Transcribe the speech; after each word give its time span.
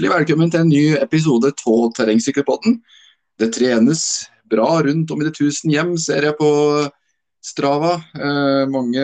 Hjertelig 0.00 0.16
velkommen 0.16 0.48
til 0.48 0.62
en 0.62 0.70
ny 0.72 0.84
episode 0.96 1.48
av 1.68 1.90
Terrengsykkelpodden. 1.92 2.78
Det 3.36 3.50
trenes 3.52 4.04
bra 4.48 4.78
rundt 4.86 5.10
om 5.12 5.20
i 5.20 5.26
det 5.26 5.34
tusen 5.36 5.74
hjem, 5.74 5.90
ser 6.00 6.24
jeg 6.24 6.38
på 6.38 6.48
Strava. 7.44 7.98
Eh, 8.16 8.62
mange 8.72 9.02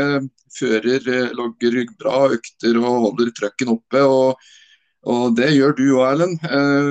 fører 0.56 1.10
eh, 1.12 1.34
logger 1.36 1.76
bra 2.00 2.22
økter 2.38 2.78
og 2.80 2.96
holder 3.10 3.28
trøkken 3.36 3.74
oppe. 3.74 4.00
og, 4.00 4.40
og 5.04 5.36
Det 5.36 5.50
gjør 5.58 5.76
du 5.76 5.84
òg, 5.98 6.06
Erlend. 6.14 6.48
Eh, 6.48 6.88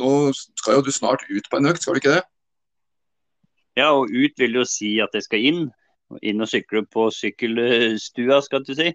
nå 0.00 0.14
skal 0.38 0.78
jo 0.78 0.86
du 0.88 0.90
snart 0.96 1.28
ut 1.28 1.52
på 1.52 1.60
en 1.60 1.74
økt, 1.74 1.84
skal 1.84 1.92
du 1.92 2.00
ikke 2.00 2.16
det? 2.16 2.24
Ja, 3.82 3.92
og 3.92 4.08
ut 4.08 4.40
vil 4.40 4.60
jo 4.62 4.64
si 4.64 4.94
at 5.04 5.12
jeg 5.12 5.28
skal 5.28 5.44
inn. 5.52 5.62
Inn 6.24 6.40
og 6.40 6.48
sykle 6.48 6.86
på 6.88 7.10
sykkelstua, 7.20 8.40
skal 8.48 8.64
du 8.64 8.72
si. 8.80 8.94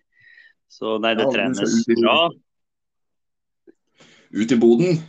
Så 0.66 0.98
nei, 0.98 1.13
det 1.13 1.30
ja, 1.30 1.38
trenes 1.38 1.77
bra. 1.94 2.20
Ut 4.30 4.52
i 4.52 4.59
boden? 4.59 5.04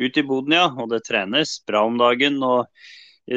Ut 0.00 0.16
i 0.16 0.24
boden, 0.24 0.56
ja. 0.56 0.66
Og 0.76 0.90
det 0.92 1.04
trenes 1.08 1.58
bra 1.66 1.84
om 1.88 2.00
dagen. 2.00 2.42
og 2.42 2.66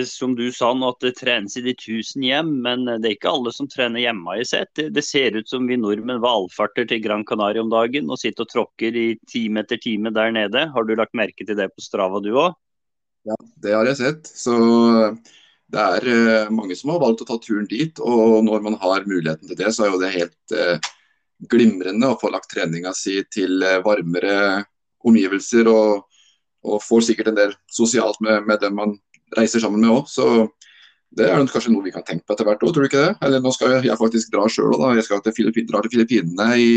som 0.06 0.36
du 0.36 0.48
sa 0.52 0.72
nå, 0.74 0.90
at 0.90 1.04
det 1.04 1.12
trenes 1.20 1.56
i 1.60 1.62
de 1.62 1.74
tusen 1.78 2.24
hjem, 2.26 2.50
men 2.66 2.88
det 2.88 3.06
er 3.06 3.14
ikke 3.14 3.30
alle 3.30 3.52
som 3.54 3.68
trener 3.70 4.02
hjemme 4.02 4.40
i 4.40 4.46
sett. 4.48 4.72
Det, 4.80 4.88
det, 4.96 5.04
ser 5.06 5.38
ut 5.38 5.50
som 5.50 5.68
vi 5.70 5.78
nordmenn 5.78 6.24
valfarter 6.24 6.88
til 6.90 7.04
Gran 7.04 7.26
Canaria 7.30 7.62
om 7.62 7.70
dagen 7.70 8.10
og 8.10 8.18
sitter 8.22 8.48
og 8.48 8.54
tråkker 8.54 8.98
i 8.98 9.06
time 9.30 9.62
etter 9.62 9.78
time 9.84 10.14
der 10.16 10.34
nede. 10.34 10.66
Har 10.74 10.88
du 10.88 10.96
lagt 10.98 11.14
merke 11.18 11.46
til 11.46 11.60
det 11.60 11.70
på 11.76 11.84
Strava 11.84 12.24
du 12.24 12.32
òg? 12.34 12.58
Ja, 13.30 13.38
det 13.64 13.78
har 13.78 13.88
jeg 13.92 14.02
sett. 14.02 14.34
Så 14.34 14.58
det 15.74 15.86
er 16.00 16.10
uh, 16.10 16.52
mange 16.54 16.76
som 16.80 16.96
har 16.96 17.04
valgt 17.04 17.22
å 17.24 17.30
ta 17.30 17.38
turen 17.44 17.70
dit. 17.70 18.02
Og 18.02 18.42
når 18.48 18.66
man 18.66 18.80
har 18.82 19.06
muligheten 19.06 19.52
til 19.52 19.60
det, 19.60 19.72
så 19.76 19.86
er 19.86 19.94
jo 19.94 20.02
det 20.02 20.14
helt 20.18 20.58
glimrende 21.52 22.10
å 22.10 22.18
få 22.18 22.32
lagt 22.34 22.50
treninga 22.54 22.94
si 22.98 23.20
til 23.30 23.62
varmere 23.84 24.64
omgivelser. 25.08 25.70
Og, 25.72 26.04
og, 26.64 26.82
får 26.84 27.08
sikkert 27.10 27.32
en 27.32 27.40
del 27.40 27.56
sosialt 27.72 28.20
med, 28.24 28.46
med 28.48 28.62
dem 28.64 28.78
man 28.80 28.98
reiser 29.38 29.64
sammen 29.64 29.84
med 29.84 29.94
òg. 29.94 30.52
Det 31.14 31.28
er 31.30 31.44
kanskje 31.46 31.70
noe 31.70 31.86
vi 31.86 31.94
kan 31.94 32.06
tenke 32.06 32.26
på 32.26 32.34
etter 32.34 32.48
hvert 32.48 32.64
òg, 32.64 32.72
tror 32.74 32.86
du 32.86 32.90
ikke 32.90 33.04
det? 33.04 33.14
Eller 33.26 33.42
nå 33.44 33.52
skal 33.54 33.76
jeg 33.76 33.98
faktisk 34.00 34.32
dra 34.34 34.48
sjøl 34.50 34.74
òg, 34.80 34.96
Jeg 34.98 35.06
skal 35.06 35.22
til 35.22 35.52
dra 35.70 35.82
til 35.84 35.94
Filippinene 35.94 36.48
i, 36.58 36.74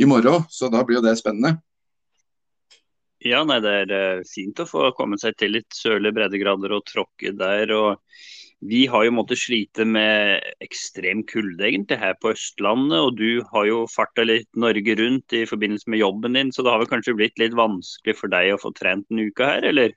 i 0.00 0.08
morgen, 0.08 0.46
så 0.48 0.70
da 0.72 0.80
blir 0.84 1.00
jo 1.00 1.04
det 1.04 1.18
spennende. 1.20 1.58
Ja, 3.24 3.42
nei, 3.44 3.60
Det 3.64 3.74
er 3.82 3.92
eh, 3.96 4.24
fint 4.28 4.60
å 4.60 4.68
få 4.68 4.90
komme 4.96 5.16
seg 5.20 5.36
til 5.40 5.54
litt 5.56 5.72
sørlige 5.72 6.12
breddegrader 6.16 6.72
og 6.76 6.84
tråkke 6.88 7.32
der. 7.36 7.72
og 7.72 8.00
Vi 8.64 8.86
har 8.88 9.04
jo 9.04 9.12
måttet 9.12 9.42
slite 9.42 9.84
med 9.84 10.40
ekstrem 10.64 11.20
kulde 11.28 11.66
egentlig 11.66 11.98
her 12.00 12.14
på 12.16 12.30
Østlandet. 12.32 12.96
og 12.96 13.18
Du 13.18 13.44
har 13.52 13.66
jo 13.68 13.82
farta 13.92 14.24
litt 14.24 14.48
Norge 14.56 14.94
rundt 15.00 15.36
i 15.36 15.42
forbindelse 15.44 15.90
med 15.92 16.00
jobben 16.00 16.38
din, 16.38 16.52
så 16.52 16.64
det 16.64 16.72
har 16.72 16.80
vel 16.80 16.88
kanskje 16.88 17.16
blitt 17.18 17.36
litt 17.42 17.56
vanskelig 17.58 18.16
for 18.16 18.32
deg 18.32 18.54
å 18.54 18.62
få 18.62 18.72
trent 18.72 19.04
denne 19.10 19.28
uka 19.28 19.50
her, 19.50 19.68
eller? 19.68 19.92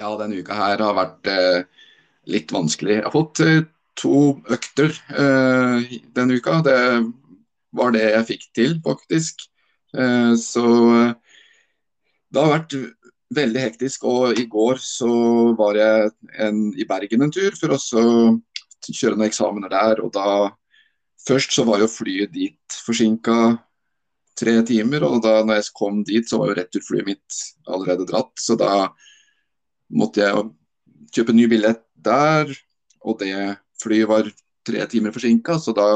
Ja, 0.00 0.14
denne 0.16 0.40
uka 0.40 0.56
her 0.56 0.80
har 0.80 0.96
vært 0.96 1.28
eh, 1.28 1.84
litt 2.32 2.54
vanskelig. 2.56 3.02
Jeg 3.02 3.04
har 3.04 3.12
fått 3.12 3.44
eh, 3.44 3.60
to 4.00 4.16
økter 4.48 4.94
eh, 5.12 5.92
denne 6.16 6.40
uka. 6.40 6.62
Det 6.64 6.80
var 7.76 7.92
det 7.92 8.06
jeg 8.06 8.28
fikk 8.32 8.48
til, 8.56 8.76
faktisk. 8.86 9.44
Eh, 9.92 10.32
så 10.40 10.64
det 12.28 12.40
har 12.40 12.54
vært 12.54 12.80
veldig 13.34 13.62
hektisk. 13.62 14.06
Og 14.08 14.38
i 14.38 14.46
går 14.50 14.80
så 14.82 15.10
var 15.58 15.78
jeg 15.78 16.10
en, 16.44 16.68
i 16.76 16.86
Bergen 16.88 17.26
en 17.26 17.34
tur 17.34 17.56
for 17.58 17.76
å 17.76 17.80
kjøre 18.88 19.16
noen 19.16 19.28
eksamener 19.28 19.72
der. 19.72 20.02
Og 20.04 20.12
da 20.16 20.50
først 21.26 21.56
så 21.56 21.66
var 21.68 21.82
jo 21.82 21.90
flyet 21.92 22.32
dit 22.34 22.78
forsinka 22.86 23.38
tre 24.38 24.54
timer. 24.66 25.06
Og 25.08 25.20
da 25.24 25.40
når 25.42 25.60
jeg 25.60 25.74
kom 25.76 26.02
dit, 26.06 26.28
så 26.28 26.40
var 26.40 26.52
jo 26.52 26.58
returflyet 26.60 27.08
mitt 27.08 27.42
allerede 27.68 28.08
dratt. 28.08 28.34
Så 28.40 28.56
da 28.60 28.88
måtte 29.88 30.24
jeg 30.24 30.48
kjøpe 31.14 31.34
ny 31.36 31.46
billett 31.50 31.84
der, 31.98 32.50
og 33.00 33.18
det 33.22 33.34
flyet 33.80 34.10
var 34.10 34.26
tre 34.66 34.84
timer 34.90 35.14
forsinka, 35.14 35.56
så 35.62 35.72
da 35.76 35.86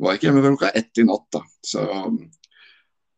var 0.00 0.14
jeg 0.14 0.18
ikke 0.18 0.26
hjemme 0.26 0.42
før 0.42 0.56
klokka 0.56 0.72
ett 0.80 1.00
i 1.00 1.04
natt. 1.06 1.26
da. 1.32 1.42
Så 1.64 1.84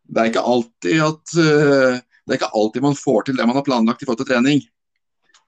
det 0.07 0.23
er 0.23 0.31
ikke 0.31 0.45
alltid 0.53 1.03
at 1.07 1.37
uh, 1.41 1.97
det 2.27 2.35
er 2.35 2.41
ikke 2.41 2.57
alltid 2.59 2.83
man 2.83 2.99
får 2.99 3.29
til 3.29 3.39
det 3.39 3.47
man 3.47 3.59
har 3.59 3.67
planlagt 3.67 4.03
i 4.03 4.09
forhold 4.09 4.25
til 4.25 4.33
trening. 4.33 4.65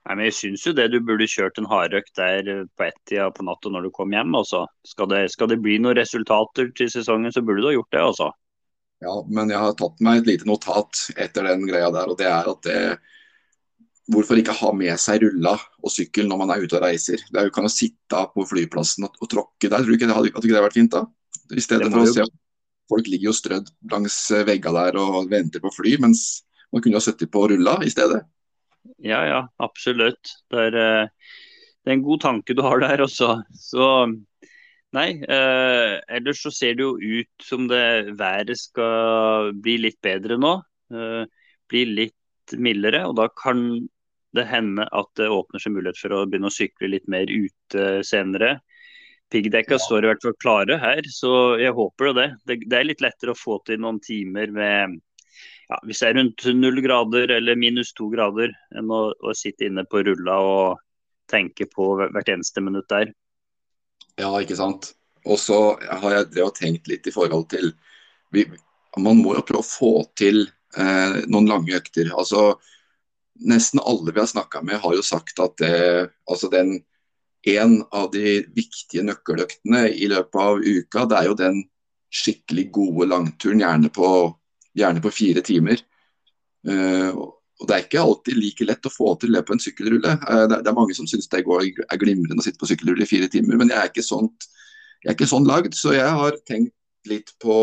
Nei, 0.09 0.15
men 0.15 0.25
Jeg 0.29 0.37
syns 0.39 0.65
jo 0.65 0.73
det 0.73 0.87
du 0.93 1.01
burde 1.05 1.27
kjørt 1.29 1.59
en 1.61 1.69
hardøkt 1.69 2.15
der 2.17 2.47
på 2.79 2.87
ett-tida 2.87 3.29
på 3.35 3.45
natta 3.45 3.73
når 3.73 3.89
du 3.89 3.91
kom 3.93 4.15
hjem. 4.15 4.37
Også. 4.39 4.63
Skal 4.87 5.11
det, 5.11 5.25
skal 5.35 5.51
det 5.51 5.59
bli 5.65 5.77
noen 5.83 5.99
resultater 5.99 6.71
til 6.79 6.89
sesongen, 6.93 7.35
så 7.35 7.43
burde 7.45 7.65
du 7.65 7.69
ha 7.73 7.75
gjort 7.75 7.93
det. 7.93 8.05
altså. 8.07 8.31
Ja, 9.05 9.15
men 9.29 9.53
jeg 9.53 9.61
har 9.63 9.77
tatt 9.79 10.01
meg 10.03 10.23
et 10.23 10.33
lite 10.33 10.49
notat 10.49 11.05
etter 11.19 11.51
den 11.51 11.67
greia 11.69 11.91
der. 11.95 12.09
og 12.09 12.19
det 12.19 12.31
er 12.31 12.49
at 12.51 12.65
det, 12.67 12.81
hvorfor 14.09 14.41
ikke 14.41 14.57
ha 14.57 14.73
med 14.73 14.97
seg 14.99 15.23
rulla 15.23 15.55
og 15.59 15.93
sykkel 15.93 16.27
når 16.31 16.41
man 16.41 16.55
er 16.55 16.65
ute 16.65 16.79
og 16.79 16.87
reiser. 16.87 17.21
Det 17.29 17.43
er 17.43 17.51
jo 17.51 17.55
kan 17.59 17.69
jo 17.69 17.75
sitte 17.75 18.25
på 18.33 18.47
flyplassen 18.49 19.07
og, 19.07 19.19
og 19.21 19.31
tråkke 19.31 19.69
der. 19.69 19.83
Tror 19.83 19.93
du 19.93 19.99
ikke 19.99 20.09
det 20.09 20.17
hadde, 20.17 20.33
hadde 20.35 20.49
ikke 20.49 20.57
det 20.57 20.67
vært 20.71 20.79
fint 20.79 20.95
da? 20.95 21.05
I 21.53 21.65
stedet 21.65 21.91
for 21.93 22.05
å 22.05 22.13
se 22.13 22.31
Folk 22.89 23.05
ligger 23.05 23.29
jo 23.29 23.37
strødd 23.37 23.67
langs 23.93 24.15
veggene 24.49 24.87
der 24.87 24.97
og 24.97 25.27
venter 25.29 25.61
på 25.61 25.69
fly, 25.75 25.99
mens 26.01 26.23
man 26.73 26.83
kunne 26.83 26.99
jo 26.99 27.05
sittet 27.05 27.31
på 27.33 27.47
rulla 27.51 27.79
i 27.85 27.91
stedet. 27.93 28.23
Ja, 29.05 29.21
ja, 29.27 29.41
absolutt. 29.63 30.33
Det 30.51 30.69
er, 30.71 30.77
eh, 30.77 31.09
det 31.85 31.93
er 31.93 31.99
en 31.99 32.07
god 32.07 32.23
tanke 32.25 32.57
du 32.57 32.63
har 32.65 32.81
der 32.83 33.05
også. 33.05 33.43
Så 33.55 33.89
nei, 34.97 35.09
eh, 35.23 35.99
ellers 36.09 36.43
så 36.43 36.53
ser 36.55 36.79
det 36.79 36.87
jo 36.87 36.97
ut 36.97 37.45
som 37.45 37.69
det 37.69 38.17
været 38.19 38.57
skal 38.59 39.53
bli 39.55 39.79
litt 39.87 40.01
bedre 40.05 40.39
nå. 40.41 40.59
Eh, 40.93 41.25
bli 41.69 41.85
litt 41.85 42.57
mildere, 42.57 43.05
og 43.09 43.17
da 43.17 43.29
kan 43.29 43.89
det 44.37 44.45
hende 44.49 44.85
at 44.93 45.09
det 45.17 45.29
åpner 45.33 45.61
seg 45.61 45.73
mulighet 45.73 46.01
for 46.01 46.15
å 46.15 46.25
begynne 46.29 46.49
å 46.49 46.55
sykle 46.55 46.91
litt 46.93 47.09
mer 47.09 47.29
ute 47.29 48.05
senere. 48.05 48.59
Piggdekka 49.33 49.77
ja. 49.77 49.83
står 49.85 50.05
i 50.05 50.09
hvert 50.09 50.25
fall 50.25 50.37
klare 50.41 50.79
her, 50.81 51.05
så 51.13 51.59
jeg 51.61 51.75
håper 51.77 52.15
det. 52.17 52.29
det. 52.49 52.59
Det 52.65 52.79
er 52.79 52.89
litt 52.89 53.05
lettere 53.05 53.35
å 53.35 53.39
få 53.39 53.59
til 53.67 53.81
noen 53.85 54.01
timer 54.01 54.53
med 54.53 54.97
ja, 55.69 55.79
det 55.85 55.97
er 56.01 56.17
rundt 56.17 56.45
null 56.57 56.81
grader 56.85 57.35
eller 57.37 57.59
minus 57.61 57.93
to 57.97 58.09
grader, 58.13 58.55
enn 58.77 58.93
å, 58.93 59.09
å 59.13 59.35
sitte 59.37 59.69
inne 59.69 59.85
på 59.89 60.01
rulla 60.07 60.39
og 60.41 60.79
tenke 61.29 61.69
på 61.69 61.91
hvert 62.01 62.31
eneste 62.33 62.63
minutt 62.65 62.89
der. 62.89 63.13
Ja, 64.19 64.33
ikke 64.41 64.57
sant. 64.59 64.95
Og 65.29 65.37
så 65.41 65.77
har 65.77 66.15
jeg 66.15 66.31
det 66.39 66.47
tenkt 66.57 66.89
litt 66.89 67.07
i 67.07 67.13
forhold 67.13 67.51
til 67.53 67.73
vi, 68.33 68.47
Man 68.97 69.21
må 69.21 69.35
jo 69.37 69.45
prøve 69.47 69.61
å 69.61 69.67
få 69.67 69.93
til 70.19 70.47
eh, 70.49 71.19
noen 71.29 71.49
lange 71.51 71.77
økter. 71.77 72.09
Altså 72.17 72.57
nesten 73.39 73.83
alle 73.85 74.13
vi 74.13 74.23
har 74.23 74.31
snakka 74.31 74.63
med, 74.65 74.81
har 74.83 74.97
jo 74.97 75.05
sagt 75.05 75.39
at 75.45 75.55
det, 75.61 76.09
altså 76.27 76.49
den, 76.51 76.79
en 77.47 77.77
av 77.95 78.09
de 78.15 78.41
viktige 78.57 79.05
nøkkeløktene 79.07 79.85
i 79.93 80.09
løpet 80.11 80.41
av 80.43 80.65
uka, 80.65 81.05
det 81.07 81.21
er 81.21 81.29
jo 81.29 81.37
den 81.39 81.61
skikkelig 82.09 82.71
gode 82.75 83.11
langturen, 83.13 83.63
gjerne 83.63 83.93
på, 83.95 84.09
gjerne 84.79 85.03
på 85.05 85.13
fire 85.15 85.43
timer. 85.45 85.83
Uh, 86.69 87.13
og 87.59 87.67
Det 87.67 87.75
er 87.75 87.85
ikke 87.85 88.03
alltid 88.03 88.39
like 88.39 88.67
lett 88.67 88.87
å 88.87 88.93
få 88.93 89.13
til 89.19 89.35
det 89.35 89.43
på 89.47 89.55
en 89.55 89.63
sykkelrulle. 89.63 90.15
Uh, 90.23 90.45
det, 90.51 90.63
er 90.63 90.77
mange 90.77 90.97
som 90.97 91.09
syns 91.11 91.31
det 91.31 91.43
er 91.43 92.01
glimrende 92.01 92.39
å 92.39 92.47
sitte 92.47 92.61
på 92.61 92.71
sykkelrulle 92.71 93.07
i 93.07 93.11
fire 93.11 93.29
timer, 93.33 93.59
men 93.59 93.73
jeg 93.73 93.81
er 93.81 93.91
ikke, 93.91 94.07
sånt, 94.07 94.49
jeg 95.03 95.13
er 95.13 95.19
ikke 95.19 95.31
sånn 95.31 95.49
lagd. 95.49 95.75
Så 95.79 95.97
jeg 95.97 96.19
har 96.21 96.39
tenkt 96.49 96.75
litt 97.09 97.35
på 97.43 97.59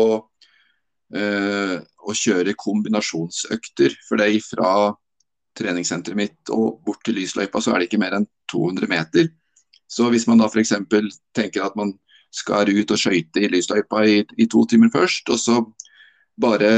uh, 1.16 1.76
å 1.80 2.16
kjøre 2.20 2.56
kombinasjonsøkter. 2.60 3.96
For 4.08 4.20
det 4.20 4.30
fra 4.44 4.70
treningssenteret 5.56 6.18
mitt 6.18 6.52
og 6.52 6.82
bort 6.84 7.02
til 7.06 7.16
lysløypa, 7.16 7.62
så 7.62 7.72
er 7.72 7.80
det 7.80 7.90
ikke 7.90 8.02
mer 8.02 8.18
enn 8.18 8.28
200 8.52 8.90
meter. 8.90 9.30
Så 9.88 10.10
hvis 10.12 10.26
man 10.28 10.42
da 10.42 10.50
f.eks. 10.50 10.74
tenker 11.36 11.64
at 11.64 11.76
man 11.78 11.94
skal 12.34 12.68
ut 12.68 12.92
og 12.92 13.00
skøyte 13.00 13.42
i 13.42 13.50
lysløypa 13.50 14.02
i, 14.04 14.16
i, 14.36 14.48
to 14.50 14.64
timer 14.68 14.90
først, 14.92 15.30
og 15.32 15.40
så 15.40 15.60
bare 16.40 16.70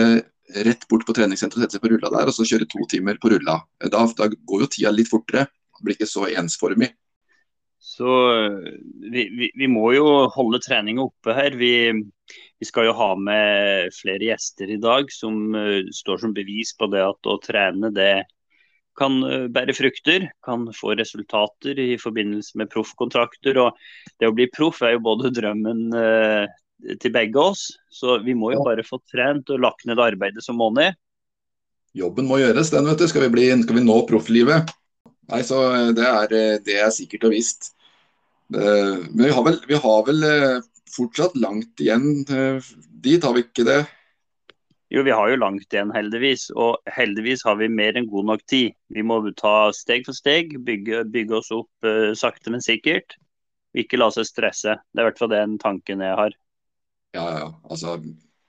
rett 0.54 0.86
bort 0.88 1.04
på 1.06 1.14
treningssenteret 1.16 1.60
og 1.60 1.66
sette 1.66 1.76
seg 1.76 1.84
på 1.84 1.92
rulla 1.92 2.10
der, 2.14 2.30
og 2.30 2.34
så 2.36 2.46
kjøre 2.48 2.68
to 2.70 2.86
timer 2.90 3.18
på 3.20 3.32
rulla. 3.34 3.58
Da, 3.84 4.06
da 4.18 4.30
går 4.32 4.64
jo 4.64 4.70
tida 4.72 4.92
litt 4.94 5.10
fortere. 5.10 5.46
Det 5.78 5.86
blir 5.86 5.98
ikke 5.98 6.10
så 6.10 6.26
ensformig. 6.30 6.90
Så 7.78 8.10
vi, 9.12 9.28
vi, 9.38 9.50
vi, 9.54 9.66
må 9.70 9.92
jo 9.94 10.06
holde 10.34 10.60
treninga 10.64 11.04
oppe 11.06 11.34
her. 11.36 11.54
Vi, 11.58 11.72
vi, 11.94 12.66
skal 12.66 12.88
jo 12.88 12.96
ha 12.98 13.12
med 13.18 13.94
flere 13.94 14.32
gjester 14.32 14.72
i 14.74 14.80
dag 14.82 15.12
som 15.14 15.54
uh, 15.54 15.86
står 15.94 16.24
som 16.24 16.34
bevis 16.34 16.74
på 16.78 16.90
det 16.90 17.04
at 17.06 17.30
å 17.30 17.38
trene 17.44 17.92
det 17.94 18.26
kan 18.98 19.20
uh, 19.22 19.46
bære 19.54 19.76
frukter, 19.78 20.26
kan 20.44 20.66
få 20.74 20.96
resultater 20.98 21.78
i 21.78 21.92
forbindelse 22.02 22.58
med 22.58 22.70
proffkontrakter. 22.74 23.62
Og 23.62 23.78
det 24.18 24.30
å 24.30 24.34
bli 24.34 24.50
proff 24.50 24.82
er 24.82 24.96
jo 24.96 25.04
både 25.06 25.30
drømmen 25.38 25.86
eh, 25.94 26.58
til 27.02 27.12
begge 27.14 27.40
oss, 27.42 27.64
så 27.90 28.18
vi 28.22 28.36
må 28.38 28.52
jo 28.54 28.62
bare 28.66 28.86
få 28.86 29.00
trent 29.10 29.50
og 29.50 29.62
lagt 29.64 29.86
ned 29.88 30.00
arbeidet 30.02 30.44
som 30.44 30.60
må 30.60 30.70
ned. 30.74 30.96
Jobben 31.96 32.28
må 32.28 32.38
gjøres, 32.38 32.70
den 32.70 32.86
vet 32.86 33.00
du. 33.00 33.08
Skal 33.10 33.26
vi, 33.26 33.32
bli, 33.34 33.48
skal 33.64 33.80
vi 33.80 33.84
nå 33.86 33.96
profflivet? 34.06 34.70
Nei, 35.32 35.42
så 35.44 35.62
eh, 35.72 35.90
det 35.96 36.06
er, 36.06 36.34
det 36.64 36.78
er 36.78 36.94
sikkert 36.94 37.28
og 37.28 37.34
visst. 37.34 37.72
Men 38.48 39.10
vi 39.12 39.28
har, 39.28 39.44
vel, 39.44 39.58
vi 39.68 39.76
har 39.76 40.04
vel 40.06 40.22
fortsatt 40.88 41.34
langt 41.36 41.82
igjen 41.84 42.22
dit, 42.24 43.20
har 43.20 43.34
vi 43.36 43.42
ikke 43.44 43.66
det? 43.68 43.82
Jo, 44.88 45.02
vi 45.02 45.12
har 45.12 45.28
jo 45.28 45.36
langt 45.36 45.72
igjen, 45.72 45.92
heldigvis. 45.92 46.48
Og 46.56 46.78
heldigvis 46.96 47.44
har 47.44 47.58
vi 47.60 47.68
mer 47.68 47.96
enn 47.98 48.08
god 48.08 48.30
nok 48.30 48.44
tid. 48.48 48.72
Vi 48.94 49.04
må 49.04 49.20
ta 49.36 49.70
steg 49.76 50.06
for 50.08 50.16
steg, 50.16 50.54
bygge, 50.64 51.04
bygge 51.12 51.40
oss 51.40 51.50
opp 51.52 51.88
uh, 51.88 52.14
sakte, 52.16 52.52
men 52.54 52.64
sikkert. 52.64 53.18
Ikke 53.76 54.00
la 54.00 54.08
seg 54.14 54.26
stresse. 54.28 54.78
Det 54.80 55.02
er 55.02 55.04
i 55.04 55.10
hvert 55.10 55.20
fall 55.20 55.34
den 55.34 55.58
tanken 55.60 56.04
jeg 56.04 56.16
har. 56.16 56.36
Ja, 57.16 57.26
ja. 57.38 57.46
Altså, 57.70 57.96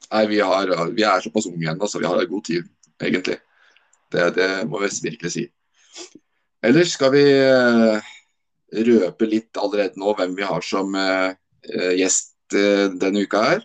nei, 0.09 0.23
vi, 0.31 0.39
har, 0.43 0.73
vi 0.95 1.05
er 1.07 1.23
såpass 1.23 1.47
unge 1.49 1.69
ennå, 1.71 1.87
så 1.87 2.01
vi 2.01 2.09
har 2.09 2.25
god 2.31 2.45
tid, 2.45 2.67
egentlig. 3.01 3.39
Det, 4.09 4.25
det 4.35 4.49
må 4.69 4.81
vi 4.81 4.89
virkelig 5.05 5.33
si. 5.35 5.45
Ellers 6.65 6.95
skal 6.95 7.13
vi 7.13 7.23
uh, 7.39 8.09
røpe 8.89 9.29
litt 9.29 9.59
allerede 9.61 10.01
nå 10.01 10.15
hvem 10.17 10.33
vi 10.35 10.47
har 10.47 10.65
som 10.65 10.97
uh, 10.97 11.31
gjest 11.95 12.35
denne 12.49 13.21
uka 13.29 13.43
her. 13.45 13.63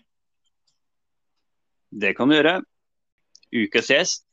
Det 1.94 2.12
kan 2.18 2.28
du 2.28 2.36
gjøre. 2.36 2.58
Ukas 3.54 3.90
gjest 3.90 4.24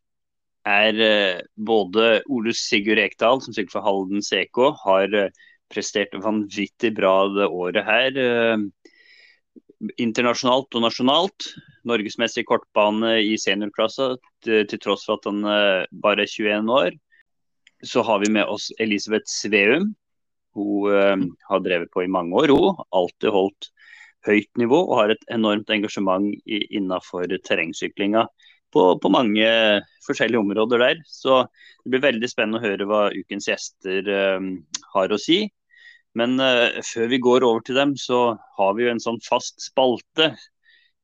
er 0.68 0.98
eh, 1.02 1.42
både 1.58 2.22
Ole 2.30 2.54
Sigurd 2.58 3.02
Ekdal, 3.02 3.42
som 3.42 3.54
sykler 3.54 3.76
for 3.76 3.86
Halden 3.86 4.24
CK, 4.26 4.62
har 4.84 5.16
eh, 5.18 5.34
prestert 5.72 6.14
vanvittig 6.18 6.94
bra 6.98 7.16
det 7.32 7.48
året 7.48 7.86
her. 7.88 8.18
Eh, 9.82 9.94
internasjonalt 10.04 10.78
og 10.78 10.86
nasjonalt. 10.86 11.48
Norgesmessig 11.90 12.46
kortbane 12.50 13.16
i 13.26 13.38
seniorklassa, 13.42 14.14
til 14.46 14.80
tross 14.82 15.08
for 15.08 15.18
at 15.18 15.26
han 15.26 15.42
bare 16.04 16.28
er 16.28 16.30
21 16.30 16.70
år. 16.70 16.98
Så 17.82 18.04
har 18.06 18.22
vi 18.22 18.30
med 18.30 18.46
oss 18.46 18.70
Elisabeth 18.78 19.26
Sveum. 19.26 19.96
Hun 20.54 21.32
har 21.48 21.64
drevet 21.66 21.90
på 21.90 22.04
i 22.04 22.12
mange 22.12 22.38
år, 22.38 22.54
hun. 22.54 22.78
Alltid 22.94 23.34
holdt 23.34 23.72
høyt 24.28 24.50
nivå 24.60 24.78
og 24.84 24.98
har 25.00 25.14
et 25.14 25.24
enormt 25.34 25.70
engasjement 25.74 26.30
i, 26.46 26.62
innenfor 26.78 27.32
terrengsyklinga 27.48 28.26
på, 28.72 28.84
på, 29.02 29.12
mange 29.12 29.48
forskjellige 30.06 30.42
områder 30.42 30.84
der. 30.86 31.02
Så 31.08 31.44
det 31.84 31.94
blir 31.94 32.06
veldig 32.06 32.30
spennende 32.30 32.62
å 32.62 32.66
høre 32.66 32.88
hva 32.90 33.02
ukens 33.16 33.50
gjester 33.50 34.08
uh, 34.08 34.52
har 34.96 35.12
å 35.12 35.20
si. 35.22 35.44
Men 36.20 36.36
uh, 36.44 36.80
før 36.84 37.12
vi 37.12 37.22
går 37.24 37.46
over 37.48 37.64
til 37.66 37.78
dem, 37.80 37.94
så 38.00 38.36
har 38.58 38.74
vi 38.76 38.86
jo 38.86 38.94
en 38.94 39.04
sånn 39.04 39.22
fast 39.24 39.62
spalte. 39.64 40.34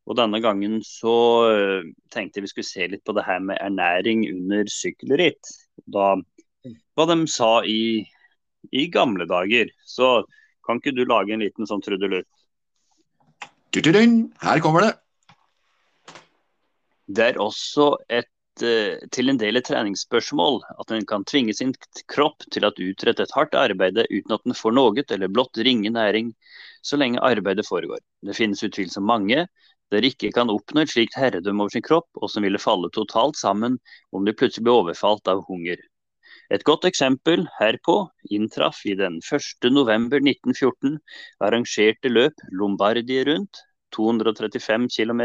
Og 0.07 0.17
denne 0.19 0.39
gangen 0.43 0.79
så 0.85 1.15
uh, 1.51 1.87
tenkte 2.13 2.39
jeg 2.39 2.47
vi 2.47 2.51
skulle 2.51 2.69
se 2.69 2.89
litt 2.91 3.05
på 3.07 3.15
det 3.15 3.25
her 3.27 3.39
med 3.43 3.59
ernæring 3.63 4.25
under 4.31 4.67
sykkelritt. 4.71 5.53
Da, 5.95 6.15
hva 6.97 7.07
de 7.11 7.19
sa 7.31 7.51
i, 7.67 8.03
i 8.71 8.87
gamle 8.91 9.27
dager. 9.29 9.71
Så 9.87 10.21
kan 10.67 10.81
ikke 10.81 10.95
du 10.95 11.05
lage 11.07 11.35
en 11.35 11.43
liten 11.45 11.67
sånn 11.69 11.83
trudelutt? 11.83 12.27
Her 14.41 14.63
kommer 14.63 14.83
det. 14.83 14.93
Det 17.07 17.23
er 17.23 17.37
også 17.39 17.93
et 18.11 18.27
til 18.57 19.31
en 19.31 19.39
del 19.41 19.59
treningsspørsmål 19.63 20.61
at 20.81 20.91
en 20.95 21.05
kan 21.09 21.25
tvinge 21.27 21.53
sin 21.57 21.73
kropp 22.09 22.45
til 22.53 22.65
å 22.67 22.73
utrette 22.73 23.25
et 23.25 23.35
hardt 23.35 23.57
arbeid 23.57 23.99
uten 24.09 24.35
at 24.35 24.45
den 24.45 24.57
får 24.57 24.75
noe 24.77 25.03
eller 25.03 25.31
blott 25.33 25.59
ringe 25.67 25.91
næring 25.93 26.33
så 26.81 26.99
lenge 26.99 27.23
arbeidet 27.23 27.67
foregår. 27.67 27.99
Det 28.23 28.35
finnes 28.37 28.63
utvilsomt 28.63 29.07
mange 29.07 29.45
der 29.91 30.03
ikke 30.03 30.33
kan 30.35 30.51
oppnå 30.51 30.83
et 30.83 30.91
slikt 30.91 31.15
herredømme 31.15 31.63
over 31.63 31.73
sin 31.73 31.85
kropp, 31.85 32.09
og 32.19 32.31
som 32.31 32.43
ville 32.43 32.59
falle 32.59 32.89
totalt 32.93 33.37
sammen 33.39 33.77
om 34.11 34.25
de 34.27 34.35
plutselig 34.35 34.65
ble 34.67 34.75
overfalt 34.81 35.31
av 35.31 35.45
hunger. 35.47 35.79
Et 36.51 36.63
godt 36.67 36.85
eksempel 36.87 37.45
herpå 37.57 37.95
inntraff 38.31 38.81
i 38.87 38.95
den 38.99 39.19
1.11.1914 39.23 40.97
arrangerte 41.43 42.11
løp 42.11 42.43
Lombardie 42.51 43.23
rundt, 43.27 43.63
235 43.95 44.87
km, 44.91 45.23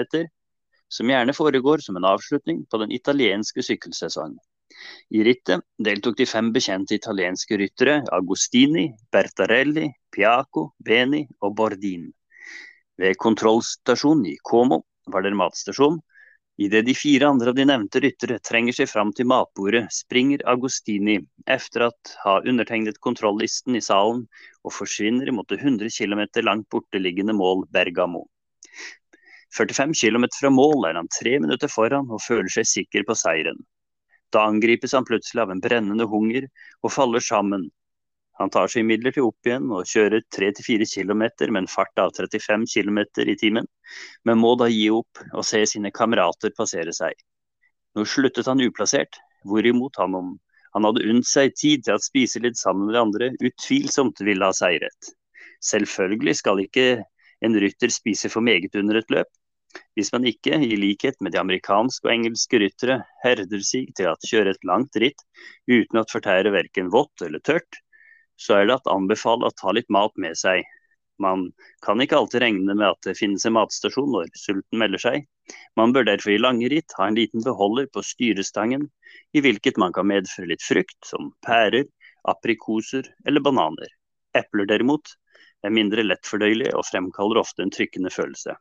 som 0.93 1.09
gjerne 1.09 1.35
foregår 1.37 1.85
som 1.85 1.97
en 1.97 2.09
avslutning 2.09 2.65
på 2.71 2.81
den 2.83 2.93
italienske 2.93 3.65
sykkelsesongen. 3.65 4.39
I 5.13 5.25
rittet 5.25 5.65
deltok 5.85 6.17
de 6.19 6.27
fem 6.27 6.49
bekjente 6.53 6.97
italienske 6.97 7.59
ryttere 7.61 7.99
Agostini, 8.13 8.87
Bertarelli, 9.13 9.91
Piaco, 10.13 10.71
Beni 10.85 11.27
og 11.41 11.57
Bordin. 11.57 12.09
Ved 13.01 13.19
kontrollstasjonen 13.21 14.33
i 14.33 14.39
Como 14.49 14.83
var 15.13 15.25
det 15.25 15.33
en 15.33 15.41
matstasjon 15.41 16.01
Idet 16.61 16.85
de 16.85 16.93
fire 16.95 17.29
andre 17.33 17.51
av 17.51 17.57
de 17.57 17.65
nevnte 17.65 18.01
ryttere 18.05 18.37
trenger 18.45 18.77
seg 18.77 18.91
fram 18.91 19.11
til 19.17 19.27
matbordet, 19.31 19.87
springer 19.91 20.43
Agostini 20.53 21.17
efter 21.49 21.87
at 21.89 22.13
ha 22.25 22.35
undertegnet 22.45 23.01
kontrollisten 23.01 23.79
i 23.79 23.81
salen 23.81 24.27
og 24.63 24.75
forsvinner 24.77 25.33
mot 25.33 25.49
det 25.49 25.63
100 25.63 25.89
km 25.97 26.23
langt 26.45 26.69
borteliggende 26.71 27.33
mål 27.39 27.65
Bergamo. 27.73 28.27
45 29.59 29.93
km 30.01 30.27
fra 30.39 30.51
mål 30.51 30.89
er 30.89 30.99
han 31.01 31.11
tre 31.13 31.37
minutter 31.43 31.69
foran 31.69 32.09
og 32.11 32.25
føler 32.25 32.51
seg 32.53 32.69
sikker 32.69 33.05
på 33.09 33.17
seieren. 33.19 33.59
Da 34.33 34.47
angripes 34.49 34.95
han 34.97 35.05
plutselig 35.05 35.43
av 35.45 35.53
en 35.53 35.61
brennende 35.61 36.07
hunger 36.09 36.47
og 36.81 36.95
faller 36.95 37.21
sammen, 37.21 37.69
han 38.41 38.51
tar 38.51 38.71
seg 38.73 38.83
imidlertid 38.83 39.23
opp 39.23 39.47
igjen 39.47 39.69
og 39.71 39.89
kjører 39.89 40.23
3-4 40.35 40.87
km 40.89 41.21
med 41.53 41.61
en 41.61 41.69
fart 41.71 42.01
av 42.01 42.15
35 42.17 42.65
km 42.73 42.99
i 43.29 43.37
timen, 43.39 43.69
men 44.25 44.41
må 44.41 44.55
da 44.59 44.71
gi 44.73 44.89
opp 44.91 45.21
og 45.33 45.45
se 45.47 45.61
sine 45.69 45.93
kamerater 45.95 46.55
passere 46.57 46.95
seg. 46.97 47.13
Nå 47.95 48.07
sluttet 48.09 48.49
han 48.49 48.65
uplassert, 48.65 49.21
hvorimot 49.45 50.01
han 50.01 50.17
om 50.17 50.33
han 50.73 50.89
hadde 50.89 51.05
unnt 51.13 51.29
seg 51.29 51.53
tid 51.61 51.85
til 51.85 51.99
å 51.99 52.03
spise 52.03 52.41
litt 52.41 52.57
sammen 52.57 52.89
med 52.89 52.97
de 52.97 53.03
andre, 53.03 53.31
utvilsomt 53.45 54.23
ville 54.25 54.49
ha 54.49 54.57
seiret. 54.57 55.13
Selvfølgelig 55.61 56.39
skal 56.41 56.63
ikke 56.65 56.87
en 57.45 57.59
rytter 57.61 57.93
spise 57.93 58.31
for 58.33 58.41
meget 58.41 58.75
under 58.81 58.97
et 59.03 59.13
løp, 59.13 59.29
hvis 59.97 60.13
man 60.15 60.27
ikke, 60.29 60.57
i 60.57 60.77
likhet 60.77 61.19
med 61.21 61.35
de 61.35 61.41
amerikanske 61.41 62.07
og 62.07 62.13
engelske 62.15 62.61
ryttere, 62.63 62.99
herder 63.25 63.65
seg 63.65 63.93
til 63.97 64.11
å 64.11 64.17
kjøre 64.29 64.55
et 64.55 64.69
langt 64.69 64.97
ritt 65.01 65.25
uten 65.71 66.01
å 66.01 66.07
fortære 66.09 66.53
verken 66.55 66.93
vått 66.93 67.25
eller 67.25 67.43
tørt, 67.45 67.81
så 68.41 68.59
er 68.59 68.69
det 68.69 68.79
at 68.81 68.91
anbefale 68.91 69.49
å 69.49 69.57
ta 69.57 69.75
litt 69.77 69.91
mat 69.93 70.15
med 70.21 70.39
seg. 70.39 70.65
Man 71.23 71.51
kan 71.85 72.01
ikke 72.03 72.19
alltid 72.19 72.43
regne 72.43 72.75
med 72.75 72.87
at 72.89 73.07
det 73.07 73.19
finnes 73.19 73.45
en 73.47 73.55
matstasjon 73.55 74.11
når 74.11 74.33
sulten 74.39 74.81
melder 74.81 75.03
seg. 75.03 75.27
Man 75.79 75.93
bør 75.95 76.09
derfor 76.09 76.33
i 76.35 76.41
lange 76.41 76.71
ritt 76.73 76.97
ha 76.99 77.07
en 77.07 77.19
liten 77.19 77.45
beholder 77.45 77.89
på 77.93 78.03
styrestangen, 78.07 78.89
i 79.37 79.43
hvilket 79.45 79.79
man 79.79 79.95
kan 79.95 80.09
medføre 80.09 80.51
litt 80.51 80.65
frukt, 80.65 80.99
som 81.07 81.31
pærer, 81.47 81.87
aprikoser 82.29 83.13
eller 83.27 83.45
bananer. 83.45 83.91
Epler 84.37 84.69
derimot 84.71 85.15
er 85.63 85.75
mindre 85.75 86.05
lettfordøyelige 86.07 86.75
og 86.79 86.87
fremkaller 86.89 87.43
ofte 87.43 87.65
en 87.65 87.73
trykkende 87.75 88.11
følelse. 88.11 88.57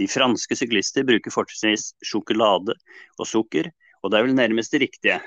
De 0.00 0.08
franske 0.08 0.56
syklister 0.56 1.04
bruker 1.04 1.32
fortrinnsvis 1.34 1.90
sjokolade 2.08 2.72
og 3.20 3.26
sukker, 3.28 3.68
og 4.00 4.12
det 4.12 4.18
er 4.18 4.24
vel 4.24 4.38
nærmest 4.38 4.72
det 4.72 4.80
riktige. 4.86 5.18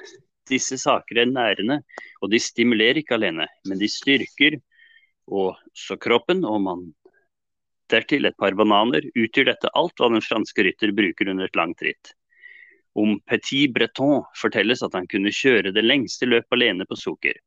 Disse 0.50 0.80
saker 0.82 1.22
er 1.22 1.30
nærende, 1.30 1.78
og 2.22 2.32
de 2.34 2.40
stimulerer 2.42 3.00
ikke 3.04 3.16
alene, 3.20 3.46
men 3.70 3.80
de 3.80 3.90
styrker 3.92 4.58
også 5.30 6.00
kroppen. 6.02 6.42
Og 6.50 6.60
man 6.66 6.88
dertil 7.94 8.26
et 8.26 8.40
par 8.40 8.58
bananer, 8.58 9.06
utgjør 9.14 9.52
dette 9.52 9.72
alt 9.78 10.02
hva 10.02 10.10
den 10.12 10.26
franske 10.26 10.66
rytter 10.66 10.96
bruker 10.98 11.30
under 11.32 11.48
et 11.48 11.60
langt 11.60 11.86
ritt. 11.86 12.16
Om 12.98 13.20
Petit 13.30 13.72
Breton 13.74 14.26
fortelles 14.38 14.84
at 14.86 14.98
han 14.98 15.08
kunne 15.10 15.34
kjøre 15.34 15.74
det 15.74 15.86
lengste 15.86 16.30
løpet 16.30 16.58
alene 16.58 16.90
på 16.90 16.98
sukker. 16.98 17.38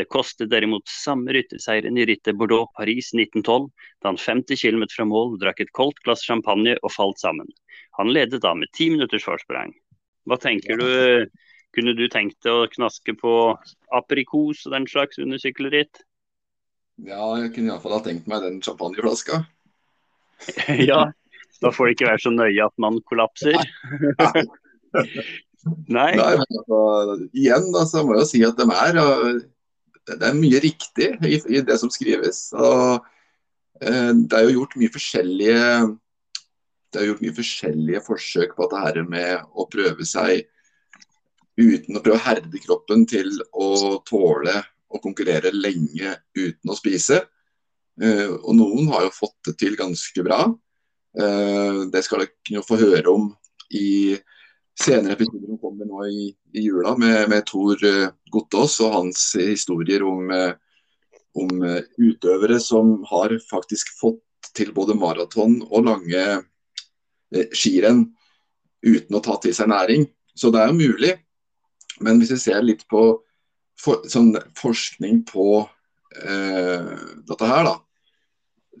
Det 0.00 0.06
kostet 0.08 0.48
derimot 0.48 0.88
samme 0.88 1.34
rytterseieren 1.36 1.98
i 2.00 2.06
rittet 2.08 2.38
Bordeaux-Paris 2.40 3.10
1912, 3.12 3.66
da 4.00 4.08
han 4.08 4.16
50 4.16 4.56
km 4.56 4.86
fra 4.88 5.04
mål 5.04 5.34
drakk 5.42 5.60
et 5.60 5.72
koldt 5.76 6.00
glass 6.06 6.24
champagne 6.24 6.78
og 6.80 6.94
falt 6.94 7.20
sammen. 7.20 7.50
Han 7.98 8.08
ledet 8.16 8.40
da 8.40 8.54
med 8.56 8.72
ti 8.72 8.88
minutters 8.94 9.26
forsprang. 9.28 9.74
Hva 10.24 10.40
tenker 10.40 10.80
du 10.80 10.88
kunne 11.76 11.92
du 11.98 12.06
tenkt 12.08 12.40
deg 12.46 12.62
å 12.62 12.70
knaske 12.72 13.12
på 13.20 13.34
aprikos 13.94 14.64
og 14.64 14.72
den 14.72 14.88
slags 14.88 15.20
under 15.20 15.42
sykkelritt? 15.42 16.00
Ja, 17.04 17.20
jeg 17.42 17.52
kunne 17.54 17.74
iallfall 17.74 17.98
ha 17.98 18.00
tenkt 18.08 18.26
meg 18.30 18.40
den 18.46 18.58
champagneflaska. 18.64 19.44
ja, 20.90 21.04
da 21.60 21.76
får 21.76 21.90
det 21.90 21.98
ikke 21.98 22.10
være 22.14 22.24
så 22.24 22.34
nøye 22.34 22.66
at 22.72 22.76
man 22.80 22.98
kollapser. 23.04 23.60
Nei. 25.92 26.12
Nei 26.16 26.34
men 26.40 26.44
altså, 26.48 26.82
igjen 27.36 27.72
da, 27.74 27.84
så 27.84 28.02
må 28.08 28.16
jeg 28.16 28.24
jo 28.24 28.28
si 28.32 28.46
at 28.48 28.56
de 28.56 28.64
er 28.72 29.00
det 30.18 30.28
er 30.28 30.38
mye 30.38 30.60
riktig 30.62 31.10
i, 31.26 31.38
i 31.38 31.62
det 31.66 31.76
som 31.80 31.90
skrives. 31.92 32.48
Og, 32.56 33.06
eh, 33.82 34.12
det 34.14 34.38
er 34.38 34.46
jo 34.46 34.60
gjort 34.60 34.78
mye 34.80 34.94
forskjellige 34.94 35.66
det 36.90 36.98
er 36.98 37.06
gjort 37.06 37.20
mye 37.22 37.36
forskjellige 37.36 38.00
forsøk 38.02 38.56
på 38.56 38.66
dette 38.72 39.04
med 39.06 39.44
å 39.54 39.66
prøve 39.70 40.06
seg 40.08 40.42
uten 41.60 41.98
å 41.98 42.02
prøve 42.02 42.18
å 42.18 42.24
herde 42.24 42.62
kroppen 42.64 43.04
til 43.08 43.30
å 43.52 44.00
tåle 44.08 44.56
å 44.90 44.98
konkurrere 45.02 45.52
lenge 45.54 46.16
uten 46.34 46.72
å 46.72 46.78
spise. 46.78 47.20
Eh, 48.00 48.30
og 48.30 48.56
noen 48.58 48.90
har 48.90 49.06
jo 49.06 49.14
fått 49.14 49.38
det 49.46 49.56
til 49.60 49.76
ganske 49.78 50.24
bra. 50.26 50.42
Eh, 51.14 51.80
det 51.92 52.02
skal 52.06 52.26
dere 52.26 52.64
få 52.66 52.78
høre 52.80 53.12
om 53.12 53.30
i 53.70 54.16
senere 54.80 55.16
episoder 55.16 55.46
som 55.50 55.60
kommer 55.60 55.88
nå 55.88 56.06
i, 56.08 56.30
i 56.56 56.64
jula 56.64 56.94
med, 56.98 57.28
med 57.32 57.46
Tor 57.48 57.80
uh, 57.84 58.12
Gottaas 58.32 58.78
og 58.84 58.94
hans 58.96 59.24
historier 59.36 60.04
om, 60.06 60.30
om 61.36 61.50
utøvere 62.00 62.60
som 62.62 63.00
har 63.10 63.34
faktisk 63.50 63.92
fått 63.98 64.52
til 64.56 64.72
både 64.74 64.96
maraton 64.98 65.60
og 65.68 65.84
lange 65.86 66.22
skirenn 67.54 68.06
uten 68.82 69.18
å 69.18 69.22
ta 69.22 69.36
til 69.42 69.54
seg 69.54 69.70
næring. 69.70 70.06
Så 70.34 70.50
det 70.50 70.62
er 70.62 70.70
jo 70.72 70.78
mulig. 70.78 71.12
Men 72.00 72.18
hvis 72.18 72.32
vi 72.34 72.40
ser 72.40 72.64
litt 72.64 72.86
på 72.90 73.02
for, 73.80 74.04
sånn 74.08 74.34
forskning 74.58 75.22
på 75.28 75.46
eh, 76.24 76.90
dette 77.28 77.48
her, 77.48 77.68
da, 77.68 77.76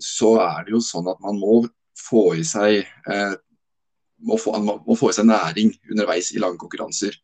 så 0.00 0.34
er 0.44 0.66
det 0.66 0.74
jo 0.76 0.82
sånn 0.84 1.08
at 1.12 1.20
man 1.24 1.40
må 1.40 1.62
få 2.00 2.30
i 2.38 2.44
seg 2.46 2.82
eh, 2.84 3.34
må, 4.26 4.38
få, 4.38 5.10
i 5.10 5.16
seg 5.16 5.28
næring 5.28 5.74
underveis 5.90 6.32
i 6.34 6.42
lange 6.42 6.58
konkurranser. 6.60 7.14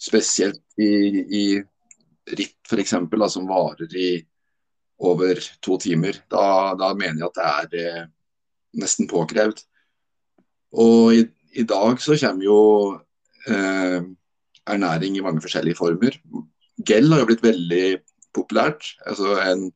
Spesielt 0.00 0.62
i, 0.80 0.90
i 1.40 1.44
ritt 2.36 2.58
f.eks. 2.68 2.94
som 3.32 3.48
varer 3.48 3.96
i 3.96 4.10
over 5.00 5.40
to 5.64 5.78
timer. 5.80 6.12
Da, 6.30 6.74
da 6.78 6.94
mener 6.94 7.18
jeg 7.22 7.28
at 7.30 7.38
det 7.38 7.44
er 7.80 7.80
eh, 7.80 8.04
nesten 8.80 9.08
påkrevd. 9.10 9.58
Og 10.80 11.14
i, 11.16 11.20
i, 11.56 11.62
dag 11.66 12.00
så 12.02 12.16
kommer 12.20 12.44
jo 12.44 12.60
eh, 13.48 14.00
ernæring 14.70 15.16
i 15.16 15.24
mange 15.24 15.40
forskjellige 15.42 15.80
former. 15.80 16.12
Gel 16.86 17.12
har 17.12 17.18
jo 17.22 17.28
blitt 17.30 17.44
veldig 17.44 17.98
populært. 18.36 18.82
Altså 19.06 19.28
en, 19.42 19.72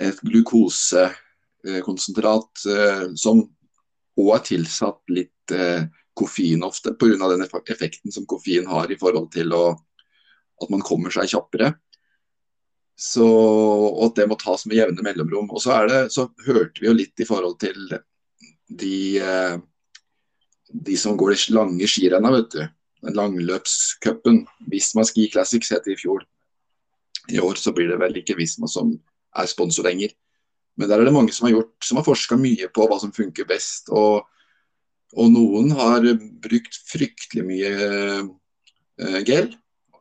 et 0.00 0.20
glukosekonsentrat 0.26 2.52
eh, 2.74 3.06
som 3.16 3.50
òg 4.18 4.32
er 4.36 4.42
tilsatt 4.48 5.12
litt 5.12 5.54
eh, 5.54 5.86
koffein 6.16 6.64
ofte, 6.66 6.94
pga. 6.98 7.28
den 7.30 7.46
effekten 7.46 8.12
som 8.12 8.26
koffein 8.28 8.66
har 8.66 8.90
i 8.90 8.98
forhold 8.98 9.30
til 9.34 9.54
å, 9.56 9.64
at 10.62 10.72
man 10.72 10.82
kommer 10.84 11.14
seg 11.14 11.30
kjappere. 11.30 11.74
Så, 13.00 13.24
og 13.24 14.10
at 14.10 14.18
det 14.18 14.26
må 14.28 14.36
tas 14.36 14.66
med 14.66 14.76
jevne 14.76 15.04
mellomrom. 15.06 15.48
Og 15.48 15.62
så, 15.64 15.78
det, 15.88 16.02
så 16.12 16.26
hørte 16.44 16.82
vi 16.82 16.90
jo 16.90 16.96
litt 16.98 17.22
i 17.22 17.28
forhold 17.28 17.56
til 17.62 17.94
de, 18.68 18.98
eh, 19.22 19.56
de 20.68 20.98
som 21.00 21.16
går 21.16 21.32
de 21.32 21.56
lange 21.56 21.88
skirenna, 21.88 22.34
vet 22.34 22.52
du 22.58 22.62
langløpscupen. 23.02 24.44
Visma 24.70 25.04
Ski 25.04 25.28
Classics 25.32 25.72
het 25.72 25.84
det 25.84 25.96
i 25.96 26.00
fjor. 26.00 26.24
I 27.30 27.40
år 27.40 27.54
så 27.60 27.72
blir 27.72 27.88
det 27.90 28.00
vel 28.00 28.20
ikke 28.20 28.36
Visma 28.38 28.68
som 28.68 28.92
er 29.36 29.48
sponsor 29.50 29.86
lenger. 29.86 30.12
Men 30.80 30.88
der 30.88 31.02
er 31.02 31.10
det 31.10 31.12
mange 31.12 31.34
som 31.36 31.44
har 31.44 31.58
gjort, 31.58 31.74
som 31.84 31.98
har 32.00 32.06
forska 32.06 32.38
mye 32.40 32.70
på 32.72 32.86
hva 32.88 32.96
som 33.02 33.12
funker 33.12 33.44
best. 33.48 33.90
Og, 33.92 34.22
og 35.12 35.26
noen 35.28 35.74
har 35.76 36.06
brukt 36.40 36.78
fryktelig 36.88 37.44
mye 37.44 37.72
eh, 37.76 39.18
gel. 39.28 39.50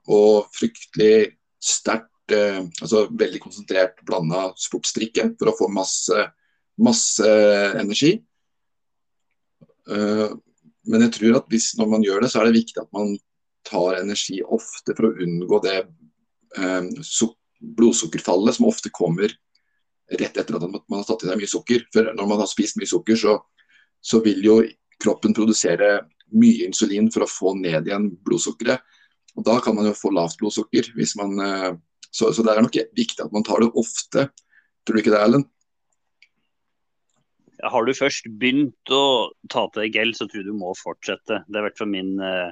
Og 0.07 0.47
fryktelig 0.55 1.33
sterkt, 1.59 2.31
eh, 2.31 2.61
altså 2.79 3.09
veldig 3.11 3.41
konsentrert 3.43 3.99
blanda 4.07 4.53
sportsdrikke 4.55 5.33
for 5.35 5.51
å 5.51 5.57
få 5.59 5.67
masse, 5.75 6.23
masse 6.79 7.33
energi. 7.75 8.15
Uh, 9.89 10.37
men 10.85 11.01
jeg 11.01 11.15
tror 11.15 11.39
at 11.39 11.47
hvis 11.49 11.73
når 11.79 11.87
man 11.91 12.03
gjør 12.05 12.23
det, 12.23 12.29
så 12.31 12.39
er 12.39 12.47
det 12.47 12.61
viktig 12.61 12.77
at 12.81 12.91
man 12.95 13.15
tar 13.67 13.97
energi 13.99 14.37
ofte 14.45 14.93
for 14.95 15.09
å 15.09 15.15
unngå 15.25 15.59
det 15.65 15.79
eh, 15.81 17.29
blodsukkerfallet 17.59 18.55
som 18.55 18.69
ofte 18.69 18.93
kommer 18.93 19.33
rett 20.17 20.37
etter 20.37 20.57
at 20.57 20.65
man 20.65 20.99
har 20.99 21.07
tatt 21.07 21.25
i 21.25 21.29
seg 21.29 21.39
mye 21.39 21.51
sukker. 21.51 21.85
For 21.93 22.13
når 22.15 22.29
man 22.29 22.41
har 22.43 22.49
spist 22.49 22.79
mye 22.79 22.89
sukker, 22.89 23.19
så, 23.19 23.35
så 24.01 24.21
vil 24.25 24.41
jo 24.45 24.61
kroppen 25.01 25.35
produsere 25.37 25.99
mye 26.35 26.67
insulin 26.69 27.09
for 27.13 27.25
å 27.25 27.29
få 27.29 27.53
ned 27.59 27.89
igjen 27.89 28.09
blodsukkeret. 28.25 28.81
Og 29.37 29.45
Da 29.45 29.59
kan 29.63 29.77
man 29.77 29.87
jo 29.87 29.95
få 29.97 30.11
lavt 30.13 30.39
blodsukker. 30.41 30.91
hvis 30.95 31.15
man, 31.19 31.39
eh, 31.39 31.71
så, 32.09 32.33
så 32.33 32.43
det 32.43 32.55
er 32.55 32.65
nok 32.65 32.81
viktig 32.97 33.23
at 33.23 33.33
man 33.33 33.45
tar 33.45 33.61
det 33.63 33.71
ofte. 33.77 34.29
Tror 34.85 34.97
du 34.97 35.01
ikke 35.03 35.15
det, 35.15 35.21
Erlend? 35.21 35.49
har 37.67 37.85
du 37.85 37.91
først 37.95 38.27
begynt 38.39 38.93
å 38.93 39.31
ta 39.51 39.65
til 39.67 39.83
deg 39.83 39.97
gel, 39.97 40.13
så 40.15 40.27
tror 40.29 40.41
jeg 40.41 40.47
du 40.47 40.55
må 40.55 40.71
fortsette. 40.79 41.41
Det 41.47 41.59
i 41.59 41.65
hvert 41.65 41.79
fall 41.79 41.91
min 41.91 42.13
eh, 42.23 42.51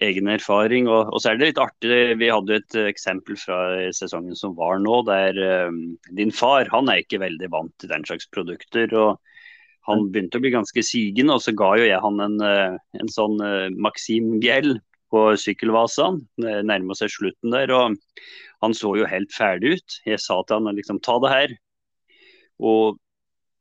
egen 0.00 0.30
erfaring. 0.32 0.88
Og, 0.88 1.10
og, 1.12 1.18
så 1.20 1.32
er 1.32 1.40
det 1.40 1.50
litt 1.50 1.60
artig, 1.60 1.98
vi 2.20 2.30
hadde 2.32 2.60
et 2.60 2.78
eksempel 2.86 3.36
fra 3.40 3.58
sesongen 3.94 4.38
som 4.38 4.56
var 4.58 4.80
nå, 4.82 5.02
der 5.08 5.40
um, 5.68 5.82
din 6.16 6.32
far 6.34 6.70
han 6.72 6.88
er 6.90 7.02
ikke 7.02 7.22
veldig 7.22 7.50
vant 7.52 7.74
til 7.82 7.92
den 7.92 8.06
slags 8.08 8.28
produkter. 8.32 8.92
og 8.96 9.18
Han 9.90 10.08
begynte 10.14 10.40
å 10.40 10.44
bli 10.44 10.54
ganske 10.54 10.86
sigen, 10.86 11.32
og 11.34 11.42
så 11.44 11.54
ga 11.56 11.74
jo 11.80 11.88
jeg 11.88 12.00
han 12.02 12.22
en, 12.22 12.38
eh, 12.46 12.78
en 13.02 13.10
sånn 13.10 13.40
eh, 13.42 13.68
Maxim-gel 13.74 14.76
på 15.12 15.24
sykkelvasaen. 15.36 16.22
Nærmer 16.40 16.96
seg 16.96 17.12
slutten 17.12 17.52
der. 17.52 17.72
og 17.74 17.98
Han 18.64 18.76
så 18.78 18.94
jo 18.96 19.08
helt 19.10 19.34
ferdig 19.34 19.76
ut. 19.76 19.98
Jeg 20.06 20.22
sa 20.22 20.38
til 20.46 20.62
han 20.62 20.78
liksom 20.78 21.02
ta 21.04 21.18
det 21.20 21.32
her. 21.34 21.56
Og 22.62 23.01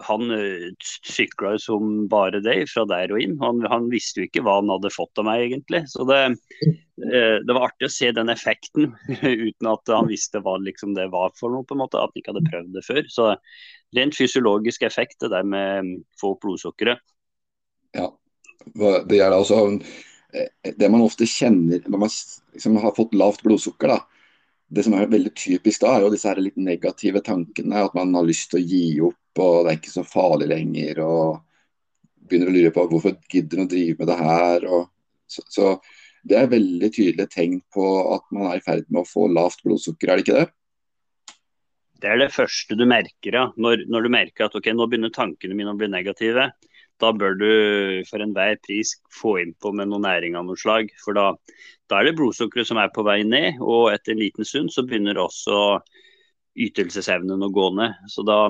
han 0.07 0.31
jo 0.33 0.71
sykla 1.07 1.55
som 1.61 2.07
bare 2.11 2.41
det 2.43 2.65
fra 2.71 2.85
der 2.89 3.13
og 3.13 3.21
inn. 3.23 3.37
Han, 3.41 3.61
han, 3.69 3.89
visste 3.91 4.21
jo 4.21 4.29
ikke 4.29 4.43
hva 4.45 4.59
han 4.59 4.71
hadde 4.71 4.93
fått 4.93 5.21
av 5.21 5.27
meg, 5.27 5.45
egentlig. 5.47 5.83
Så 5.91 6.05
det, 6.09 6.19
uh, 6.67 7.37
det 7.41 7.55
var 7.55 7.67
artig 7.69 7.89
å 7.89 7.93
se 7.93 8.11
den 8.15 8.31
effekten 8.33 8.91
uten 9.21 9.71
at 9.71 9.93
han 9.93 10.11
visste 10.11 10.43
hva 10.43 10.57
liksom, 10.61 10.95
det 10.97 11.09
var 11.13 11.33
for 11.39 11.53
noe, 11.53 11.67
på 11.67 11.77
en 11.77 11.83
måte, 11.83 11.99
at 11.99 12.11
han 12.11 12.21
ikke 12.23 12.35
hadde 12.35 12.47
prøvd 12.49 12.77
det 12.77 12.85
før. 12.87 13.03
Så 13.11 13.31
rent 13.97 14.17
fysiologisk 14.17 14.87
effekt, 14.87 15.19
det 15.23 15.33
der 15.33 15.47
med 15.47 15.87
mm, 15.87 15.97
få 16.21 16.35
blodsukkeret. 16.41 17.03
Ja, 17.97 18.07
det 18.71 19.19
er 19.19 19.33
altså 19.35 19.65
det 20.77 20.87
man 20.87 21.03
ofte 21.03 21.27
kjenner 21.27 21.81
når 21.91 21.99
man 22.05 22.11
liksom 22.53 22.77
har 22.79 22.93
fått 22.95 23.15
lavt 23.17 23.41
blodsukker. 23.43 23.91
da, 23.91 23.97
det 24.71 24.85
som 24.85 24.95
er 24.95 25.09
veldig 25.11 25.33
typisk 25.35 25.83
da, 25.83 25.95
er 25.95 26.05
jo 26.05 26.11
disse 26.13 26.29
her 26.29 26.39
litt 26.39 26.59
negative 26.59 27.21
tankene. 27.25 27.83
At 27.83 27.95
man 27.97 28.13
har 28.15 28.27
lyst 28.27 28.51
til 28.53 28.61
å 28.61 28.67
gi 28.67 28.85
opp 29.03 29.17
og 29.39 29.63
det 29.63 29.71
er 29.71 29.79
ikke 29.79 29.93
så 29.93 30.03
farlig 30.07 30.49
lenger. 30.51 31.01
og 31.05 31.41
Begynner 32.27 32.51
å 32.51 32.55
lure 32.55 32.71
på 32.75 32.87
hvorfor 32.91 33.17
gidder 33.31 33.61
han 33.61 33.69
å 33.69 33.71
drive 33.71 33.97
med 33.99 34.11
det 34.11 34.17
her. 34.19 34.65
Så, 35.31 35.43
så, 35.47 35.75
det 36.27 36.37
er 36.37 36.51
veldig 36.51 36.89
tydelige 36.93 37.31
tegn 37.33 37.61
på 37.73 37.85
at 38.15 38.25
man 38.35 38.49
er 38.51 38.59
i 38.59 38.65
ferd 38.65 38.89
med 38.89 39.03
å 39.03 39.09
få 39.09 39.27
lavt 39.31 39.63
blodsukker, 39.65 40.11
er 40.11 40.19
det 40.19 40.25
ikke 40.25 40.41
det? 40.41 40.49
Det 42.01 42.09
er 42.09 42.17
det 42.17 42.33
første 42.33 42.75
du 42.77 42.83
merker, 42.89 43.35
ja. 43.37 43.45
Når, 43.61 43.85
når 43.91 44.05
du 44.05 44.13
merker 44.13 44.47
at 44.47 44.55
ok, 44.57 44.71
nå 44.73 44.87
begynner 44.89 45.13
tankene 45.13 45.57
mine 45.57 45.73
å 45.73 45.77
bli 45.77 45.89
negative. 45.91 46.47
Da 47.01 47.09
bør 47.13 47.37
du 47.37 47.51
for 48.09 48.21
enhver 48.21 48.57
pris 48.65 48.95
få 49.13 49.35
innpå 49.41 49.71
med 49.77 49.89
noe 49.89 50.01
næring 50.01 50.37
av 50.37 50.47
noe 50.47 50.57
slag. 50.59 50.89
For 51.01 51.17
da, 51.17 51.31
da 51.89 51.99
er 51.99 52.09
det 52.09 52.17
blodsukkeret 52.17 52.69
som 52.69 52.81
er 52.81 52.91
på 52.93 53.05
vei 53.05 53.21
ned, 53.25 53.61
og 53.61 53.91
etter 53.93 54.15
en 54.15 54.21
liten 54.21 54.47
stund 54.47 54.73
så 54.73 54.85
begynner 54.85 55.21
også 55.21 55.79
ytelsesevnen 56.61 57.45
å 57.45 57.53
gå 57.53 57.69
ned. 57.77 57.97
Så 58.09 58.25
da, 58.25 58.43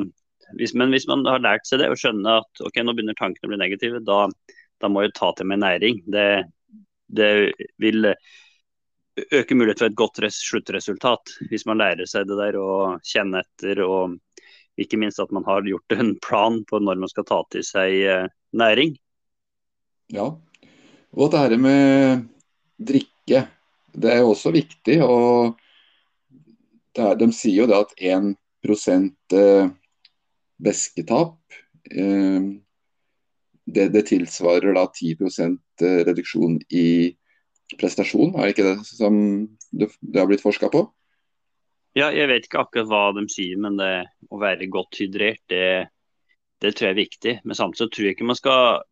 hvis, 0.58 0.74
men 0.78 0.94
hvis 0.94 1.08
man 1.10 1.26
har 1.28 1.44
lært 1.44 1.68
seg 1.68 1.82
det 1.82 1.90
og 1.92 2.00
skjønner 2.00 2.42
at 2.42 2.64
ok, 2.64 2.82
nå 2.84 2.96
begynner 2.96 3.18
tankene 3.18 3.50
å 3.50 3.54
bli 3.54 3.62
negative, 3.62 4.02
da, 4.06 4.26
da 4.82 4.90
må 4.92 5.06
jeg 5.06 5.16
ta 5.18 5.32
til 5.38 5.50
meg 5.52 5.62
næring. 5.64 6.02
Det, 6.12 6.28
det 7.12 7.32
vil 7.82 8.12
øke 8.12 9.58
mulighet 9.58 9.84
for 9.84 9.92
et 9.92 10.00
godt 10.00 10.22
sluttresultat. 10.36 11.36
Hvis 11.52 11.68
man 11.70 11.82
lærer 11.82 12.10
seg 12.10 12.28
det 12.30 12.40
der 12.40 12.60
og 12.62 13.06
kjenner 13.08 13.46
etter. 13.46 13.84
og 13.86 14.18
ikke 14.80 14.98
minst 14.98 15.20
at 15.20 15.32
man 15.36 15.44
har 15.46 15.68
gjort 15.68 15.94
en 15.94 16.16
plan 16.24 16.62
på 16.66 16.80
når 16.80 17.02
man 17.04 17.12
skal 17.12 17.28
ta 17.28 17.42
til 17.52 17.66
seg 17.66 18.30
næring. 18.58 18.96
Ja, 20.12 20.32
og 21.12 21.32
det 21.32 21.42
her 21.44 21.58
med 21.60 22.24
drikke, 22.80 23.46
det 23.92 24.12
er 24.12 24.22
jo 24.24 24.32
også 24.32 24.54
viktig. 24.56 25.02
og 25.04 25.60
er, 26.98 27.16
De 27.20 27.28
sier 27.36 27.64
jo 27.64 27.70
det 27.70 27.80
at 27.80 27.94
1 28.00 28.34
væsketap. 30.64 31.38
Eh, 31.92 32.42
det, 33.72 33.88
det, 33.94 34.06
tilsvarer 34.10 34.76
da 34.76 34.88
10 34.90 35.16
eh, 35.22 36.00
reduksjon 36.08 36.60
i 36.70 36.88
prestasjon, 37.80 38.34
er 38.36 38.50
det 38.50 38.56
ikke 38.56 38.68
det 38.68 38.78
som 38.90 39.16
det, 39.72 39.88
det 40.02 40.20
har 40.20 40.28
blitt 40.28 40.44
forska 40.44 40.72
på? 40.74 40.84
Ja, 41.96 42.10
jeg 42.16 42.30
vet 42.32 42.48
ikke 42.48 42.62
akkurat 42.64 42.88
hva 42.88 43.04
de 43.18 43.26
sier, 43.32 43.60
men 43.60 43.78
det 43.80 43.92
å 44.32 44.40
være 44.40 44.70
godt 44.72 45.00
hydrert, 45.02 45.42
det, 45.52 45.92
det 46.64 46.74
tror 46.76 46.90
jeg 46.90 46.96
er 46.96 47.02
viktig. 47.02 47.34
Men 47.44 47.58
samtidig 47.58 47.92
tror 47.92 48.08
jeg 48.08 48.16
ikke 48.16 48.30
man 48.30 48.40
skal 48.40 48.84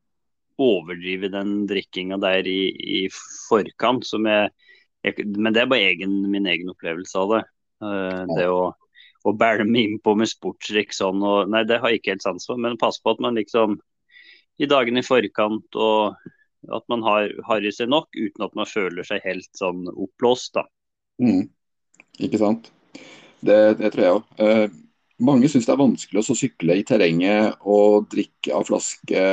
overdrive 0.59 1.29
den 1.31 1.63
drikkinga 1.69 2.19
der 2.19 2.47
i, 2.47 2.59
i 2.75 3.01
forkant. 3.47 4.03
Jeg, 4.11 4.51
jeg, 5.07 5.27
men 5.31 5.55
det 5.55 5.63
er 5.63 5.71
bare 5.71 5.87
egen, 5.93 6.19
min 6.31 6.49
egen 6.51 6.71
opplevelse 6.73 7.23
av 7.23 7.35
det. 7.37 7.43
Uh, 7.79 8.25
det 8.35 8.49
å 8.51 8.63
å 9.27 9.35
bælme 9.35 9.81
innpå 9.81 10.15
med 10.15 10.29
sportsdrikk 10.31 10.93
sånn. 10.95 11.23
Og, 11.25 11.49
nei, 11.51 11.65
det 11.67 11.79
har 11.81 11.91
jeg 11.91 12.01
ikke 12.01 12.15
helt 12.15 12.25
sans 12.25 12.47
for. 12.47 12.59
Men 12.61 12.79
pass 12.79 13.01
på 13.03 13.13
at 13.15 13.23
man 13.23 13.39
liksom 13.39 13.79
i 14.59 14.67
dagene 14.69 15.03
i 15.03 15.07
forkant 15.07 15.79
og 15.79 16.17
at 16.75 16.83
man 16.91 17.03
har, 17.05 17.31
har, 17.47 17.63
i 17.63 17.71
seg 17.71 17.87
nok 17.91 18.11
uten 18.17 18.43
at 18.43 18.55
man 18.57 18.67
føler 18.67 19.07
seg 19.07 19.23
helt 19.23 19.49
sånn 19.55 19.87
oppblåst. 19.89 20.57
da. 20.57 20.65
Mm. 21.23 21.47
Ikke 22.19 22.41
sant. 22.41 22.67
Det, 23.39 23.79
det 23.79 23.93
tror 23.93 24.03
jeg 24.03 24.17
òg. 24.17 24.33
Eh, 24.43 24.65
mange 25.23 25.49
syns 25.51 25.67
det 25.67 25.73
er 25.75 25.79
vanskelig 25.79 26.21
å 26.21 26.35
sykle 26.35 26.75
i 26.79 26.85
terrenget 26.87 27.63
og 27.67 28.09
drikke 28.11 28.55
av 28.55 28.67
flaske 28.67 29.23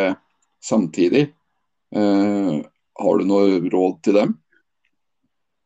samtidig. 0.62 1.26
Eh, 1.94 2.54
har 2.96 3.18
du 3.18 3.26
noe 3.28 3.60
råd 3.70 4.00
til 4.06 4.18
dem? 4.20 4.36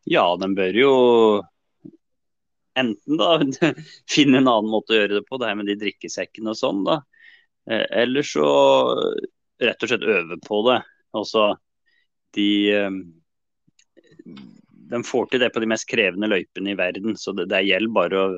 Ja, 0.08 0.24
de 0.40 0.48
bør 0.56 0.76
jo 0.80 0.92
enten 2.78 3.16
da 3.16 3.38
finne 4.14 4.40
en 4.40 4.50
annen 4.50 4.70
måte 4.70 4.94
å 4.94 5.00
gjøre 5.00 5.20
det 5.20 5.26
på, 5.28 5.38
det 5.40 5.50
her 5.50 5.58
med 5.58 5.70
de 5.70 5.78
drikkesekkene 5.80 6.52
og 6.52 6.58
sånn, 6.58 6.84
da. 6.86 7.00
Eh, 7.70 7.86
eller 8.02 8.26
så 8.26 8.50
rett 9.60 9.82
og 9.82 9.92
slett 9.92 10.06
øve 10.06 10.38
på 10.46 10.62
det. 10.68 10.78
Altså 11.16 11.50
de, 12.36 12.50
de 14.92 15.02
får 15.04 15.26
til 15.32 15.42
det 15.42 15.50
på 15.54 15.62
de 15.62 15.68
mest 15.72 15.88
krevende 15.90 16.30
løypene 16.30 16.72
i 16.72 16.78
verden. 16.78 17.18
Så 17.18 17.34
det, 17.36 17.50
det 17.50 17.64
gjelder 17.66 17.96
bare 17.96 18.22
å, 18.22 18.28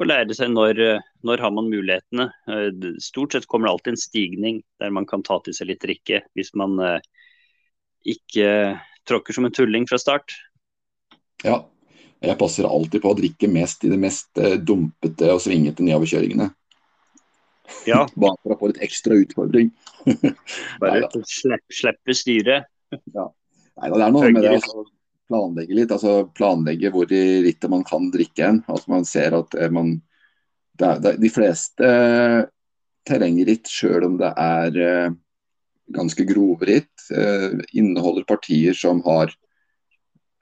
å 0.00 0.08
lære 0.08 0.34
seg 0.36 0.54
når, 0.54 0.80
når 1.28 1.44
har 1.44 1.54
man 1.54 1.70
mulighetene. 1.70 2.30
Stort 3.04 3.36
sett 3.36 3.46
kommer 3.50 3.68
det 3.68 3.74
alltid 3.76 3.94
en 3.94 4.04
stigning 4.06 4.62
der 4.82 4.94
man 4.96 5.06
kan 5.06 5.22
ta 5.26 5.38
til 5.44 5.54
seg 5.54 5.70
litt 5.70 5.84
drikke 5.84 6.24
hvis 6.38 6.54
man 6.58 6.80
ikke 8.08 8.48
tråkker 9.06 9.36
som 9.36 9.46
en 9.46 9.54
tulling 9.54 9.86
fra 9.90 10.00
start. 10.00 10.32
Ja, 11.44 11.60
jeg 12.20 12.38
passer 12.40 12.68
alltid 12.68 13.00
på 13.02 13.12
å 13.12 13.16
drikke 13.16 13.48
mest 13.48 13.84
i 13.86 13.90
de 13.92 13.96
mest 14.00 14.36
dumpete 14.66 15.30
og 15.32 15.40
svingete 15.40 15.84
nedoverkjøringene. 15.86 16.50
Ja. 17.88 18.04
Bare 18.20 18.36
for 18.42 18.54
å 18.54 18.58
få 18.60 18.70
litt 18.72 18.82
ekstra 18.84 19.16
utfordring. 19.22 19.70
Bare 20.82 21.08
slippe, 21.24 21.64
slippe 21.72 22.16
styret. 22.16 22.70
ja. 23.14 23.26
Nei, 23.80 23.88
det 23.88 24.04
er 24.04 24.12
noe 24.12 24.32
med 24.34 24.44
det 24.44 24.58
å 24.58 24.84
planlegge 25.30 25.76
litt. 25.78 25.94
altså 25.94 26.26
Planlegge 26.36 26.92
hvor 26.92 27.10
i 27.14 27.24
rittet 27.46 27.70
man 27.72 27.84
kan 27.86 28.10
drikke 28.12 28.46
en. 28.46 28.62
Altså 28.68 28.94
Man 28.94 29.06
ser 29.08 29.36
at 29.38 29.56
eh, 29.56 29.72
man 29.72 29.98
det 30.80 30.88
er, 30.88 31.02
det, 31.04 31.16
De 31.22 31.32
fleste 31.32 31.90
terrengritt, 33.08 33.68
sjøl 33.68 34.04
om 34.06 34.16
det 34.20 34.28
er 34.38 34.76
uh, 34.76 35.14
ganske 35.96 36.24
grove 36.28 36.66
ritt, 36.68 37.06
uh, 37.16 37.56
inneholder 37.72 38.26
partier 38.28 38.76
som, 38.76 39.00
har, 39.06 39.32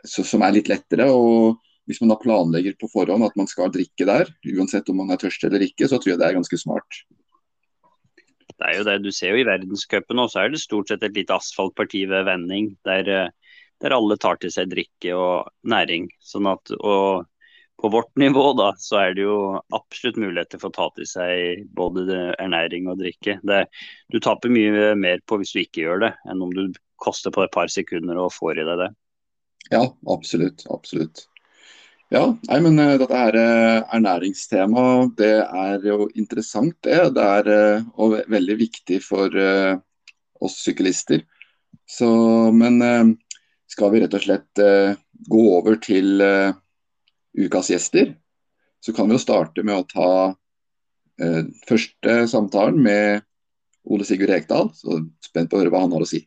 så, 0.02 0.24
som 0.26 0.42
er 0.44 0.56
litt 0.56 0.68
lettere. 0.70 1.06
og 1.06 1.62
hvis 1.88 2.02
man 2.02 2.12
da 2.12 2.18
planlegger 2.20 2.76
på 2.78 2.90
forhånd 2.92 3.24
at 3.24 3.36
man 3.38 3.48
skal 3.48 3.72
drikke 3.72 4.06
der, 4.08 4.28
uansett 4.52 4.90
om 4.92 5.00
man 5.00 5.14
er 5.14 5.20
tørst 5.20 5.46
eller 5.48 5.64
ikke, 5.64 5.88
så 5.88 5.96
tror 5.96 6.14
jeg 6.14 6.20
det 6.20 6.28
er 6.28 6.36
ganske 6.36 6.60
smart. 6.60 7.00
Det 8.58 8.66
er 8.66 8.76
jo 8.76 8.84
det 8.88 8.98
du 9.04 9.10
ser 9.14 9.32
jo 9.32 9.40
i 9.40 9.46
verdenscupen 9.46 10.20
så 10.26 10.42
er 10.42 10.52
det 10.52 10.60
stort 10.60 10.90
sett 10.90 11.04
et 11.06 11.16
lite 11.16 11.36
asfaltparti 11.36 12.04
ved 12.10 12.26
vending 12.26 12.72
der, 12.88 13.08
eh, 13.08 13.56
der, 13.80 13.94
alle 13.94 14.18
tar 14.18 14.40
til 14.42 14.52
seg 14.52 14.72
drikke 14.72 15.14
og 15.14 15.48
næring. 15.62 16.08
Sånn 16.20 16.48
at, 16.50 16.72
og 16.76 17.28
på 17.78 17.90
vårt 17.94 18.10
nivå 18.18 18.50
da, 18.58 18.72
så 18.82 18.98
er 19.04 19.14
det 19.14 19.22
jo 19.28 19.38
absolutt 19.76 20.18
muligheter 20.18 20.58
for 20.58 20.72
å 20.72 20.74
ta 20.74 20.88
til 20.96 21.06
seg 21.06 21.62
både 21.78 22.34
ernæring 22.34 22.90
og 22.90 22.98
drikke. 22.98 23.38
Det, 23.46 23.62
du 24.10 24.18
taper 24.18 24.50
mye 24.50 24.92
mer 24.98 25.22
på 25.24 25.38
hvis 25.38 25.54
du 25.54 25.62
ikke 25.62 25.84
gjør 25.84 26.02
det, 26.08 26.12
enn 26.26 26.42
om 26.42 26.50
du 26.52 26.64
koster 26.98 27.30
på 27.30 27.46
et 27.46 27.54
par 27.54 27.70
sekunder 27.70 28.18
og 28.18 28.34
får 28.34 28.58
i 28.58 28.66
deg 28.66 28.82
det. 28.82 28.90
Ja, 29.70 29.84
absolutt. 30.10 30.66
Absolutt. 30.74 31.28
Ja, 32.08 32.22
nei, 32.48 32.58
men 32.64 32.78
uh, 32.80 32.94
dette 32.96 33.16
her 33.20 33.36
uh, 33.36 33.82
ernæringstema, 33.92 34.84
det 35.18 35.34
er 35.44 35.82
jo 35.84 36.06
interessant, 36.16 36.78
det. 36.86 36.96
Det 37.16 37.24
er 37.24 37.50
uh, 37.52 37.90
og 38.00 38.16
veldig 38.32 38.56
viktig 38.62 39.02
for 39.04 39.34
oss 40.38 40.56
syklister. 40.62 41.26
Så, 41.88 42.08
men 42.54 42.78
skal 43.68 43.90
vi 43.92 44.00
rett 44.02 44.14
og 44.14 44.22
slett 44.22 44.60
gå 45.28 45.40
over 45.56 45.78
til 45.82 46.22
ukas 47.34 47.72
gjester, 47.72 48.12
så 48.84 48.94
kan 48.94 49.10
vi 49.10 49.16
jo 49.16 49.24
starte 49.24 49.64
med 49.66 49.80
å 49.80 49.88
ta 49.90 50.12
første 51.66 52.18
samtalen 52.30 52.78
med 52.86 53.26
Ole 53.90 54.06
Sigurd 54.06 54.30
Rekdal. 54.30 54.70
Så 54.78 55.02
spent 55.26 55.50
på 55.50 55.58
å 55.58 55.64
høre 55.64 55.74
hva 55.74 55.82
han 55.88 55.96
har 55.96 56.06
å 56.06 56.12
si. 56.12 56.22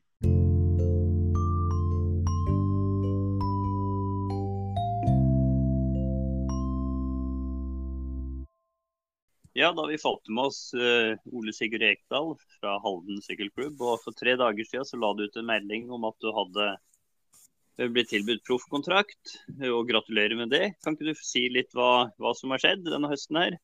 Ja, 9.61 9.69
da 9.77 9.83
vi 9.85 9.97
fått 10.01 10.29
med 10.33 10.47
oss 10.49 10.59
uh, 10.73 11.13
Ole 11.37 11.53
Sigurd 11.53 11.83
Ekdal 11.85 12.31
fra 12.57 12.79
Halden 12.81 13.19
sykkelklubb. 13.21 13.77
Og 13.85 13.99
for 14.01 14.17
tre 14.17 14.33
dager 14.39 14.65
siden 14.65 14.87
så 14.89 14.97
la 14.97 15.11
du 15.13 15.27
ut 15.27 15.35
en 15.37 15.45
melding 15.45 15.91
om 15.93 16.07
at 16.09 16.17
du 16.23 16.31
hadde 16.33 16.69
eh, 16.71 17.91
blitt 17.93 18.09
tilbudt 18.09 18.41
proffkontrakt. 18.47 19.35
Og 19.69 19.83
gratulerer 19.91 20.33
med 20.39 20.49
det. 20.49 20.71
Kan 20.81 20.97
ikke 20.97 21.11
du 21.11 21.21
si 21.21 21.43
litt 21.53 21.75
hva, 21.77 22.07
hva 22.17 22.31
som 22.37 22.55
har 22.55 22.63
skjedd 22.63 22.87
denne 22.89 23.11
høsten 23.11 23.37
her? 23.37 23.59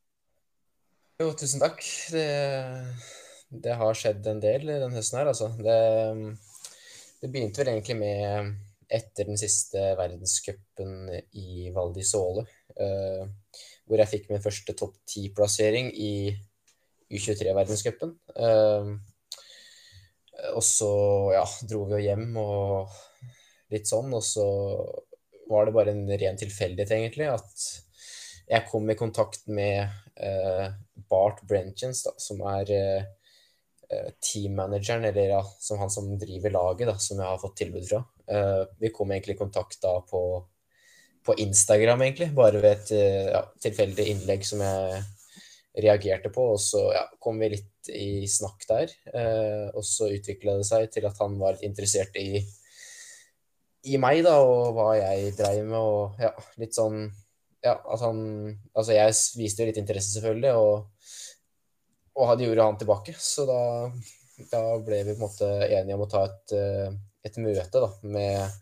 Jo, 1.17 1.31
tusen 1.33 1.63
takk. 1.65 1.81
Det, 2.13 2.27
det 3.65 3.79
har 3.79 3.97
skjedd 3.97 4.29
en 4.29 4.43
del 4.43 4.69
denne 4.69 4.99
høsten 4.99 5.23
her, 5.23 5.31
altså. 5.33 5.49
Det, 5.57 5.79
det 7.23 7.31
begynte 7.33 7.63
vel 7.63 7.73
egentlig 7.73 7.97
med 8.03 8.53
etter 8.87 9.25
den 9.27 9.41
siste 9.41 9.95
verdenscupen 9.97 11.09
i 11.41 11.71
Val 11.73 11.89
di 11.97 12.05
Sole. 12.05 12.45
Uh, 12.77 13.25
hvor 13.87 14.01
jeg 14.01 14.11
fikk 14.11 14.29
min 14.31 14.43
første 14.43 14.75
topp 14.77 14.97
ti-plassering 15.07 15.91
i 15.95 16.13
U23-verdenscupen. 17.07 18.13
Uh, 18.35 18.97
og 20.53 20.63
så 20.65 20.91
ja, 21.33 21.43
dro 21.69 21.85
vi 21.87 21.97
jo 21.97 22.03
hjem 22.03 22.35
og 22.41 22.97
litt 23.73 23.89
sånn, 23.89 24.11
og 24.13 24.23
så 24.23 24.45
var 25.47 25.67
det 25.67 25.75
bare 25.75 25.93
en 25.95 26.07
ren 26.11 26.39
tilfeldighet, 26.39 26.93
egentlig, 26.93 27.29
at 27.31 27.67
jeg 28.47 28.67
kom 28.69 28.87
i 28.91 28.97
kontakt 28.99 29.47
med 29.51 29.87
uh, 30.23 30.67
Bart 31.09 31.41
Brenchens, 31.47 32.03
da, 32.07 32.13
som 32.21 32.43
er 32.47 32.71
uh, 32.71 34.11
teammanageren, 34.23 35.07
eller 35.09 35.33
ja, 35.35 35.41
som 35.59 35.81
han 35.81 35.91
som 35.91 36.13
driver 36.19 36.53
laget, 36.55 36.87
da, 36.91 36.95
som 37.01 37.19
jeg 37.19 37.27
har 37.27 37.41
fått 37.41 37.57
tilbud 37.63 37.87
fra. 37.89 38.03
Uh, 38.27 38.63
vi 38.79 38.91
kom 38.95 39.11
egentlig 39.11 39.37
i 39.37 39.41
kontakt 39.41 39.81
da 39.83 39.97
på 40.07 40.21
på 41.27 41.35
Instagram, 41.43 42.01
egentlig. 42.05 42.31
Bare 42.37 42.61
ved 42.63 42.73
et 42.73 42.95
eh, 42.95 43.29
ja, 43.33 43.43
tilfeldig 43.63 44.07
innlegg 44.13 44.45
som 44.47 44.63
jeg 44.63 45.03
reagerte 45.83 46.31
på. 46.33 46.51
Og 46.55 46.61
så 46.61 46.83
ja, 46.95 47.03
kom 47.21 47.41
vi 47.41 47.51
litt 47.55 47.91
i 47.93 48.27
snakk 48.31 48.65
der. 48.69 48.93
Eh, 49.13 49.67
og 49.73 49.85
så 49.87 50.09
utvikla 50.13 50.57
det 50.59 50.67
seg 50.69 50.89
til 50.93 51.07
at 51.09 51.19
han 51.21 51.37
var 51.41 51.59
interessert 51.65 52.17
i, 52.19 52.41
i 53.87 54.01
meg, 54.01 54.23
da, 54.25 54.37
og 54.43 54.73
hva 54.77 54.91
jeg 54.97 55.33
dreiv 55.37 55.63
med, 55.67 55.79
og 55.79 56.21
ja, 56.21 56.33
litt 56.61 56.77
sånn 56.77 57.07
Ja, 57.65 57.73
at 57.73 58.01
han 58.03 58.19
Altså, 58.77 58.93
jeg 58.93 59.15
viste 59.39 59.63
jo 59.63 59.71
litt 59.71 59.79
interesse, 59.81 60.13
selvfølgelig, 60.13 60.53
og, 60.55 61.07
og 62.17 62.31
hadde 62.31 62.47
gjorde 62.47 62.67
han 62.69 62.77
tilbake. 62.79 63.15
Så 63.19 63.47
da, 63.49 63.61
da 64.51 64.61
ble 64.85 65.03
vi 65.03 65.15
på 65.15 65.17
en 65.17 65.25
måte 65.25 65.49
enige 65.67 65.97
om 65.97 66.05
å 66.05 66.11
ta 66.11 66.27
et, 66.29 66.53
eh, 66.57 66.91
et 67.27 67.41
møte, 67.43 67.81
da, 67.81 67.89
med 68.07 68.61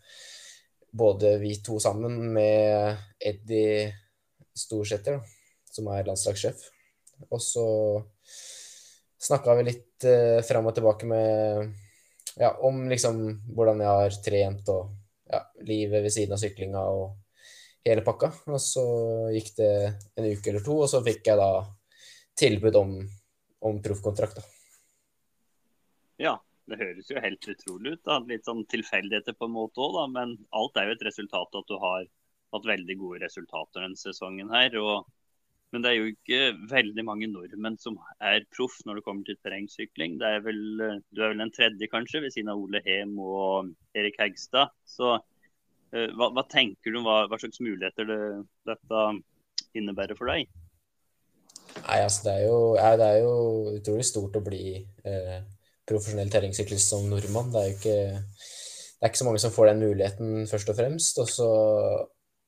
både 0.96 1.36
vi 1.38 1.56
to 1.64 1.78
sammen 1.82 2.18
med 2.32 2.96
Eddie 3.20 3.92
Storsæter, 4.56 5.20
som 5.70 5.90
er 5.92 6.06
landslagssjef. 6.08 6.62
Og 7.30 7.40
så 7.42 7.66
snakka 9.26 9.56
vi 9.58 9.66
litt 9.70 10.06
eh, 10.08 10.40
fram 10.46 10.68
og 10.68 10.76
tilbake 10.76 11.08
med 11.08 11.74
ja, 12.36 12.52
om 12.64 12.84
liksom 12.90 13.22
hvordan 13.56 13.82
jeg 13.82 14.00
har 14.00 14.18
trent 14.24 14.72
og 14.72 14.90
ja, 15.32 15.40
livet 15.66 16.04
ved 16.04 16.12
siden 16.12 16.36
av 16.36 16.42
syklinga 16.42 16.82
og 16.92 17.06
hele 17.86 18.04
pakka. 18.06 18.32
Og 18.52 18.60
så 18.62 18.86
gikk 19.34 19.54
det 19.60 19.72
en 20.16 20.28
uke 20.28 20.52
eller 20.52 20.64
to, 20.64 20.80
og 20.84 20.90
så 20.92 21.02
fikk 21.04 21.32
jeg 21.32 21.40
da 21.40 21.50
tilbud 22.36 22.76
om, 22.80 22.98
om 23.68 23.80
proffkontrakt. 23.84 24.42
Ja, 26.20 26.36
det 26.70 26.80
høres 26.80 27.10
jo 27.10 27.22
helt 27.22 27.48
utrolig 27.52 27.96
ut. 27.96 28.04
da, 28.08 28.20
Litt 28.28 28.48
sånn 28.48 28.64
tilfeldigheter 28.70 29.36
på 29.38 29.48
en 29.48 29.56
måte 29.56 29.82
òg, 29.82 30.00
men 30.14 30.36
alt 30.56 30.78
er 30.78 30.90
jo 30.90 30.96
et 30.96 31.06
resultat 31.08 31.54
av 31.54 31.62
at 31.62 31.70
du 31.70 31.76
har 31.82 32.08
hatt 32.54 32.66
veldig 32.68 32.96
gode 33.00 33.22
resultater 33.26 33.84
denne 33.84 34.00
sesongen 34.00 34.50
her. 34.54 34.76
og 34.80 35.06
men 35.74 35.82
det 35.82 35.90
er 35.90 35.96
jo 35.98 36.10
ikke 36.12 36.68
veldig 36.70 37.02
mange 37.04 37.26
nordmenn 37.28 37.74
som 37.80 37.96
er 38.22 38.44
proff 38.54 38.78
når 38.86 38.98
det 38.98 39.04
kommer 39.04 39.26
til 39.26 39.38
terrengsykling. 39.42 40.14
Det 40.20 40.28
er 40.28 40.44
vel, 40.44 40.60
du 41.10 41.20
er 41.20 41.32
vel 41.32 41.42
den 41.42 41.50
tredje, 41.52 41.88
kanskje, 41.90 42.22
ved 42.22 42.32
siden 42.32 42.52
av 42.52 42.62
Ole 42.62 42.80
Hem 42.86 43.16
og 43.18 43.72
Erik 43.98 44.20
Hegstad. 44.22 44.70
Så 44.88 45.16
uh, 45.18 46.08
hva, 46.14 46.30
hva, 46.30 46.46
tenker 46.48 46.94
du 46.94 47.00
om 47.00 47.08
hva, 47.08 47.24
hva 47.26 47.40
slags 47.42 47.58
muligheter 47.60 48.08
det, 48.08 48.20
dette 48.70 49.02
innebærer 49.76 50.16
for 50.16 50.30
deg? 50.30 50.46
Nei, 51.82 51.98
altså 51.98 52.28
Det 52.28 52.36
er 52.36 52.46
jo, 52.46 52.58
ja, 52.78 52.94
det 52.96 53.10
er 53.10 53.20
jo 53.26 53.34
utrolig 53.74 54.06
stort 54.06 54.38
å 54.38 54.44
bli 54.46 54.78
uh, 55.02 55.40
profesjonell 55.86 56.30
terrengsyklist 56.32 56.92
som 56.92 57.06
nordmann. 57.10 57.52
Det 57.54 57.60
er 57.60 57.68
jo 57.70 57.76
ikke, 57.76 57.98
det 58.96 59.04
er 59.06 59.12
ikke 59.12 59.22
så 59.22 59.28
mange 59.28 59.42
som 59.42 59.54
får 59.54 59.70
den 59.70 59.84
muligheten, 59.84 60.46
først 60.50 60.72
og 60.72 60.78
fremst. 60.78 61.20
Og 61.22 61.30
så 61.30 61.50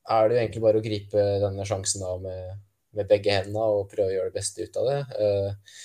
er 0.09 0.27
det 0.27 0.35
jo 0.35 0.41
egentlig 0.43 0.63
bare 0.65 0.81
å 0.81 0.85
gripe 0.85 1.25
denne 1.43 1.67
sjansen 1.67 2.03
da 2.03 2.15
med, 2.23 2.59
med 2.97 3.09
begge 3.09 3.35
hendene 3.35 3.65
og 3.75 3.87
prøve 3.91 4.09
å 4.11 4.15
gjøre 4.17 4.31
det 4.31 4.39
beste 4.39 4.65
ut 4.65 4.79
av 4.81 4.89
det. 4.89 4.99
Eh, 5.25 5.75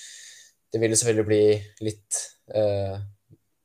det 0.73 0.81
vil 0.81 0.91
jo 0.91 0.99
selvfølgelig 0.99 1.27
bli 1.29 1.43
litt 1.87 2.17
eh, 2.51 2.95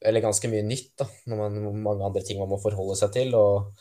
Eller 0.06 0.22
ganske 0.24 0.48
mye 0.48 0.62
nytt, 0.64 0.92
da, 1.00 1.06
når 1.28 1.40
man 1.40 1.82
mange 1.84 2.06
andre 2.06 2.22
ting 2.24 2.38
man 2.40 2.48
må 2.52 2.60
forholde 2.62 2.96
seg 3.00 3.12
til. 3.18 3.36
og 3.38 3.74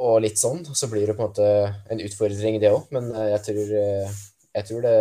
og 0.00 0.22
litt 0.24 0.38
sånn. 0.40 0.62
Så 0.64 0.88
blir 0.88 1.04
det 1.04 1.12
på 1.12 1.20
en 1.20 1.28
måte 1.28 1.46
en 1.92 2.00
utfordring, 2.00 2.54
det 2.62 2.70
òg. 2.72 2.86
Men 2.94 3.10
eh, 3.12 3.34
jeg 3.34 3.42
tror, 3.48 3.72
jeg 4.56 4.68
tror 4.68 4.86
det 4.86 4.94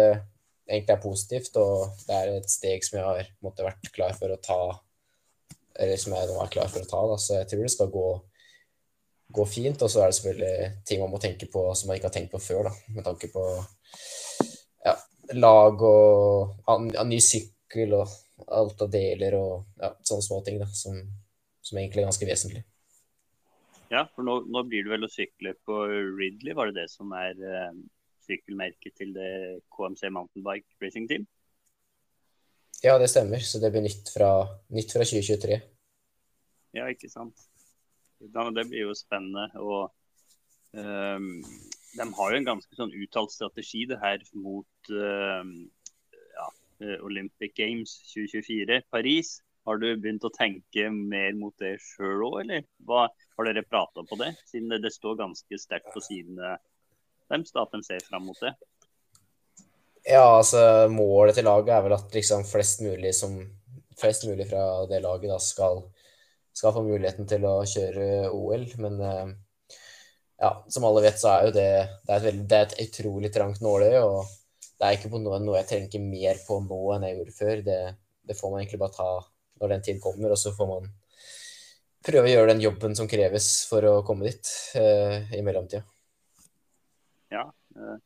egentlig 0.70 0.96
er 0.96 1.04
positivt, 1.04 1.58
og 1.60 2.00
det 2.08 2.16
er 2.16 2.32
et 2.38 2.52
steg 2.52 2.86
som 2.86 3.00
jeg 3.00 3.08
har 3.08 3.30
måtte, 3.46 3.66
vært 3.66 3.92
klar 3.96 4.16
for 4.18 4.34
å 4.34 4.40
ta. 4.44 4.62
Eller 5.80 6.00
som 6.02 6.16
jeg 6.16 6.30
nå 6.30 6.40
er 6.44 6.54
klar 6.54 6.72
for 6.72 6.84
å 6.86 6.90
ta, 6.90 7.04
da. 7.12 7.20
så 7.22 7.40
jeg 7.40 7.50
tror 7.52 7.66
det 7.66 7.74
skal 7.74 7.92
gå, 7.94 8.08
gå 9.38 9.46
fint. 9.50 9.86
Og 9.86 9.92
så 9.92 10.04
er 10.04 10.12
det 10.12 10.20
selvfølgelig 10.20 10.72
ting 10.88 11.04
man 11.04 11.14
må 11.14 11.22
tenke 11.24 11.50
på 11.52 11.68
som 11.74 11.90
man 11.90 12.00
ikke 12.00 12.12
har 12.12 12.18
tenkt 12.18 12.34
på 12.36 12.44
før, 12.44 12.70
da. 12.70 12.76
med 12.96 13.08
tanke 13.08 13.32
på 13.34 13.46
ja, 14.86 14.98
lag 15.40 15.88
og 15.88 16.92
ja, 16.94 17.08
ny 17.08 17.22
sykkel 17.24 17.96
og 18.00 18.20
alt 18.56 18.86
av 18.86 18.92
deler 18.92 19.36
og 19.38 19.82
ja, 19.82 19.94
sånne 20.06 20.26
små 20.26 20.44
ting 20.46 20.62
da, 20.62 20.68
som 20.74 21.00
som 21.70 21.80
egentlig 21.80 22.04
er 22.04 22.10
ganske 22.10 22.30
vesentlig. 22.30 22.66
Ja, 23.90 24.04
for 24.14 24.26
nå, 24.26 24.42
nå, 24.50 24.64
blir 24.70 24.86
det 24.86 24.94
vel 24.94 25.08
å 25.08 25.12
sykle 25.12 25.56
på 25.66 25.80
Ridley, 25.90 26.54
var 26.58 26.70
det 26.70 26.84
det 26.84 26.90
som 26.92 27.14
er 27.18 27.38
uh, 27.42 27.72
sykkelmerket 28.30 28.96
til 29.02 29.12
det 29.18 29.34
KMC 29.76 30.14
Mountainbike 30.14 30.68
Racing 30.84 31.10
Team? 31.10 31.28
Ja, 32.84 32.96
det 33.00 33.10
stemmer. 33.12 33.44
Så 33.44 33.60
det 33.60 33.74
blir 33.74 33.84
nytt 33.84 34.12
fra, 34.14 34.32
nytt 34.72 34.94
fra 34.96 35.04
2023. 35.04 35.60
Ja, 36.78 36.86
ikke 36.88 37.10
sant. 37.12 37.50
Det 38.20 38.68
blir 38.70 38.86
jo 38.86 38.96
spennende. 38.96 39.50
Og 39.60 39.90
um, 40.78 41.44
de 41.98 42.08
har 42.20 42.32
jo 42.32 42.40
en 42.40 42.48
ganske 42.48 42.80
sånn 42.80 42.96
uttalt 42.96 43.34
strategi 43.34 43.86
det 43.90 44.00
her 44.00 44.24
mot 44.38 44.92
um, 44.94 45.54
ja, 46.38 46.48
Olympic 47.04 47.56
Games 47.58 47.98
2024 48.14 48.84
Paris. 48.94 49.40
Har 49.68 49.82
du 49.82 49.90
begynt 50.00 50.24
å 50.26 50.34
tenke 50.34 50.88
mer 50.94 51.36
mot 51.38 51.54
det 51.62 51.76
sjøl 51.84 52.24
òg, 52.30 52.38
eller 52.46 52.64
Hva, 52.88 53.08
har 53.38 53.50
dere 53.50 53.68
prata 53.68 54.06
på 54.08 54.18
det? 54.22 54.32
Siden 54.48 54.72
det, 54.72 54.80
det 54.86 54.94
står 54.96 55.20
ganske 55.20 55.60
sterkt 55.62 55.92
på 55.94 56.04
sidene 56.04 56.56
deres 57.32 57.56
at 57.56 57.76
de 57.76 57.82
ser 57.86 58.04
fram 58.06 58.28
mot 58.30 58.40
det. 58.44 58.54
Ja, 60.08 60.24
altså 60.40 60.88
målet 60.90 61.38
til 61.38 61.46
laget 61.46 61.74
er 61.76 61.84
vel 61.86 61.96
at 61.98 62.16
liksom 62.16 62.46
flest 62.48 62.82
mulig, 62.82 63.12
som, 63.16 63.36
flest 64.00 64.26
mulig 64.30 64.48
fra 64.50 64.64
det 64.90 65.02
laget 65.04 65.30
da 65.30 65.38
skal, 65.44 65.84
skal, 66.56 66.74
få 66.74 66.84
muligheten 66.88 67.28
til 67.30 67.46
å 67.46 67.60
kjøre 67.68 68.32
OL. 68.34 68.66
Men 68.82 69.00
eh, 69.06 69.34
ja, 70.40 70.54
som 70.72 70.88
alle 70.88 71.04
vet, 71.06 71.20
så 71.20 71.34
er 71.34 71.48
jo 71.48 71.56
det, 71.58 71.70
det, 72.08 72.14
er 72.14 72.18
et, 72.18 72.28
veldig, 72.30 72.46
det 72.50 72.60
er 72.60 72.68
et 72.70 72.80
utrolig 72.88 73.34
trangt 73.36 73.62
nåløye. 73.66 74.02
Og 74.06 74.72
det 74.80 74.88
er 74.88 74.98
ikke 74.98 75.12
noe, 75.20 75.42
noe 75.44 75.60
jeg 75.60 75.70
tenker 75.74 76.06
mer 76.06 76.40
på 76.48 76.62
nå 76.64 76.80
enn 76.96 77.06
jeg 77.10 77.20
gjorde 77.20 77.38
før. 77.38 77.62
Det, 77.68 77.80
det 78.30 78.40
får 78.40 78.54
man 78.54 78.64
egentlig 78.64 78.82
bare 78.82 78.98
ta 78.98 79.12
når 79.60 79.76
den 79.76 79.86
tid 79.86 80.02
kommer, 80.02 80.32
og 80.32 80.40
så 80.40 80.56
får 80.56 80.70
man 80.70 80.92
prøve 82.06 82.30
å 82.30 82.32
gjøre 82.32 82.54
den 82.54 82.64
jobben 82.64 82.94
som 82.96 83.10
kreves 83.12 83.52
for 83.68 83.84
å 83.84 83.96
komme 84.08 84.30
dit 84.30 84.52
eh, 84.80 85.34
i 85.36 85.44
mellomtida. 85.44 85.84
Ja, 87.34 87.46
uh, 87.78 87.98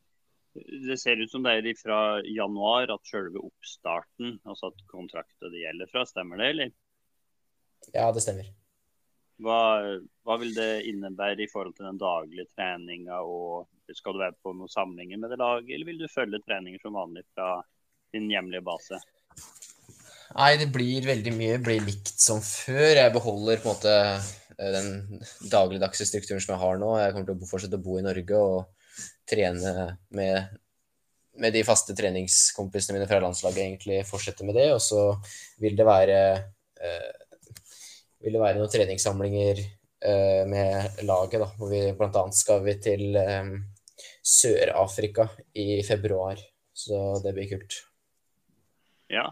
det 0.87 0.97
ser 1.01 1.21
ut 1.21 1.31
som 1.31 1.45
det 1.45 1.55
er 1.57 1.77
fra 1.79 1.99
januar 2.29 2.91
at 2.93 3.07
selve 3.09 3.41
oppstarten, 3.41 4.37
altså 4.45 4.69
at 4.69 4.83
kontrakten 4.91 5.53
det 5.53 5.63
gjelder 5.63 5.89
fra, 5.89 6.03
stemmer 6.05 6.41
det, 6.41 6.49
eller? 6.53 6.75
Ja, 7.93 8.11
det 8.13 8.21
stemmer. 8.23 8.51
Hva, 9.43 9.59
hva, 10.23 10.37
vil 10.39 10.53
det 10.55 10.85
innebære 10.87 11.41
i 11.43 11.49
forhold 11.51 11.73
til 11.75 11.87
den 11.89 11.97
daglige 11.99 12.45
treninga? 12.53 13.17
og 13.25 13.65
Skal 13.97 14.13
du 14.13 14.21
være 14.21 14.37
på 14.45 14.53
noen 14.53 14.71
samlinger 14.71 15.19
med 15.19 15.33
det 15.33 15.39
laget, 15.41 15.73
eller 15.73 15.89
vil 15.89 16.03
du 16.03 16.11
følge 16.11 16.43
treninger 16.45 16.79
som 16.83 16.95
vanlig 16.95 17.25
fra 17.33 17.57
din 18.13 18.29
hjemlige 18.31 18.63
base? 18.63 19.01
Nei, 20.33 20.53
det 20.61 20.69
blir 20.73 21.05
veldig 21.05 21.33
mye 21.35 21.57
blir 21.65 21.81
likt 21.85 22.13
som 22.21 22.39
før. 22.45 22.93
Jeg 23.01 23.13
beholder 23.13 23.59
på 23.61 23.69
en 23.69 23.75
måte 23.75 23.97
eh, 24.05 24.71
den 24.77 25.25
dagligdagse 25.51 26.07
strukturen 26.09 26.41
som 26.41 26.55
jeg 26.55 26.63
har 26.63 26.79
nå. 26.81 26.93
Jeg 27.01 27.13
kommer 27.13 27.27
til 27.29 27.35
å 27.41 27.49
fortsette 27.49 27.81
å 27.81 27.85
bo 27.85 27.99
i 27.99 28.05
Norge 28.05 28.39
og 28.39 28.82
trene 29.29 29.73
med, 30.15 30.57
med 31.39 31.55
de 31.55 31.63
faste 31.67 31.95
treningskompisene 31.97 32.97
mine 32.97 33.09
fra 33.09 33.21
landslaget. 33.23 33.61
egentlig 33.65 34.01
Fortsette 34.07 34.47
med 34.47 34.57
det. 34.59 34.69
Og 34.75 34.81
så 34.83 35.05
vil 35.63 35.77
det 35.79 35.87
være 35.87 36.19
eh, 36.81 37.11
vil 38.23 38.37
det 38.37 38.43
være 38.43 38.59
noen 38.59 38.71
treningssamlinger 38.71 39.59
eh, 39.59 40.43
med 40.47 41.03
laget. 41.07 41.41
da, 41.43 41.49
hvor 41.59 41.71
vi 41.71 41.83
annet 41.91 42.39
skal 42.39 42.63
vi 42.63 42.77
til 42.81 43.17
eh, 43.19 43.53
Sør-Afrika 44.23 45.27
i 45.59 45.83
februar. 45.83 46.39
Så 46.73 47.19
det 47.23 47.35
blir 47.35 47.51
kult. 47.51 47.83
Ja, 49.11 49.27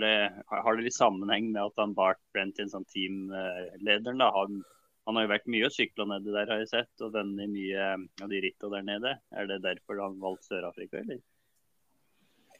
det, 0.00 0.14
har 0.50 0.76
det 0.76 0.84
litt 0.84 0.96
sammenheng 0.96 1.52
med 1.52 1.62
at 1.62 1.80
han 1.80 1.94
Bart 1.96 2.20
Brentin, 2.34 2.68
som 2.68 2.84
teamlederen, 2.92 4.20
da, 4.20 4.28
han, 4.34 4.60
han, 5.04 5.16
har 5.16 5.26
jo 5.26 5.32
vært 5.34 5.48
mye 5.52 5.68
og 5.68 5.74
sykla 5.74 6.06
nedi 6.08 6.32
der, 6.34 6.50
har 6.50 6.62
jeg 6.62 6.70
sett, 6.70 6.92
og 7.04 7.14
vunnet 7.14 7.50
mye 7.52 7.86
av 8.24 8.30
de 8.30 8.42
rittene 8.44 8.76
der 8.76 8.86
nede. 8.88 9.14
Er 9.34 9.48
det 9.50 9.62
derfor 9.64 10.00
han 10.02 10.18
valgte 10.22 10.50
Sør-Afrika, 10.50 11.02
eller? 11.02 11.20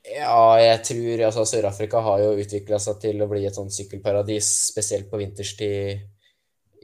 Ja, 0.05 0.61
jeg 0.61 0.83
tror 0.85 1.25
altså 1.31 1.47
Sør-Afrika 1.49 2.03
har 2.05 2.21
jo 2.21 2.35
utvikla 2.43 2.81
seg 2.83 3.01
til 3.01 3.25
å 3.25 3.31
bli 3.31 3.47
et 3.49 3.57
sånn 3.57 3.73
sykkelparadis, 3.73 4.51
spesielt 4.69 5.09
på 5.11 5.21
vinterstid 5.23 6.05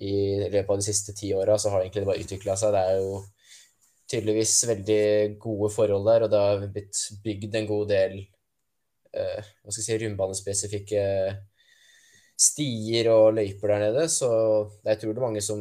i 0.00 0.16
løpet 0.46 0.72
av 0.72 0.80
de 0.80 0.88
siste 0.88 1.14
ti 1.16 1.34
åra. 1.36 1.58
Så 1.60 1.72
har 1.72 1.80
det 1.80 1.90
egentlig 1.90 2.08
bare 2.08 2.24
utvikla 2.24 2.56
seg. 2.56 2.72
Det 2.72 2.84
er 2.88 3.02
jo 3.02 3.20
tydeligvis 4.10 4.56
veldig 4.72 5.02
gode 5.42 5.72
forhold 5.76 6.08
der, 6.08 6.24
og 6.24 6.32
det 6.32 6.44
har 6.46 6.68
blitt 6.72 7.06
bygd 7.24 7.58
en 7.60 7.68
god 7.68 7.90
del 7.92 8.20
Eh, 9.10 9.42
hva 9.62 9.72
skal 9.72 9.82
jeg 9.82 9.86
si, 9.86 9.96
rundbanespesifikke 10.04 11.04
stier 12.40 13.10
og 13.12 13.34
løyper 13.36 13.68
der 13.74 13.80
nede. 13.86 14.06
Så 14.12 14.28
jeg 14.86 14.96
tror 15.00 15.12
det 15.12 15.20
er 15.20 15.26
mange 15.26 15.42
som, 15.44 15.60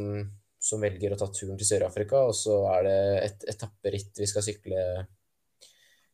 som 0.60 0.84
velger 0.84 1.13
å 1.13 1.20
ta 1.20 1.28
turen 1.34 1.58
til 1.60 1.68
Sør-Afrika. 1.68 2.18
Og 2.30 2.36
så 2.38 2.56
er 2.78 2.82
det 2.88 3.00
et 3.26 3.39
etapperitt 3.56 4.13
vi 4.22 4.28
skal 4.30 4.44
sykle, 4.46 4.82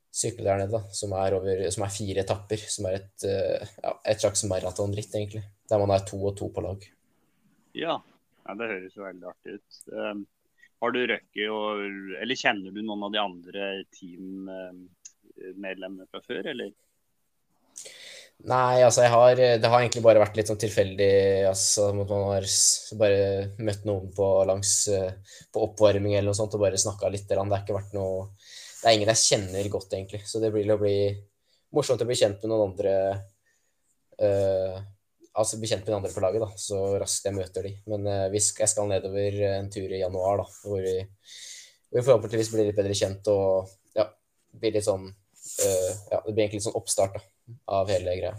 sykle 0.10 0.47
der 0.47 0.58
nede, 0.63 0.73
da, 0.73 0.82
som 0.95 1.10
er, 1.19 1.30
over, 1.38 1.56
som 1.75 1.84
er 1.86 1.97
fire 1.97 2.19
etapper. 2.25 2.60
Som 2.78 2.84
er 2.89 2.93
et, 3.01 3.15
eh, 3.30 3.65
ja, 3.84 3.91
et 4.13 4.21
slags 4.23 4.41
maratonritt, 4.49 5.13
egentlig. 5.13 5.43
Der 5.69 5.78
man 5.82 5.93
er 5.95 6.01
to 6.08 6.17
og 6.21 6.34
to 6.39 6.45
på 6.54 6.62
lag. 6.65 6.80
Ja, 7.75 7.95
ja 8.45 8.51
det 8.58 8.71
høres 8.71 8.97
jo 8.97 9.04
veldig 9.06 9.28
artig 9.34 9.51
ut. 9.60 9.71
Um, 9.91 10.19
har 10.84 10.89
du 10.91 10.99
røkket 11.08 11.49
og 11.49 11.67
Eller 12.21 12.36
kjenner 12.38 12.71
du 12.73 12.82
noen 12.84 13.04
av 13.08 13.12
de 13.13 13.19
andre 13.21 13.84
teammedlemmene 13.95 16.06
fra 16.12 16.19
før, 16.25 16.43
eller? 16.51 16.71
Nei, 18.43 18.83
altså 18.83 19.05
har 19.07 19.35
Det 19.35 19.69
har 19.69 19.79
egentlig 19.79 20.03
bare 20.03 20.19
vært 20.19 20.35
litt 20.37 20.49
sånn 20.49 20.59
tilfeldig. 20.59 21.47
altså 21.49 21.91
Man 21.95 22.09
har 22.09 22.47
bare 22.99 23.21
møtt 23.57 23.85
noen 23.87 24.11
på 24.13 24.27
langs 24.45 24.73
på 25.53 25.63
oppvarming 25.69 26.13
eller 26.13 26.29
noe 26.29 26.37
sånt 26.37 26.53
og 26.53 26.65
bare 26.65 26.77
snakka 26.77 27.09
litt. 27.09 27.27
Det 27.29 27.37
har 27.39 27.63
ikke 27.63 27.77
vært 27.77 27.95
noe 27.95 28.27
Det 28.81 28.89
er 28.91 28.97
ingen 28.97 29.09
jeg 29.15 29.23
kjenner 29.23 29.69
godt, 29.71 29.93
egentlig. 29.93 30.21
Så 30.27 30.43
det 30.43 30.51
blir 30.53 30.69
å 30.73 30.77
bli 30.81 30.97
morsomt 31.73 32.03
å 32.03 32.07
bli 32.07 32.17
kjent 32.19 32.43
med 32.43 32.51
noen 32.51 32.69
andre 32.69 32.93
uh, 34.21 34.83
Altså 35.35 35.57
bli 35.59 35.67
kjent 35.67 35.83
med 35.83 35.91
de 35.91 35.97
andre 35.97 36.13
på 36.15 36.21
laget, 36.23 36.43
da, 36.45 36.47
så 36.55 36.77
raskt 37.01 37.25
jeg 37.27 37.35
møter 37.35 37.65
de. 37.67 37.73
Men 37.91 38.05
uh, 38.07 38.35
jeg 38.35 38.69
skal 38.71 38.87
nedover 38.87 39.41
en 39.49 39.71
tur 39.73 39.89
i 39.89 39.99
januar, 39.99 40.43
da, 40.43 40.45
hvor 40.63 40.83
vi, 40.85 40.95
hvor 41.89 41.99
vi 41.99 42.05
forhåpentligvis 42.05 42.51
blir 42.53 42.69
litt 42.69 42.77
bedre 42.77 42.95
kjent 42.95 43.27
og 43.33 43.73
ja, 43.97 44.05
blir 44.55 44.77
litt 44.77 44.87
sånn 44.87 45.09
uh, 45.09 45.91
Ja, 46.11 46.21
det 46.21 46.31
blir 46.31 46.45
egentlig 46.45 46.61
litt 46.61 46.69
sånn 46.69 46.79
oppstart, 46.79 47.17
da 47.17 47.34
av 47.69 47.89
hele 47.91 48.15
greia. 48.19 48.36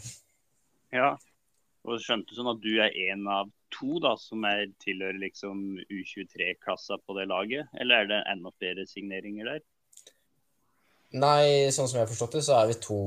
Ja, 0.94 1.14
og 1.86 2.02
skjønte 2.02 2.34
sånn 2.34 2.50
at 2.50 2.62
du 2.62 2.72
er 2.82 2.94
en 3.10 3.26
av 3.30 3.50
to 3.74 3.98
da, 4.02 4.14
som 4.18 4.44
er, 4.48 4.66
tilhører 4.82 5.18
liksom 5.20 5.78
U23-klassa 5.90 6.98
på 7.02 7.16
det 7.18 7.26
laget, 7.30 7.70
eller 7.80 8.02
er 8.02 8.10
det 8.10 8.20
enda 8.32 8.52
flere 8.58 8.86
signeringer 8.88 9.50
der? 9.50 9.64
Nei, 11.16 11.70
sånn 11.74 11.86
som 11.88 12.00
jeg 12.00 12.06
har 12.06 12.10
forstått 12.10 12.38
det, 12.38 12.44
så 12.46 12.56
er 12.58 12.70
vi 12.70 12.78
to, 12.82 13.00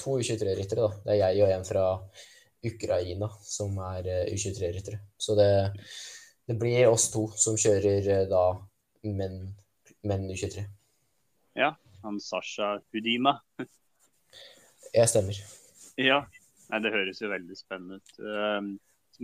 to 0.00 0.18
U23-ryttere. 0.18 0.84
da. 0.84 1.02
Det 1.04 1.14
er 1.14 1.20
jeg 1.22 1.44
og 1.44 1.54
en 1.54 1.68
fra 1.68 1.84
Ukraina 2.66 3.30
som 3.44 3.78
er 3.92 4.08
eh, 4.10 4.32
U23-ryttere. 4.34 5.00
Så 5.18 5.36
det, 5.38 5.50
det, 6.48 6.58
blir 6.58 6.90
oss 6.90 7.08
to 7.14 7.28
som 7.38 7.58
kjører 7.58 8.10
eh, 8.14 8.26
da 8.30 8.44
menn, 9.06 9.40
men 10.02 10.26
U23. 10.32 10.66
Ja, 11.58 11.72
han 12.02 12.18
Sasha 12.22 12.76
Hudima. 12.92 13.38
Jeg 14.94 15.10
stemmer. 15.10 15.38
Ja, 15.98 16.22
Nei, 16.68 16.82
det 16.84 16.92
høres 16.92 17.22
jo 17.22 17.30
veldig 17.32 17.56
spennende 17.56 17.98
ut. 17.98 18.14
Ehm, 18.20 18.74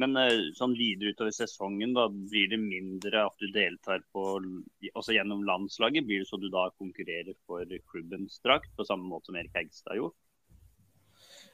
men 0.01 0.17
eh, 0.19 0.49
sånn 0.57 0.75
videre 0.79 1.13
utover 1.15 1.35
sesongen, 1.35 1.93
da 1.95 2.07
blir 2.11 2.49
det 2.51 2.59
mindre 2.59 3.27
at 3.29 3.37
du 3.43 3.51
deltar 3.55 4.03
på 4.15 4.25
også 4.41 5.15
gjennom 5.15 5.45
landslaget? 5.47 6.07
Blir 6.09 6.25
det 6.25 6.31
så 6.31 6.41
du 6.41 6.49
da 6.53 6.67
konkurrerer 6.81 7.37
for 7.47 7.69
klubbens 7.93 8.41
drakt, 8.45 8.73
på 8.77 8.89
samme 8.89 9.07
måte 9.11 9.31
som 9.31 9.39
Erik 9.39 9.55
Hegstad 9.55 10.01
gjorde? 10.01 10.17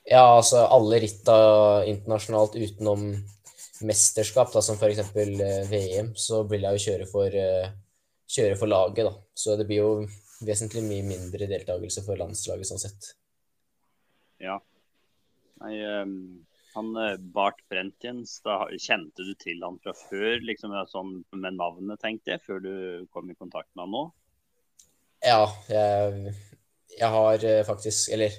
Ja, 0.08 0.22
altså 0.38 0.62
alle 0.72 1.02
ritta 1.02 1.36
internasjonalt 1.90 2.56
utenom 2.56 3.10
mesterskap, 3.84 4.54
da, 4.54 4.62
som 4.64 4.78
f.eks. 4.78 5.02
Eh, 5.10 5.60
VM, 5.68 6.14
så 6.16 6.44
vil 6.48 6.64
jeg 6.64 6.78
jo 6.78 6.86
kjøre 6.86 7.10
for, 7.10 7.40
eh, 7.42 7.72
kjøre 8.30 8.56
for 8.62 8.70
laget. 8.70 9.10
da. 9.10 9.16
Så 9.34 9.58
det 9.58 9.66
blir 9.66 9.82
jo 9.82 9.92
vesentlig 10.46 10.86
mye 10.86 11.04
mindre 11.04 11.50
deltakelse 11.50 12.06
for 12.06 12.20
landslaget 12.20 12.70
sånn 12.70 12.86
sett. 12.86 13.16
Ja. 14.40 14.58
Nei, 15.60 15.74
um, 16.02 16.14
han 16.74 16.96
eh, 16.96 17.16
Bart 17.34 17.60
Brentjens, 17.68 18.38
da 18.46 18.62
kjente 18.78 19.26
du 19.26 19.34
til 19.40 19.60
han 19.64 19.78
fra 19.82 19.94
før, 19.96 20.38
liksom 20.46 20.72
med 20.72 21.58
navnet, 21.58 22.00
tenkte 22.02 22.34
jeg, 22.34 22.44
før 22.46 22.62
du 22.64 22.72
kom 23.12 23.30
i 23.30 23.36
kontakt 23.38 23.68
med 23.74 23.86
han 23.86 23.94
nå? 23.96 24.04
Ja, 25.26 25.42
jeg, 25.68 26.34
jeg 26.96 27.10
har 27.16 27.44
eh, 27.44 27.64
faktisk, 27.66 28.12
eller 28.14 28.32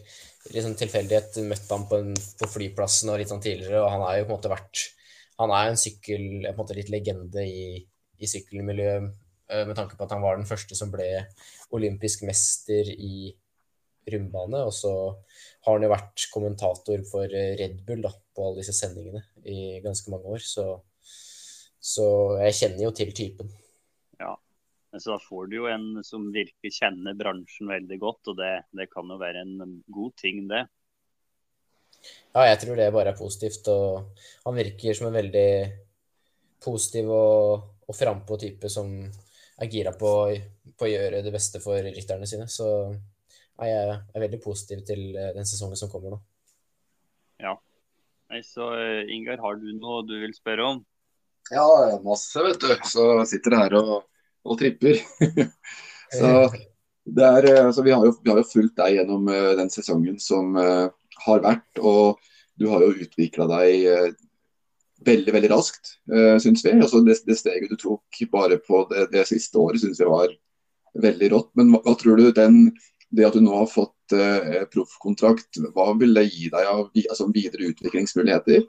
litt 0.49 0.65
sånn 0.65 0.79
tilfeldighet, 0.79 1.37
møtt 1.45 1.69
ham 1.69 1.85
på, 1.89 1.99
en, 2.01 2.15
på, 2.39 2.49
flyplassen 2.49 3.11
og 3.13 3.19
litt 3.21 3.29
sånn 3.29 3.43
tidligere, 3.43 3.83
og 3.83 3.91
han 3.93 4.07
er 4.07 4.21
jo 4.21 4.25
på 4.25 4.33
en 4.33 4.39
måte 4.39 4.55
vært 4.55 4.87
Han 5.41 5.49
er 5.57 5.71
en 5.71 5.79
sykkel, 5.79 6.23
på 6.43 6.49
en 6.51 6.57
måte 6.59 6.75
litt 6.77 6.89
legende 6.93 7.41
i, 7.41 7.79
i 8.21 8.27
sykkelmiljøet, 8.29 9.07
eh, 9.49 9.63
med 9.67 9.77
tanke 9.77 9.97
på 9.97 10.05
at 10.05 10.13
han 10.13 10.21
var 10.21 10.37
den 10.37 10.49
første 10.49 10.77
som 10.77 10.91
ble 10.93 11.07
olympisk 11.73 12.25
mester 12.27 12.89
i 12.93 13.31
rundbane. 14.09 14.63
Og 14.67 14.73
så 14.75 14.93
har 15.65 15.75
han 15.75 15.85
jo 15.85 15.91
vært 15.91 16.27
kommentator 16.33 17.03
for 17.09 17.25
eh, 17.27 17.55
Red 17.59 17.81
Bull 17.87 18.03
da, 18.05 18.11
på 18.11 18.47
alle 18.47 18.61
disse 18.61 18.75
sendingene 18.77 19.23
i 19.45 19.81
ganske 19.83 20.13
mange 20.13 20.37
år. 20.37 20.45
Så 20.45 20.69
Så 21.81 22.03
jeg 22.37 22.53
kjenner 22.53 22.83
jo 22.83 22.91
til 22.93 23.09
typen. 23.17 23.47
Ja, 24.21 24.35
så 24.93 25.15
da 25.15 25.21
får 25.23 25.47
du 25.49 25.55
jo 25.55 25.63
en 25.65 26.03
som 26.05 26.27
virkelig 26.29 26.75
kjenner 26.75 27.17
bransjen 27.17 27.71
veldig 27.71 27.97
godt, 28.03 28.29
og 28.29 28.37
det, 28.37 28.51
det 28.77 28.85
kan 28.91 29.09
jo 29.09 29.17
være 29.17 29.41
en 29.41 29.79
god 29.89 30.13
ting, 30.21 30.45
det. 30.51 30.67
Ja, 32.35 32.45
jeg 32.47 32.59
tror 32.61 32.77
det 32.77 32.91
bare 32.93 33.13
er 33.13 33.17
positivt. 33.17 33.67
Og 33.73 34.21
han 34.45 34.57
virker 34.57 34.97
som 34.97 35.09
en 35.09 35.17
veldig 35.17 35.51
positiv 36.61 37.09
og, 37.09 37.67
og 37.87 37.97
frampå 37.97 38.37
type 38.41 38.69
som 38.71 38.93
er 39.61 39.69
gira 39.69 39.93
på, 39.97 40.11
på, 40.77 40.87
å 40.87 40.91
gjøre 40.91 41.23
det 41.25 41.33
beste 41.33 41.61
for 41.63 41.81
rytterne 41.85 42.29
sine. 42.29 42.47
Så 42.49 42.67
jeg 43.59 43.97
er 44.15 44.23
veldig 44.23 44.39
positiv 44.43 44.81
til 44.87 45.11
eh, 45.15 45.33
den 45.35 45.47
sesongen 45.47 45.79
som 45.79 45.91
kommer 45.91 46.15
nå. 46.15 46.21
Ja. 47.41 47.55
Nei, 48.31 48.41
så 48.47 48.71
eh, 48.77 49.11
Ingar, 49.13 49.41
har 49.43 49.59
du 49.59 49.69
noe 49.75 50.05
du 50.07 50.15
vil 50.21 50.33
spørre 50.35 50.67
om? 50.73 50.81
Ja, 51.51 51.67
masse, 52.05 52.41
vet 52.45 52.61
du. 52.63 52.73
Så 52.87 53.05
sitter 53.29 53.57
her 53.59 53.77
og, 53.81 53.93
og 54.47 54.59
tripper. 54.61 55.01
så, 56.19 56.33
er, 56.47 57.49
eh, 57.51 57.69
så 57.75 57.85
vi, 57.85 57.93
har 57.93 58.07
jo, 58.07 58.15
vi, 58.21 58.31
har 58.31 58.41
jo, 58.41 58.49
fulgt 58.49 58.77
deg 58.79 58.99
gjennom 58.99 59.29
den 59.59 59.71
sesongen 59.73 60.19
som 60.21 60.55
uh, 60.55 60.87
har 61.25 61.43
vært. 61.43 61.81
Og 61.81 62.21
du 62.61 62.69
har 62.71 62.85
jo 62.85 62.93
utvikla 63.03 63.49
deg 63.51 63.87
uh, 63.89 64.29
veldig 65.05 65.33
veldig 65.33 65.51
raskt, 65.51 65.97
uh, 66.13 66.37
syns 66.41 66.63
vi. 66.65 66.75
Altså 66.77 67.01
det, 67.05 67.17
det, 67.27 67.37
steget 67.39 67.73
du 67.73 67.79
tok 67.79 68.23
bare 68.31 68.59
på 68.61 68.85
det, 68.91 69.09
det 69.13 69.27
siste 69.29 69.59
året, 69.59 69.81
syns 69.81 70.01
jeg 70.01 70.11
var 70.11 70.33
veldig 71.01 71.31
rått. 71.33 71.51
Men 71.59 71.73
hva, 71.73 71.81
hva, 71.85 71.95
tror 71.99 72.19
du 72.19 72.31
den, 72.35 72.61
det 73.11 73.27
at 73.27 73.35
du 73.35 73.41
nå 73.43 73.55
har 73.55 73.67
fått 73.69 74.15
uh, 74.15 74.63
proffkontrakt, 74.71 75.59
hva 75.75 75.91
vil 75.99 76.15
det 76.15 76.29
gi 76.29 76.49
deg 76.53 76.69
av 76.69 76.87
altså, 77.03 77.27
videre 77.33 77.71
utviklingsmuligheter? 77.71 78.63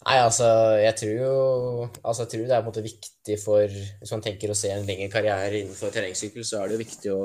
Nei, 0.00 0.16
altså, 0.16 0.46
jeg 0.80 0.96
tror 0.96 1.12
jo 1.12 1.32
altså, 2.00 2.22
jeg 2.24 2.30
tror 2.32 2.44
det 2.46 2.54
er 2.56 2.62
på 2.62 2.64
en 2.64 2.70
måte 2.70 2.84
viktig 2.86 3.34
for 3.42 3.74
Hvis 4.00 4.12
man 4.14 4.22
tenker 4.24 4.48
å 4.48 4.56
se 4.56 4.70
en 4.72 4.86
lengre 4.88 5.10
karriere 5.12 5.58
innenfor 5.58 5.92
terrengsykkel, 5.92 6.46
så 6.46 6.62
er 6.62 6.70
det 6.70 6.78
jo 6.78 6.84
viktig 6.86 7.12
å, 7.12 7.20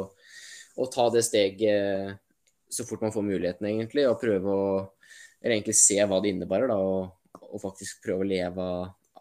å 0.84 0.90
ta 0.92 1.08
det 1.14 1.24
steget 1.24 2.20
så 2.76 2.84
fort 2.84 3.06
man 3.06 3.14
får 3.14 3.24
muligheten, 3.24 3.70
egentlig, 3.70 4.04
og 4.10 4.20
prøve 4.20 4.52
å 4.52 4.68
eller 5.46 5.60
egentlig 5.60 5.78
se 5.78 6.00
hva 6.02 6.18
det 6.24 6.32
innebærer, 6.34 6.72
da, 6.72 6.78
og, 6.82 7.44
og, 7.52 7.60
faktisk 7.62 8.02
prøve 8.02 8.26
å 8.26 8.30
leve 8.30 8.64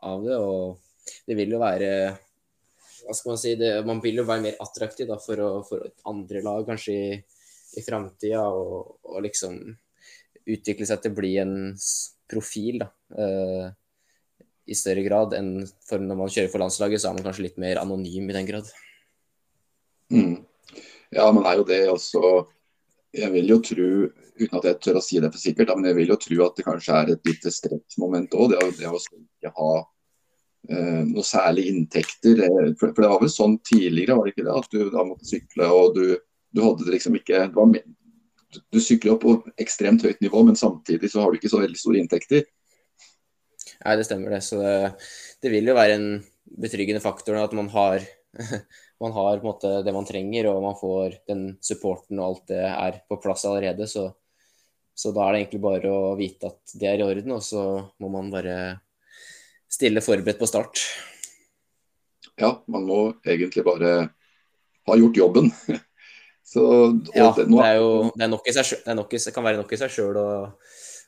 av 0.09 0.23
det. 0.25 0.39
Og 0.41 1.19
det 1.29 1.37
vil 1.37 1.53
jo 1.53 1.61
være 1.61 1.91
hva 3.05 3.15
skal 3.17 3.35
Man 3.35 3.41
si, 3.41 3.55
det, 3.61 3.71
man 3.87 4.03
vil 4.05 4.21
jo 4.21 4.27
være 4.29 4.45
mer 4.47 4.61
attraktiv 4.63 5.09
da, 5.11 5.19
for, 5.23 5.41
å, 5.41 5.63
for 5.69 5.85
andre 6.11 6.43
lag 6.45 6.67
kanskje 6.69 6.95
i, 6.95 7.09
i 7.79 7.85
framtida, 7.85 8.45
og, 8.49 8.99
og, 9.05 9.19
liksom 9.25 9.59
utvikle 10.45 10.89
seg 10.89 11.01
til 11.01 11.15
å 11.15 11.19
bli 11.19 11.33
en 11.41 11.55
profil 12.31 12.83
da, 12.83 12.89
uh, 13.17 13.69
i 14.65 14.77
større 14.77 15.05
grad 15.05 15.37
enn 15.37 15.55
for 15.85 16.01
når 16.01 16.19
man 16.19 16.33
kjører 16.33 16.51
for 16.53 16.65
landslaget, 16.65 17.01
så 17.01 17.11
er 17.11 17.19
man 17.19 17.27
kanskje 17.27 17.47
litt 17.47 17.61
mer 17.61 17.81
anonym 17.83 18.29
i 18.29 18.37
den 18.37 18.49
grad. 18.49 18.69
Mm. 20.13 20.45
Ja, 21.15 21.31
man 21.33 21.47
er 21.49 21.61
jo 21.61 21.67
det 21.69 21.81
også. 21.93 22.45
Jeg 23.15 23.31
vil 23.35 23.51
jo 23.53 23.59
tro 23.63 23.89
uten 24.35 24.59
at 24.59 24.67
jeg 24.67 24.81
tør 24.83 24.99
å 24.99 25.05
si 25.05 25.21
det 25.23 25.31
for 25.31 25.41
sikkert, 25.41 25.73
men 25.77 25.91
jeg 25.91 25.99
vil 26.01 26.13
jo 26.15 26.19
tro 26.21 26.39
at 26.47 26.57
det 26.59 26.67
kanskje 26.67 26.97
er 27.01 27.13
et 27.13 27.29
lite 27.29 27.53
stressmoment 27.55 28.35
òg. 28.35 28.55
Det, 28.55 28.63
det, 28.81 28.91
å 28.91 28.99
ikke 28.99 29.53
ha 29.55 29.75
noe 30.69 31.25
særlig 31.27 31.67
inntekter. 31.71 32.41
For, 32.79 32.93
for, 32.95 33.03
det 33.03 33.11
var 33.11 33.21
vel 33.23 33.33
sånn 33.33 33.59
tidligere, 33.67 34.17
var 34.17 34.29
det 34.29 34.35
ikke 34.35 34.47
det? 34.47 34.57
At 34.61 34.73
du 34.73 34.91
da 34.95 35.05
måtte 35.07 35.29
sykle 35.29 35.69
og 35.69 35.99
du, 35.99 36.05
du 36.55 36.63
hadde 36.65 36.87
det 36.87 36.97
liksom 36.97 37.19
ikke 37.19 37.43
det 37.45 37.59
var, 37.59 37.75
du 38.71 38.79
sykler 38.83 39.17
opp 39.17 39.25
på 39.25 39.35
ekstremt 39.61 40.05
høyt 40.07 40.21
nivå, 40.23 40.45
men 40.47 40.57
samtidig 40.59 41.11
så 41.11 41.25
har 41.25 41.33
du 41.33 41.41
ikke 41.41 41.51
så 41.53 41.61
veldig 41.63 41.81
store 41.81 42.01
inntekter. 42.01 42.45
Nei, 43.85 43.97
det 43.99 44.07
stemmer 44.07 44.37
det. 44.37 44.43
Så 44.47 44.61
det, 44.63 44.75
det 45.43 45.53
vil 45.53 45.69
jo 45.69 45.77
være 45.77 45.99
en 45.99 46.09
betryggende 46.61 47.03
faktor 47.03 47.41
at 47.41 47.55
man 47.57 47.71
har 47.75 48.05
man 49.03 49.15
har 49.15 49.41
på 49.41 49.45
en 49.45 49.49
måte 49.49 49.73
det 49.87 49.95
man 49.95 50.07
trenger, 50.07 50.49
og 50.51 50.63
man 50.63 50.79
får 50.79 51.19
den 51.29 51.49
supporten 51.63 52.21
og 52.21 52.29
alt 52.29 52.53
det 52.55 52.63
er 52.71 53.01
på 53.11 53.19
plass 53.23 53.45
allerede. 53.51 53.91
Så 53.91 54.13
så 54.95 55.11
da 55.11 55.27
er 55.27 55.35
det 55.35 55.39
egentlig 55.43 55.63
bare 55.65 55.91
å 55.91 56.15
vite 56.15 56.53
at 56.53 56.75
det 56.79 56.87
er 56.87 57.01
i 57.03 57.07
orden, 57.07 57.35
og 57.35 57.43
så 57.43 57.63
må 57.99 58.11
man 58.13 58.31
bare 58.31 58.57
stille 59.75 60.03
forberedt 60.05 60.41
på 60.41 60.49
start. 60.49 60.83
Ja, 62.41 62.57
man 62.71 62.87
må 62.89 63.01
egentlig 63.27 63.65
bare 63.67 63.95
ha 64.89 64.97
gjort 64.99 65.21
jobben. 65.21 65.51
Så, 66.45 66.63
ja, 67.15 67.31
det, 67.37 67.47
nå... 67.49 67.57
det, 67.57 67.69
er 67.71 67.79
jo 67.81 67.93
det, 68.13 68.27
er 68.53 68.59
seg, 68.61 68.83
det, 68.85 68.95
nok, 68.99 69.15
det 69.17 69.33
kan 69.33 69.47
være 69.47 69.59
nok 69.63 69.71
i 69.73 69.79
seg 69.81 69.91
sjøl 69.95 70.19
å, 70.21 70.27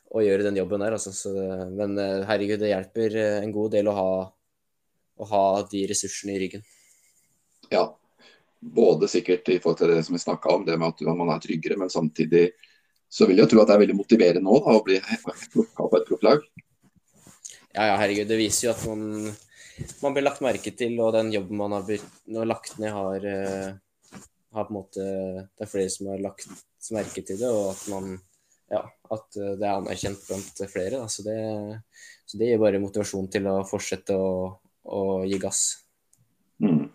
å, 0.09 0.23
gjøre 0.25 0.47
den 0.47 0.57
jobben 0.57 0.81
der. 0.81 0.95
Altså. 0.97 1.13
Så, 1.13 1.31
men 1.77 1.93
eh, 2.01 2.23
herregud, 2.27 2.57
det 2.63 2.71
hjelper 2.71 3.17
eh, 3.21 3.35
en 3.43 3.53
god 3.53 3.75
del 3.77 3.91
å 3.91 3.93
ha, 3.95 4.09
å 5.21 5.27
ha 5.29 5.43
de 5.69 5.83
ressursene 5.91 6.33
i 6.33 6.41
ryggen. 6.41 6.65
Ja, 7.69 7.85
både 8.59 9.07
sikkert 9.11 9.47
i 9.53 9.59
forhold 9.61 9.83
til 9.83 9.93
det 9.93 10.01
som 10.07 10.17
vi 10.17 10.23
snakka 10.25 10.55
om, 10.55 10.65
det 10.65 10.79
med 10.81 10.89
at 10.89 11.05
man 11.21 11.35
er 11.35 11.43
tryggere, 11.43 11.77
men 11.79 11.93
samtidig 11.93 12.49
så 13.07 13.29
vil 13.29 13.39
jeg 13.39 13.51
tro 13.51 13.61
at 13.61 13.69
det 13.69 13.77
er 13.77 13.83
veldig 13.85 13.99
motiverende 14.01 14.43
nå 14.43 14.57
å 14.57 14.81
bli 14.83 14.97
plukka 15.53 15.85
på 15.85 15.99
et 16.01 16.09
profflag. 16.09 16.43
Ja, 17.77 17.91
ja, 17.91 17.97
herregud. 18.01 18.25
Det 18.25 18.39
viser 18.39 18.67
jo 18.67 18.71
at 18.73 18.85
man, 18.89 19.01
man, 20.01 20.13
blir 20.15 20.23
lagt 20.25 20.41
merke 20.41 20.71
til, 20.73 20.95
og 20.97 21.11
den 21.13 21.29
jobben 21.35 21.59
man 21.59 21.75
har, 21.77 21.91
har 22.33 22.49
lagt 22.49 22.79
ned, 22.81 22.89
har, 22.95 23.27
uh, 23.27 24.15
har, 24.57 24.65
på 24.65 24.73
en 24.73 24.77
måte 24.79 25.05
Det 25.53 25.67
er 25.67 25.69
flere 25.69 25.91
som 25.93 26.09
har 26.09 26.23
lagt 26.23 26.47
merke 26.95 27.21
til 27.21 27.37
det, 27.37 27.51
og 27.53 27.75
at 27.75 27.83
man 27.93 28.15
ja, 28.73 28.81
at 29.13 29.37
det 29.37 29.61
er 29.61 29.75
anerkjent 29.75 30.25
blant 30.25 30.63
flere. 30.71 30.97
Da. 30.97 31.05
Så, 31.11 31.23
det, 31.27 31.37
så 32.25 32.41
det 32.41 32.49
gir 32.49 32.63
bare 32.65 32.81
motivasjon 32.81 33.29
til 33.37 33.45
å 33.51 33.59
fortsette 33.69 34.17
å, 34.17 34.31
å 34.83 35.03
gi 35.29 35.37
gass. 35.39 35.61
Mm. 36.65 36.87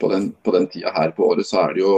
På, 0.00 0.08
den, 0.08 0.30
på 0.40 0.56
den 0.56 0.70
tida 0.72 0.94
her 0.96 1.12
på 1.14 1.28
året 1.34 1.46
så 1.46 1.66
er 1.66 1.76
det 1.76 1.84
jo 1.84 1.94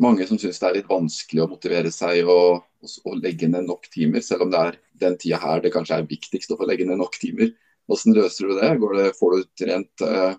mange 0.00 0.26
som 0.28 0.38
syns 0.40 0.60
det 0.60 0.68
er 0.68 0.76
litt 0.78 0.90
vanskelig 0.90 1.42
å 1.44 1.50
motivere 1.50 1.90
seg 1.92 2.28
og, 2.30 2.62
og, 3.04 3.16
legge 3.20 3.48
ned 3.50 3.66
nok 3.68 3.88
timer, 3.92 4.24
selv 4.24 4.46
om 4.46 4.52
det 4.52 4.60
er 4.60 4.78
den 5.02 5.18
tida 5.20 5.40
her 5.42 5.62
det 5.62 5.72
kanskje 5.74 5.98
er 6.00 6.08
viktigst 6.08 6.54
å 6.54 6.58
få 6.60 6.68
legge 6.68 6.86
ned 6.88 7.00
nok 7.00 7.18
timer. 7.20 7.52
Hvordan 7.90 8.16
løser 8.16 8.48
du 8.48 8.54
det? 8.60 8.70
det 8.98 9.10
får 9.18 9.34
du 9.34 9.50
trent 9.58 10.04
uh, 10.06 10.32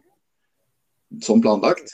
som 1.21 1.43
planlagt? 1.43 1.93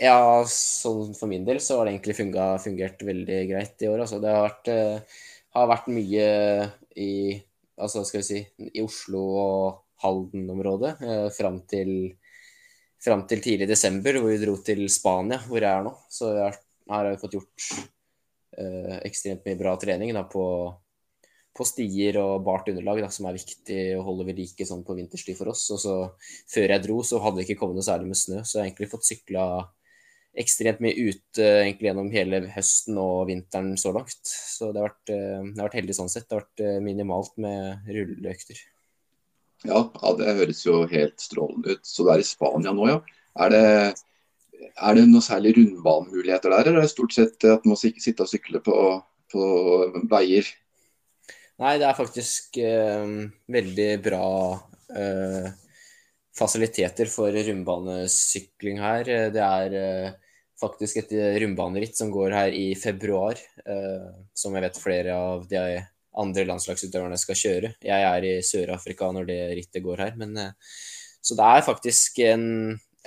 Ja, 0.00 0.46
sånn 0.48 1.12
for 1.18 1.28
min 1.28 1.44
del 1.44 1.60
så 1.60 1.80
har 1.80 1.88
det 1.88 1.96
egentlig 1.96 2.16
fungert, 2.20 2.64
fungert 2.64 3.04
veldig 3.04 3.40
greit 3.50 3.84
i 3.84 3.90
år. 3.90 4.04
Altså, 4.06 4.20
det 4.22 4.32
har 4.32 4.46
vært, 4.46 4.72
uh, 4.72 5.20
har 5.58 5.70
vært 5.74 5.92
mye 5.92 6.26
i, 6.96 7.12
altså, 7.76 8.06
si, 8.06 8.40
i 8.70 8.84
Oslo 8.84 9.24
og 9.42 9.64
Halden-området 10.00 10.96
uh, 11.02 11.28
fram 11.34 11.60
til 11.68 12.14
fram 13.00 13.24
til 13.28 13.40
tidlig 13.40 13.68
desember, 13.68 14.18
hvor 14.20 14.32
vi 14.32 14.40
dro 14.42 14.56
til 14.64 14.84
Spania, 14.92 15.40
hvor 15.48 15.62
jeg 15.64 15.72
er 15.72 15.86
nå. 15.86 15.92
Så 16.12 16.34
vi 16.34 16.42
har 16.44 16.58
her 16.90 17.06
har 17.06 17.10
vi 17.14 17.22
fått 17.22 17.36
gjort 17.38 17.66
eh, 18.58 18.96
ekstremt 19.08 19.44
mye 19.46 19.58
bra 19.58 19.74
trening 19.80 20.12
da, 20.16 20.24
på, 20.28 20.44
på, 21.56 21.66
stier 21.68 22.20
og 22.22 22.44
bart 22.46 22.70
underlag, 22.72 23.02
da, 23.04 23.10
som 23.14 23.28
er 23.30 23.38
viktig 23.38 23.82
å 23.98 24.04
holde 24.06 24.28
ved 24.28 24.40
like 24.42 24.66
sånn 24.66 24.84
på 24.86 24.96
vinterstid 24.98 25.38
for 25.38 25.52
oss. 25.52 25.66
Og 25.74 25.82
så 25.82 25.98
Før 26.50 26.74
jeg 26.74 26.86
dro, 26.86 27.02
så 27.06 27.22
hadde 27.22 27.40
det 27.40 27.48
ikke 27.48 27.62
kommet 27.62 27.80
noe 27.80 27.86
særlig 27.86 28.10
med 28.12 28.20
snø, 28.20 28.42
så 28.44 28.58
jeg 28.58 28.62
har 28.64 28.72
egentlig 28.72 28.90
fått 28.94 29.08
sykla 29.08 29.44
ekstremt 30.38 30.78
mye 30.84 30.94
ute 30.94 31.46
egentlig 31.64 31.88
gjennom 31.88 32.10
hele 32.14 32.44
høsten 32.54 32.98
og 33.02 33.24
vinteren 33.30 33.72
så 33.80 33.92
langt. 33.94 34.20
Så 34.24 34.70
det 34.70 34.82
har 34.82 34.92
vært, 34.92 35.14
eh, 35.14 35.40
det 35.46 35.56
har 35.56 35.70
vært 35.70 35.80
heldig 35.80 35.96
sånn 35.98 36.12
sett. 36.12 36.28
Det 36.28 36.36
har 36.36 36.44
vært 36.44 36.66
eh, 36.66 36.82
minimalt 36.84 37.34
med 37.42 37.88
rulleøkter. 37.90 38.60
Ja, 39.66 39.82
ja, 39.92 40.12
det 40.16 40.36
høres 40.38 40.62
jo 40.64 40.84
helt 40.88 41.20
strålende 41.20 41.76
ut. 41.76 41.82
Så 41.84 42.06
du 42.06 42.12
er 42.12 42.22
i 42.22 42.26
Spania 42.26 42.72
nå, 42.72 42.86
ja. 42.88 43.00
Er 43.40 43.52
det 43.52 43.66
er 44.68 44.96
det 44.96 45.06
noe 45.08 45.24
særlig 45.24 45.54
rundbanemuligheter 45.56 46.52
der, 46.52 46.66
eller 46.66 46.82
er 46.82 46.88
det 46.88 46.94
stort 46.94 47.16
sett 47.16 47.46
at 47.48 47.64
man 47.66 47.74
må 47.74 47.78
sitte 47.80 48.24
og 48.24 48.30
sykle 48.30 48.62
på, 48.64 48.76
på 49.32 49.44
veier? 50.10 50.48
Nei, 51.60 51.76
det 51.80 51.88
er 51.88 51.98
faktisk 51.98 52.56
eh, 52.62 53.10
veldig 53.52 53.90
bra 54.04 54.30
eh, 54.96 55.50
fasiliteter 56.36 57.10
for 57.12 57.34
rundbanesykling 57.36 58.80
her. 58.80 59.10
Det 59.34 59.44
er 59.44 59.76
eh, 59.76 60.18
faktisk 60.60 61.02
et 61.02 61.14
rundbaneritt 61.42 61.96
som 61.96 62.12
går 62.12 62.36
her 62.36 62.56
i 62.56 62.70
februar, 62.78 63.40
eh, 63.64 64.10
som 64.34 64.56
jeg 64.56 64.66
vet 64.66 64.80
flere 64.80 65.16
av 65.16 65.44
de 65.50 65.64
andre 66.20 66.46
landslagsutøverne 66.48 67.18
skal 67.20 67.38
kjøre. 67.38 67.72
Jeg 67.84 68.06
er 68.08 68.26
i 68.26 68.32
Sør-Afrika 68.44 69.10
når 69.14 69.28
det 69.28 69.40
rittet 69.58 69.84
går 69.84 70.04
her, 70.06 70.16
men 70.20 70.36
eh, 70.40 70.54
så 71.20 71.36
det 71.36 71.46
er 71.46 71.66
faktisk 71.66 72.22
en 72.24 72.46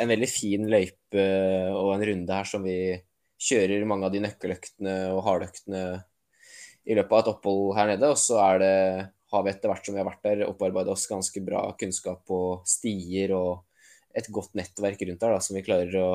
en 0.02 0.10
veldig 0.10 0.30
fin 0.30 0.66
løype 0.70 1.26
og 1.78 1.92
en 1.94 2.06
runde 2.10 2.38
her 2.40 2.50
som 2.50 2.64
vi 2.66 2.78
kjører 3.44 3.86
mange 3.90 4.08
av 4.08 4.14
de 4.14 4.22
nøkkeløktene 4.24 4.96
og 5.14 5.22
hardøktene 5.28 5.84
i 6.90 6.96
løpet 6.98 7.14
av 7.16 7.22
et 7.22 7.32
opphold 7.34 7.76
her 7.78 7.92
nede. 7.94 8.10
Og 8.10 8.20
så 8.20 8.40
er 8.44 8.62
det, 8.64 8.74
har 9.34 9.46
vi 9.46 9.54
etter 9.54 9.72
hvert 9.72 9.86
som 9.86 9.96
vi 9.96 10.02
har 10.02 10.10
vært 10.10 10.26
der, 10.26 10.46
opparbeidet 10.50 10.96
oss 10.96 11.10
ganske 11.12 11.44
bra 11.46 11.66
kunnskap 11.80 12.24
på 12.30 12.40
stier 12.70 13.36
og 13.38 13.64
et 14.14 14.30
godt 14.34 14.54
nettverk 14.58 15.02
rundt 15.08 15.24
der, 15.24 15.36
da, 15.36 15.42
som 15.42 15.58
vi 15.58 15.66
klarer 15.66 15.96
å 16.02 16.10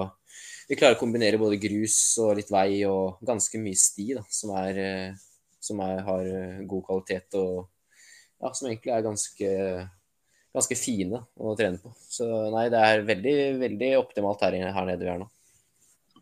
vi 0.68 0.76
klarer 0.76 0.98
å 0.98 1.00
kombinere 1.00 1.40
både 1.40 1.56
grus 1.56 1.96
og 2.20 2.34
litt 2.36 2.50
vei 2.52 2.82
og 2.84 3.22
ganske 3.24 3.56
mye 3.62 3.78
sti, 3.78 4.10
da, 4.18 4.22
som, 4.28 4.52
er, 4.60 5.14
som 5.64 5.80
er, 5.80 6.02
har 6.04 6.28
god 6.68 6.84
kvalitet 6.84 7.38
og 7.40 7.70
ja, 8.38 8.52
som 8.52 8.68
egentlig 8.68 8.92
er 8.92 9.06
ganske 9.06 9.48
ganske 10.58 10.78
fine 10.78 11.22
å 11.38 11.54
trene 11.58 11.80
på. 11.80 11.92
Så 12.10 12.26
nei, 12.54 12.66
det 12.72 12.82
er 12.84 13.06
veldig, 13.08 13.36
veldig 13.62 13.92
optimalt 14.00 14.42
her, 14.44 14.58
her 14.74 14.88
nede 14.88 15.06
vi 15.06 15.12
er 15.12 15.22
nå. 15.22 15.28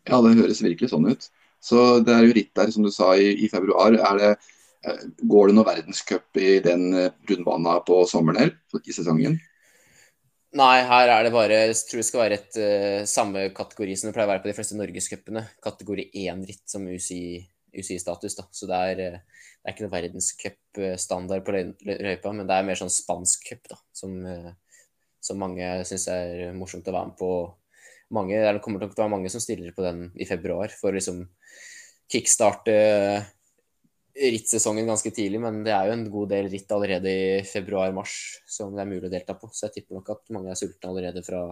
Ja, 0.07 0.21
det 0.23 0.37
høres 0.37 0.63
virkelig 0.63 0.93
sånn 0.93 1.09
ut. 1.09 1.27
Så 1.63 1.99
det 2.05 2.13
er 2.13 2.23
jo 2.23 2.35
ritt 2.37 2.53
der, 2.55 2.71
som 2.71 2.85
du 2.85 2.91
sa, 2.93 3.11
i, 3.17 3.33
i 3.43 3.49
februar. 3.51 3.97
Det, 3.97 4.31
eh, 4.87 5.03
går 5.27 5.49
det 5.49 5.57
noe 5.57 5.67
verdenscup 5.67 6.39
i 6.39 6.57
den 6.63 6.87
eh, 6.95 7.13
rundbanen 7.29 7.83
på 7.87 8.01
sommeren 8.09 8.45
her, 8.45 8.53
i 8.83 8.95
sesongen? 8.95 9.39
Nei, 10.57 10.77
her 10.87 11.11
er 11.11 11.25
det 11.25 11.33
bare 11.35 11.57
Jeg 11.67 11.75
tror 11.89 11.99
det 11.99 12.05
skal 12.07 12.21
være 12.23 12.37
et 12.39 12.55
uh, 12.57 13.01
samme 13.09 13.49
kategori 13.53 13.97
som 13.99 14.07
det 14.07 14.13
pleier 14.15 14.29
å 14.29 14.31
være 14.31 14.41
på 14.45 14.49
de 14.49 14.55
fleste 14.57 14.77
norgescupene. 14.79 15.43
Kategori 15.63 16.07
1-ritt 16.23 16.63
som 16.71 16.87
UCI-status. 17.81 18.37
da. 18.39 18.47
Så 18.51 18.69
det 18.69 18.81
er, 18.91 19.03
uh, 19.17 19.45
det 19.61 19.69
er 19.69 19.75
ikke 19.75 19.85
noe 19.85 19.95
verdenscupstandard 19.95 21.45
på 21.45 21.55
løypa, 21.55 22.33
men 22.33 22.49
det 22.49 22.57
er 22.57 22.67
mer 22.67 22.79
sånn 22.79 22.93
spansk 22.93 23.47
cup, 23.49 23.71
da. 23.73 23.79
Som, 23.95 24.19
uh, 24.25 24.51
som 25.23 25.39
mange 25.41 25.69
syns 25.89 26.09
er 26.13 26.51
morsomt 26.57 26.87
å 26.87 26.95
være 26.95 27.11
med 27.13 27.17
på. 27.19 27.31
Mange, 28.15 28.37
det 28.39 28.61
kommer 28.63 28.79
til 28.79 28.93
å 28.93 29.01
være 29.01 29.15
mange 29.17 29.31
som 29.31 29.43
stiller 29.43 29.73
på 29.75 29.83
den 29.83 30.05
i 30.15 30.27
februar 30.29 30.71
for 30.71 30.93
å 30.93 30.95
liksom 30.95 31.25
kickstarte 32.07 32.77
rittsesongen 34.17 34.87
ganske 34.89 35.11
tidlig, 35.13 35.39
men 35.43 35.61
det 35.65 35.73
er 35.75 35.89
jo 35.89 35.95
en 35.95 36.05
god 36.11 36.31
del 36.33 36.49
ritt 36.51 36.71
allerede 36.73 37.11
i 37.11 37.41
februar-mars 37.45 38.13
som 38.49 38.73
det 38.73 38.83
er 38.83 38.89
mulig 38.89 39.09
å 39.09 39.13
delta 39.13 39.35
på. 39.37 39.49
Så 39.53 39.67
jeg 39.67 39.77
tipper 39.77 39.99
nok 39.99 40.13
at 40.15 40.23
mange 40.33 40.53
er 40.53 40.59
sultne 40.59 40.89
allerede 40.89 41.23
fra, 41.25 41.43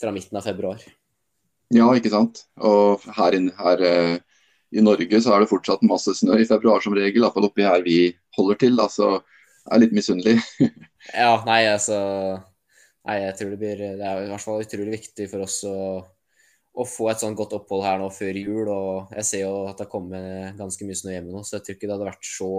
fra 0.00 0.12
midten 0.14 0.38
av 0.38 0.46
februar. 0.46 0.82
Ja, 1.72 1.88
ikke 1.96 2.12
sant. 2.12 2.44
Og 2.60 3.02
her, 3.16 3.38
her 3.58 3.84
eh, 3.88 4.14
i 4.72 4.84
Norge 4.84 5.20
så 5.20 5.34
er 5.34 5.42
det 5.42 5.50
fortsatt 5.50 5.84
masse 5.86 6.14
snø 6.18 6.38
i 6.40 6.48
februar 6.48 6.82
som 6.84 6.96
regel. 6.96 7.22
Iallfall 7.22 7.48
oppi 7.48 7.66
her 7.66 7.84
vi 7.84 7.98
holder 8.38 8.60
til. 8.62 8.78
Da, 8.78 8.88
så 8.92 9.10
jeg 9.18 9.74
er 9.76 9.82
litt 9.84 9.94
misunnelig. 9.96 10.38
ja, 11.22 11.36
nei, 11.48 11.66
altså 11.70 11.98
Nei, 13.02 13.16
jeg 13.18 13.34
tror 13.34 13.48
det 13.50 13.58
blir 13.58 13.80
Det 13.98 14.06
er 14.06 14.20
i 14.22 14.28
hvert 14.30 14.44
fall 14.44 14.60
utrolig 14.62 14.92
viktig 14.92 15.24
for 15.26 15.42
oss 15.42 15.56
å 15.66 15.76
å 16.72 16.84
få 16.88 17.10
et 17.12 17.20
sånn 17.20 17.36
godt 17.36 17.52
opphold 17.58 17.84
her 17.84 17.98
nå 18.00 18.08
før 18.14 18.38
jul. 18.38 18.70
Og 18.72 19.12
jeg 19.18 19.28
ser 19.28 19.44
jo 19.44 19.52
at 19.68 19.76
det 19.76 19.86
har 19.86 19.92
kommet 19.92 20.58
ganske 20.58 20.88
mye 20.88 20.98
snø 20.98 21.16
hjemme 21.16 21.34
nå, 21.34 21.44
så 21.44 21.58
jeg 21.58 21.66
tror 21.66 21.76
ikke 21.76 21.88
det 21.88 21.96
hadde 21.96 22.08
vært 22.08 22.28
så 22.28 22.52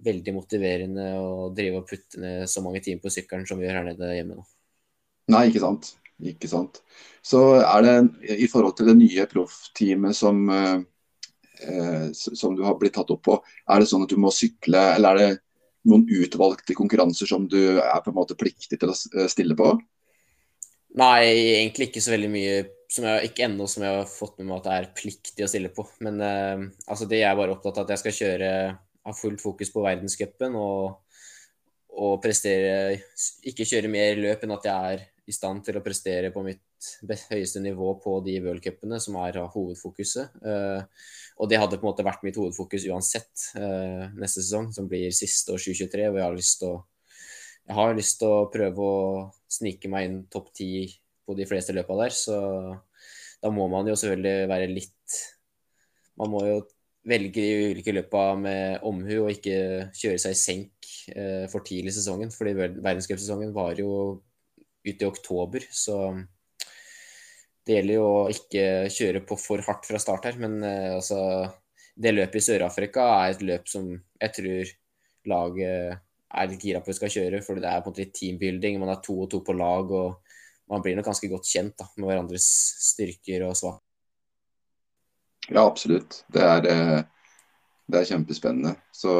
veldig 0.00 0.34
motiverende 0.34 1.08
å 1.20 1.32
drive 1.54 1.82
og 1.82 1.88
putte 1.90 2.20
ned 2.22 2.48
så 2.50 2.62
mange 2.64 2.80
timer 2.84 3.04
på 3.04 3.12
sykkelen 3.12 3.46
som 3.48 3.60
vi 3.60 3.68
gjør 3.68 3.80
her 3.80 3.90
nede 3.90 4.14
hjemme 4.16 4.38
nå. 4.38 4.46
Nei, 5.30 5.44
ikke 5.50 5.62
sant. 5.62 5.92
Ikke 6.20 6.48
sant. 6.50 6.80
Så 7.24 7.60
er 7.60 7.84
det 7.84 8.38
i 8.42 8.48
forhold 8.50 8.74
til 8.76 8.90
det 8.90 8.96
nye 8.98 9.26
proffteamet 9.28 10.16
som, 10.16 10.42
eh, 10.52 10.80
som 12.16 12.56
du 12.56 12.64
har 12.66 12.78
blitt 12.80 12.96
tatt 12.96 13.10
opp 13.12 13.22
på, 13.26 13.38
er 13.68 13.82
det 13.82 13.88
sånn 13.90 14.06
at 14.06 14.12
du 14.12 14.18
må 14.20 14.32
sykle, 14.34 14.80
eller 14.96 15.14
er 15.14 15.20
det 15.20 15.30
noen 15.90 16.04
utvalgte 16.12 16.76
konkurranser 16.76 17.28
som 17.30 17.46
du 17.48 17.78
er 17.80 18.02
på 18.04 18.12
en 18.12 18.18
måte 18.18 18.36
pliktig 18.38 18.80
til 18.80 18.92
å 18.92 19.28
stille 19.30 19.56
på? 19.56 19.72
Nei, 21.00 21.22
egentlig 21.60 21.90
ikke 21.90 22.02
så 22.02 22.14
veldig 22.16 22.30
mye 22.32 22.54
som 22.90 23.06
jeg 23.06 23.30
ikke 23.30 23.44
ennå 23.46 23.68
som 23.70 23.84
jeg 23.86 24.00
har 24.00 24.08
fått 24.10 24.40
med 24.40 24.48
meg 24.48 24.56
at 24.58 24.66
det 24.66 24.76
er 24.76 24.88
pliktig 24.98 25.44
å 25.46 25.50
stille 25.50 25.70
på. 25.74 25.84
Men 26.02 26.18
uh, 26.18 26.64
altså 26.90 27.06
det 27.10 27.20
jeg 27.22 27.30
er 27.30 27.38
bare 27.38 27.54
opptatt 27.54 27.78
av 27.78 27.86
at 27.86 27.94
jeg 27.94 28.02
skal 28.02 28.16
kjøre 28.16 28.50
ha 29.06 29.14
fullt 29.16 29.40
fokus 29.40 29.70
på 29.72 29.84
verdenscupen 29.84 30.56
og, 30.60 30.98
og 31.96 32.18
prestere 32.22 32.98
Ikke 33.48 33.68
kjøre 33.68 33.92
mer 33.92 34.18
løp 34.20 34.44
enn 34.44 34.56
at 34.56 34.68
jeg 34.68 34.94
er 34.94 35.06
i 35.28 35.34
stand 35.34 35.64
til 35.66 35.78
å 35.78 35.82
prestere 35.84 36.30
på 36.34 36.42
mitt 36.46 36.88
høyeste 37.30 37.62
nivå 37.62 37.92
på 38.02 38.16
de 38.24 38.38
worldcupene 38.44 39.00
som 39.02 39.18
er 39.22 39.40
hovedfokuset. 39.52 40.38
Uh, 40.44 40.84
og 41.40 41.50
det 41.50 41.60
hadde 41.60 41.80
på 41.80 41.84
en 41.84 41.90
måte 41.90 42.06
vært 42.06 42.24
mitt 42.26 42.38
hovedfokus 42.40 42.86
uansett 42.88 43.50
uh, 43.58 44.08
neste 44.16 44.44
sesong, 44.44 44.70
som 44.76 44.88
blir 44.90 45.12
siste 45.16 45.54
år 45.54 45.60
2023. 45.60 46.08
hvor 46.08 46.22
jeg 46.22 46.28
har 46.28 46.40
lyst 46.40 46.62
til 46.62 46.72
å 46.74 46.78
jeg 47.70 47.76
har 47.76 47.92
lyst 47.94 48.16
til 48.18 48.32
å 48.32 48.48
prøve 48.50 48.82
å 48.82 49.00
snike 49.46 49.86
meg 49.92 50.08
inn 50.08 50.16
topp 50.32 50.48
ti 50.56 50.88
på 51.22 51.36
de 51.38 51.46
fleste 51.46 51.74
løpa 51.76 51.94
der, 52.00 52.14
så 52.16 52.38
da 53.40 53.52
må 53.54 53.68
man 53.70 53.86
jo 53.86 53.94
selvfølgelig 53.94 54.48
være 54.50 54.72
litt 54.72 55.18
Man 56.20 56.32
må 56.34 56.40
jo 56.44 56.56
velge 57.08 57.40
de 57.40 57.68
ulike 57.72 57.94
løpa 57.94 58.34
med 58.36 58.82
omhu 58.84 59.22
og 59.22 59.30
ikke 59.32 59.54
kjøre 59.96 60.18
seg 60.20 60.34
i 60.34 60.40
senk 60.40 60.88
eh, 61.14 61.46
for 61.48 61.64
tidlig 61.64 61.94
i 61.94 61.96
sesongen. 61.96 62.32
Fordi 62.34 62.52
verdenscupsesongen 62.58 63.54
varer 63.56 63.80
jo 63.80 63.94
ut 64.86 65.02
i 65.02 65.08
oktober, 65.08 65.64
så 65.70 65.96
det 67.66 67.76
gjelder 67.76 67.98
jo 67.98 68.06
å 68.08 68.28
ikke 68.32 68.64
kjøre 68.90 69.24
på 69.28 69.36
for 69.38 69.62
hardt 69.66 69.88
fra 69.88 70.00
start 70.02 70.30
her. 70.30 70.38
Men 70.40 70.62
eh, 70.66 70.94
altså 70.96 71.20
Det 71.94 72.14
løpet 72.14 72.40
i 72.40 72.44
Sør-Afrika 72.46 73.04
er 73.20 73.34
et 73.34 73.44
løp 73.44 73.68
som 73.68 73.90
jeg 73.92 74.34
tror 74.36 74.72
laget 75.30 76.00
er 76.30 76.48
litt 76.48 76.64
gira 76.64 76.80
på 76.80 76.90
at 76.90 76.98
skal 76.98 77.12
kjøre. 77.12 77.42
For 77.44 77.60
det 77.60 77.68
er 77.68 77.82
på 77.82 77.90
en 77.90 77.92
måte 77.92 78.04
litt 78.04 78.16
teambuilding. 78.16 78.80
Man 78.80 78.92
er 78.94 79.02
to 79.04 79.18
og 79.26 79.30
to 79.30 79.42
på 79.44 79.56
lag. 79.58 79.92
og 79.92 80.18
man 80.70 80.82
blir 80.84 80.94
nok 80.94 81.08
ganske 81.10 81.28
godt 81.30 81.48
kjent 81.50 81.74
da, 81.80 81.88
med 81.98 82.06
hverandres 82.06 82.46
styrker 82.92 83.42
og 83.48 83.56
svak. 83.58 83.80
Ja, 85.50 85.64
absolutt. 85.64 86.20
Det 86.30 86.44
er, 86.46 86.68
eh, 86.70 87.00
det 87.90 87.98
er 88.00 88.10
kjempespennende. 88.12 88.76
Så 88.94 89.12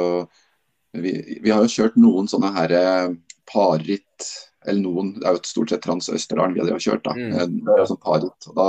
vi, 0.94 1.40
vi, 1.42 1.50
har 1.50 1.64
jo 1.64 1.72
kjørt 1.72 1.98
noen 1.98 2.30
sånne 2.30 2.52
her 2.54 2.74
eh, 2.78 3.08
parritt, 3.50 4.28
eller 4.66 4.82
noen, 4.84 5.14
det 5.16 5.26
er 5.26 5.36
jo 5.36 5.40
et 5.40 5.48
stort 5.48 5.72
sett 5.72 5.84
Trans-Østerdalen 5.84 6.56
vi 6.56 6.64
har 6.66 6.82
kjørt. 6.82 7.04
da, 7.06 7.14
mm. 7.16 7.30
Eh, 7.32 7.46
det 7.54 7.74
er 7.74 7.82
jo 7.82 7.90
sånn 7.92 8.02
parritt. 8.02 8.48
og 8.50 8.58
da, 8.58 8.68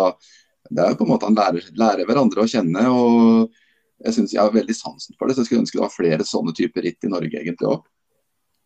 Det 0.70 0.84
er 0.84 0.94
jo 0.94 1.00
på 1.02 1.08
en 1.08 1.12
måte 1.12 1.28
han 1.28 1.36
lærer, 1.36 1.68
lærer 1.76 2.08
hverandre 2.08 2.46
å 2.46 2.52
kjenne. 2.52 2.86
og 2.88 3.58
jeg 4.02 4.16
synes 4.16 4.34
jeg 4.34 4.42
har 4.42 4.54
veldig 4.54 4.74
sansen 4.74 5.18
for 5.18 5.28
det, 5.28 5.36
så 5.36 5.44
jeg 5.44 5.52
skulle 5.52 5.62
ønske 5.62 5.78
det 5.78 5.84
var 5.84 5.94
flere 5.94 6.26
sånne 6.26 6.56
typer 6.58 6.88
ritt 6.88 7.06
i 7.06 7.12
Norge 7.12 7.38
egentlig 7.38 7.70
òg. 7.70 7.84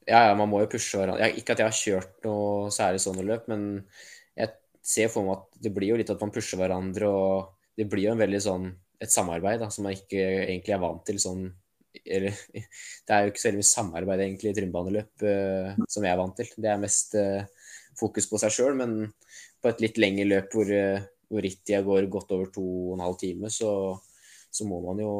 Ja, 0.05 0.27
ja, 0.29 0.35
man 0.37 0.47
må 0.51 0.61
jo 0.61 0.69
pushe 0.69 0.99
hverandre. 0.99 1.31
Ikke 1.35 1.55
at 1.55 1.63
jeg 1.63 1.67
har 1.67 1.75
kjørt 1.79 2.27
noe 2.27 2.69
særlig 2.71 3.01
sånne 3.03 3.25
løp, 3.25 3.49
men 3.51 3.83
jeg 4.37 4.53
ser 4.85 5.09
for 5.11 5.25
meg 5.25 5.41
at 5.41 5.61
det 5.65 5.73
blir 5.75 5.91
jo 5.91 5.99
litt 5.99 6.13
at 6.13 6.21
man 6.21 6.31
pusher 6.31 6.61
hverandre, 6.61 7.09
og 7.09 7.75
det 7.75 7.89
blir 7.91 8.07
jo 8.07 8.15
en 8.15 8.21
veldig 8.21 8.41
sånn 8.45 8.69
et 9.01 9.11
samarbeid 9.11 9.59
da, 9.59 9.67
som 9.73 9.87
man 9.87 9.97
ikke 9.97 10.21
egentlig 10.45 10.75
er 10.75 10.83
vant 10.83 11.01
til 11.07 11.17
sånn 11.19 11.49
eller, 12.03 12.37
Det 13.05 13.15
er 13.15 13.23
jo 13.23 13.31
ikke 13.31 13.41
så 13.41 13.49
veldig 13.49 13.61
mye 13.61 13.71
samarbeid 13.71 14.23
egentlig 14.25 14.51
i 14.51 14.57
trimbaneløp 14.59 15.25
uh, 15.25 15.85
som 15.87 16.05
jeg 16.05 16.11
er 16.11 16.21
vant 16.21 16.37
til. 16.41 16.51
Det 16.57 16.71
er 16.71 16.81
mest 16.81 17.17
uh, 17.19 17.71
fokus 17.99 18.29
på 18.31 18.41
seg 18.41 18.55
sjøl, 18.55 18.77
men 18.79 18.97
på 19.61 19.71
et 19.71 19.81
litt 19.85 19.99
lengre 20.01 20.27
løp 20.29 20.55
hvor, 20.57 20.69
uh, 20.69 21.07
hvor 21.31 21.45
rittida 21.45 21.81
går 21.85 22.09
godt 22.11 22.35
over 22.37 22.51
to 22.53 22.65
og 22.65 22.95
en 22.97 23.05
halv 23.07 23.19
time, 23.21 23.51
så, 23.53 23.71
så 24.51 24.67
må 24.69 24.81
man 24.85 25.01
jo 25.03 25.15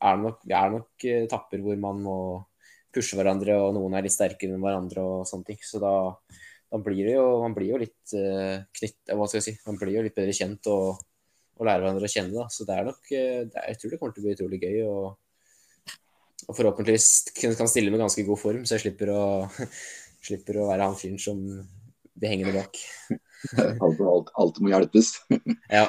er 0.00 0.16
det 0.16 0.24
nok, 0.24 0.44
er 0.48 0.70
det 0.70 0.78
nok 0.78 1.04
etapper 1.12 1.64
hvor 1.64 1.80
man 1.80 1.98
må 2.04 2.16
pushe 2.94 3.18
hverandre, 3.18 3.56
og 3.60 3.74
noen 3.76 3.96
er 3.96 4.06
litt 4.06 4.16
sterkere 4.16 4.56
enn 4.56 4.64
hverandre 4.64 5.04
og 5.04 5.28
sånne 5.28 5.50
ting. 5.52 5.60
Så 5.62 5.80
da, 5.82 5.92
da 6.70 6.80
blir 6.82 7.04
det 7.06 7.16
jo 7.16 7.26
Man 7.42 7.54
blir 7.56 7.74
jo 7.74 7.80
litt 7.82 8.14
uh, 8.16 8.62
knytt, 8.78 8.98
Hva 9.10 9.28
skal 9.28 9.40
jeg 9.40 9.46
si 9.48 9.54
Man 9.66 9.78
blir 9.80 9.96
jo 9.98 10.04
litt 10.06 10.16
bedre 10.16 10.34
kjent 10.36 10.70
og, 10.72 11.02
og 11.58 11.66
lærer 11.66 11.84
hverandre 11.84 12.08
å 12.08 12.12
kjenne, 12.12 12.34
da. 12.36 12.46
Så 12.52 12.66
det 12.68 12.76
er 12.76 12.88
nok 12.88 13.10
eh, 13.12 13.42
det 13.50 13.66
Jeg 13.68 13.80
tror 13.80 13.92
det 13.92 14.00
kommer 14.00 14.16
til 14.16 14.22
å 14.22 14.26
bli 14.26 14.36
utrolig 14.38 14.62
gøy. 14.62 14.78
og, 14.88 15.18
og 16.48 16.56
forhåpentligvis 16.56 17.08
kan 17.58 17.70
stille 17.70 17.92
med 17.92 18.02
ganske 18.02 18.24
god 18.26 18.40
form, 18.40 18.64
så 18.64 18.76
jeg 18.76 18.86
slipper 18.86 19.12
å, 19.14 19.24
slipper 20.28 20.60
å 20.60 20.68
være 20.70 20.88
han 20.88 20.98
fyren 20.98 21.20
som 21.20 21.42
blir 22.20 22.32
hengende 22.32 22.56
bak. 22.56 22.80
alt, 23.84 24.00
alt, 24.00 24.32
alt 24.40 24.62
må 24.62 24.72
hjelpes. 24.72 25.14
ja. 25.78 25.86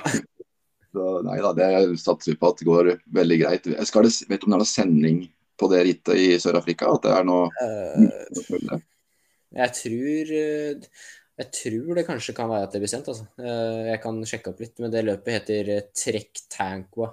Så, 0.92 1.08
nei 1.24 1.38
da, 1.40 1.54
det 1.56 1.70
satser 2.02 2.34
vi 2.34 2.40
på 2.42 2.52
at 2.52 2.60
det 2.60 2.68
går 2.68 2.92
veldig 3.16 3.40
greit. 3.46 3.72
Skal 3.88 4.08
det, 4.08 4.14
vet 4.28 4.44
du 4.44 4.50
om 4.50 4.54
det 4.54 4.60
er 4.60 4.64
noe 4.66 4.74
sending 4.74 5.24
på 5.62 5.72
det 5.72 5.86
rittet 5.88 6.20
i 6.20 6.28
Sør-Afrika? 6.42 6.92
At 6.92 7.08
det 7.08 7.16
er 7.16 7.28
noe 7.28 7.48
uh, 7.62 8.78
Jeg 9.56 9.76
tror 9.78 10.34
jeg 11.42 11.50
tror 11.56 11.98
det 11.98 12.06
kanskje 12.06 12.36
kan 12.38 12.50
være 12.52 12.68
at 12.68 12.76
det 12.76 12.82
blir 12.84 12.92
sendt. 12.92 13.10
Altså. 13.10 13.26
Eh, 13.42 13.88
jeg 13.92 14.02
kan 14.04 14.20
sjekke 14.28 14.52
opp 14.52 14.62
litt, 14.62 14.76
men 14.84 14.94
det 14.94 15.06
løpet 15.08 15.38
heter 15.40 15.74
eh, 15.74 15.88
Trekk 15.96 16.44
Tankwa 16.52 17.10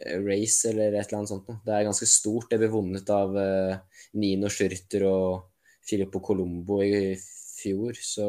Race 0.00 0.70
eller 0.70 0.94
et 0.96 1.06
eller 1.06 1.20
annet 1.20 1.30
sånt. 1.30 1.50
Det 1.66 1.74
er 1.76 1.86
ganske 1.86 2.08
stort. 2.08 2.48
Det 2.50 2.58
ble 2.60 2.70
vunnet 2.72 3.10
av 3.12 3.36
Nino 4.18 4.50
Schurter 4.50 5.04
og 5.08 5.50
Filippo 5.86 6.22
Colombo 6.24 6.80
i 6.84 7.12
fjor, 7.62 7.98
så 7.98 8.28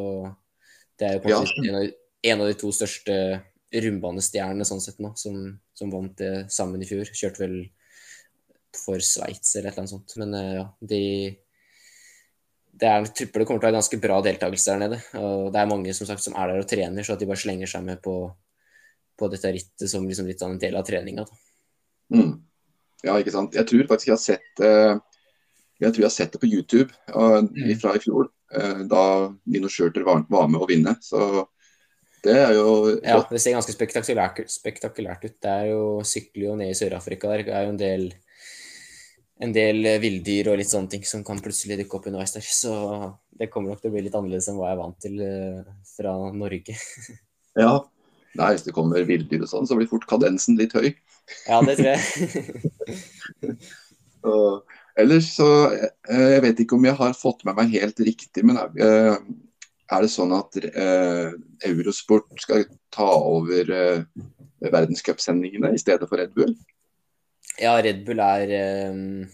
det 1.00 1.08
er 1.08 1.18
jo 1.18 1.24
kanskje 1.24 1.66
ja. 1.66 1.84
en, 2.32 2.42
av, 2.42 2.50
de 2.50 2.58
to 2.60 2.72
største 2.76 3.16
rundbanestjernene 3.74 4.66
sånn 4.68 4.82
sett 4.84 5.00
nå, 5.02 5.14
som, 5.18 5.40
som 5.74 5.94
vant 5.94 6.14
det 6.20 6.34
sammen 6.54 6.84
i 6.84 6.90
fjor. 6.90 7.10
Kjørte 7.10 7.44
vel 7.46 7.58
for 8.78 9.02
Sveits 9.04 9.56
eller 9.56 9.70
et 9.70 9.74
eller 9.74 9.84
annet 9.84 9.94
sånt. 9.94 10.16
Men 10.22 10.38
uh, 10.38 10.52
ja, 10.60 10.68
de 10.94 11.02
det 12.74 12.90
er, 12.90 13.06
tipper 13.06 13.42
det 13.42 13.46
kommer 13.46 13.62
til 13.62 13.68
å 13.68 13.70
være 13.70 13.78
ganske 13.78 13.98
bra 14.02 14.16
deltakelse 14.26 14.74
der 14.74 14.80
nede. 14.82 14.98
Og 15.20 15.52
det 15.54 15.60
er 15.62 15.70
mange 15.70 15.94
som, 15.94 16.08
sagt, 16.10 16.24
som 16.26 16.34
er 16.34 16.50
der 16.50 16.64
og 16.64 16.70
trener, 16.70 17.06
så 17.06 17.14
at 17.14 17.22
de 17.22 17.28
bare 17.30 17.42
slenger 17.44 17.70
seg 17.70 17.84
med 17.86 18.00
på, 18.02 18.16
på 19.20 19.30
dette 19.30 19.52
rittet 19.54 19.92
som 19.92 20.08
liksom 20.10 20.30
litt 20.30 20.42
av 20.42 20.56
en 20.56 20.62
del 20.62 20.80
av 20.80 20.88
treninga. 20.88 21.28
Mm. 22.12 22.34
Ja, 23.04 23.18
ikke 23.20 23.34
sant. 23.34 23.56
Jeg 23.56 23.68
tror 23.70 23.88
faktisk 23.90 24.10
jeg 24.10 24.16
har 24.16 24.24
sett 24.24 24.64
uh, 24.64 25.00
jeg 25.84 25.92
tror 25.92 26.04
jeg 26.06 26.10
har 26.10 26.16
sett 26.16 26.36
det 26.36 26.42
på 26.42 26.50
YouTube 26.50 26.92
uh, 27.12 27.42
mm. 27.44 27.74
fra 27.82 27.96
i 27.98 28.04
fjor, 28.04 28.30
uh, 28.56 28.84
da 28.90 29.04
Nino 29.50 29.72
Schurter 29.72 30.06
var, 30.08 30.24
var, 30.32 30.50
med 30.52 30.64
å 30.64 30.70
vinne. 30.70 30.96
Så 31.04 31.46
det 32.24 32.38
er 32.40 32.54
jo 32.56 32.68
Ja, 33.02 33.20
det 33.28 33.42
ser 33.44 33.58
ganske 33.58 33.76
spektakulært, 33.76 34.44
spektakulært 34.52 35.26
ut. 35.28 35.38
Det 35.44 35.54
er 35.54 35.72
jo 35.74 35.88
sykler 36.08 36.46
jo 36.48 36.60
ned 36.60 36.72
i 36.72 36.78
Sør-Afrika 36.78 37.32
der. 37.34 37.48
Det 37.48 37.58
er 37.58 37.68
jo 37.68 37.74
en 37.74 37.82
del 37.82 38.12
en 39.44 39.52
del 39.52 39.84
villdyr 40.00 40.48
og 40.54 40.60
litt 40.62 40.70
sånne 40.72 40.88
ting 40.94 41.02
som 41.04 41.24
kan 41.28 41.42
plutselig 41.44 41.82
dukke 41.82 41.98
opp 41.98 42.06
underveis 42.08 42.32
der. 42.36 42.46
Så 42.48 42.72
det 43.36 43.50
kommer 43.52 43.74
nok 43.74 43.82
til 43.82 43.92
å 43.92 43.96
bli 43.96 44.06
litt 44.06 44.16
annerledes 44.16 44.48
enn 44.48 44.60
hva 44.60 44.70
jeg 44.70 44.78
er 44.78 44.84
vant 44.86 45.00
til 45.04 45.18
fra 45.98 46.14
Norge. 46.38 46.78
ja. 47.66 47.74
Nei, 48.40 48.52
hvis 48.54 48.66
det 48.66 48.74
kommer 48.76 49.06
villdyr 49.08 49.46
og 49.46 49.50
sånn, 49.52 49.68
så 49.70 49.78
blir 49.78 49.90
fort 49.90 50.08
kadensen 50.10 50.58
litt 50.58 50.74
høy. 50.78 50.94
Ja, 51.48 51.62
det 51.66 51.78
tror 51.80 51.90
jeg. 51.94 53.56
og, 54.34 54.74
ellers 55.00 55.30
så 55.38 55.48
Jeg 55.72 56.42
vet 56.44 56.60
ikke 56.64 56.76
om 56.76 56.88
jeg 56.88 56.98
har 57.00 57.16
fått 57.18 57.46
med 57.48 57.56
meg 57.60 57.72
helt 57.78 58.02
riktig, 58.04 58.44
men 58.46 58.60
er 59.94 60.04
det 60.04 60.12
sånn 60.12 60.34
at 60.36 60.58
eh, 60.64 61.36
Eurosport 61.70 62.32
skal 62.42 62.66
ta 62.94 63.10
over 63.14 63.70
eh, 63.74 64.04
verdenscupsendingene 64.64 65.74
i 65.76 65.82
stedet 65.82 66.10
for 66.10 66.22
Red 66.22 66.34
Bull? 66.36 66.54
Ja, 67.62 67.76
Red 67.84 68.02
Bull 68.08 68.22
er 68.24 68.54
um, 68.90 69.26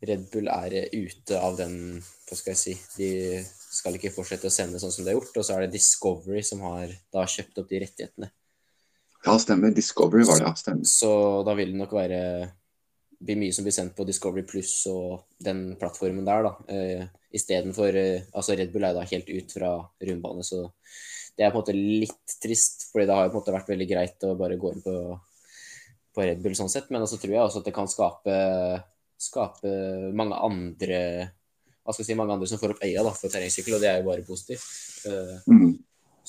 Red 0.00 0.28
Bull 0.32 0.48
er 0.48 0.76
ute 0.94 1.40
av 1.40 1.58
den 1.58 1.74
Hva 2.00 2.38
skal 2.38 2.54
jeg 2.54 2.60
si 2.60 2.76
De 2.96 3.10
skal 3.70 3.96
ikke 3.96 4.12
fortsette 4.14 4.50
å 4.50 4.52
sende 4.52 4.80
sånn 4.82 4.92
som 4.94 5.06
det 5.06 5.12
er 5.12 5.18
gjort. 5.18 5.36
Og 5.38 5.46
så 5.46 5.56
er 5.56 5.64
det 5.64 5.76
Discovery 5.76 6.42
som 6.46 6.62
har 6.66 6.90
da 7.14 7.26
kjøpt 7.28 7.62
opp 7.62 7.68
de 7.70 7.82
rettighetene. 7.84 8.30
Ja, 9.26 9.36
stemmer. 9.40 9.74
Discovery 9.76 10.24
var 10.26 10.40
det, 10.40 10.48
ja. 10.48 10.54
Stemmer. 10.58 10.88
Så 10.88 11.12
da 11.46 11.54
vil 11.58 11.74
det 11.74 11.80
nok 11.82 11.94
være 11.96 12.22
blir 13.20 13.36
mye 13.36 13.52
som 13.52 13.66
blir 13.66 13.74
sendt 13.76 13.92
på 13.92 14.06
Discovery 14.08 14.46
Pluss 14.48 14.72
og 14.88 15.26
den 15.44 15.74
plattformen 15.80 16.24
der, 16.24 16.46
da. 16.46 16.52
Uh, 16.72 17.02
Istedenfor 17.36 17.92
uh, 17.92 18.28
Altså, 18.32 18.56
Red 18.56 18.72
Bull 18.72 18.86
er 18.88 18.96
da 18.96 19.04
helt 19.04 19.28
ut 19.28 19.52
fra 19.52 19.74
rundbane, 20.08 20.44
så 20.46 20.62
det 21.36 21.44
er 21.44 21.52
på 21.52 21.60
en 21.60 21.62
måte 21.62 21.76
litt 21.76 22.38
trist. 22.40 22.88
fordi 22.90 23.06
det 23.06 23.16
har 23.16 23.26
jo 23.26 23.34
på 23.34 23.36
en 23.36 23.42
måte 23.42 23.54
vært 23.58 23.68
veldig 23.74 23.88
greit 23.90 24.24
å 24.24 24.38
bare 24.40 24.56
gå 24.60 24.72
inn 24.72 24.84
på 24.84 24.94
på 26.10 26.24
Red 26.26 26.40
Bull 26.42 26.56
sånn 26.58 26.70
sett, 26.72 26.88
men 26.90 27.06
så 27.06 27.18
tror 27.20 27.34
jeg 27.34 27.42
også 27.44 27.60
at 27.62 27.68
det 27.68 27.74
kan 27.76 27.90
skape, 27.90 28.36
skape 29.20 29.74
mange 30.16 30.38
andre 30.42 30.98
hva 31.84 31.94
skal 31.94 32.04
jeg 32.04 32.10
si, 32.12 32.18
mange 32.18 32.34
andre 32.36 32.48
som 32.50 32.60
får 32.60 32.74
opp 32.74 32.82
øya 32.86 33.04
da, 33.06 33.12
for 33.16 33.32
terrengsykkel, 33.32 33.76
og 33.76 33.82
det 33.82 33.90
er 33.90 34.00
jo 34.00 34.08
bare 34.10 34.26
positivt. 34.26 34.66
Uh, 35.06 35.36
mm. 35.50 35.70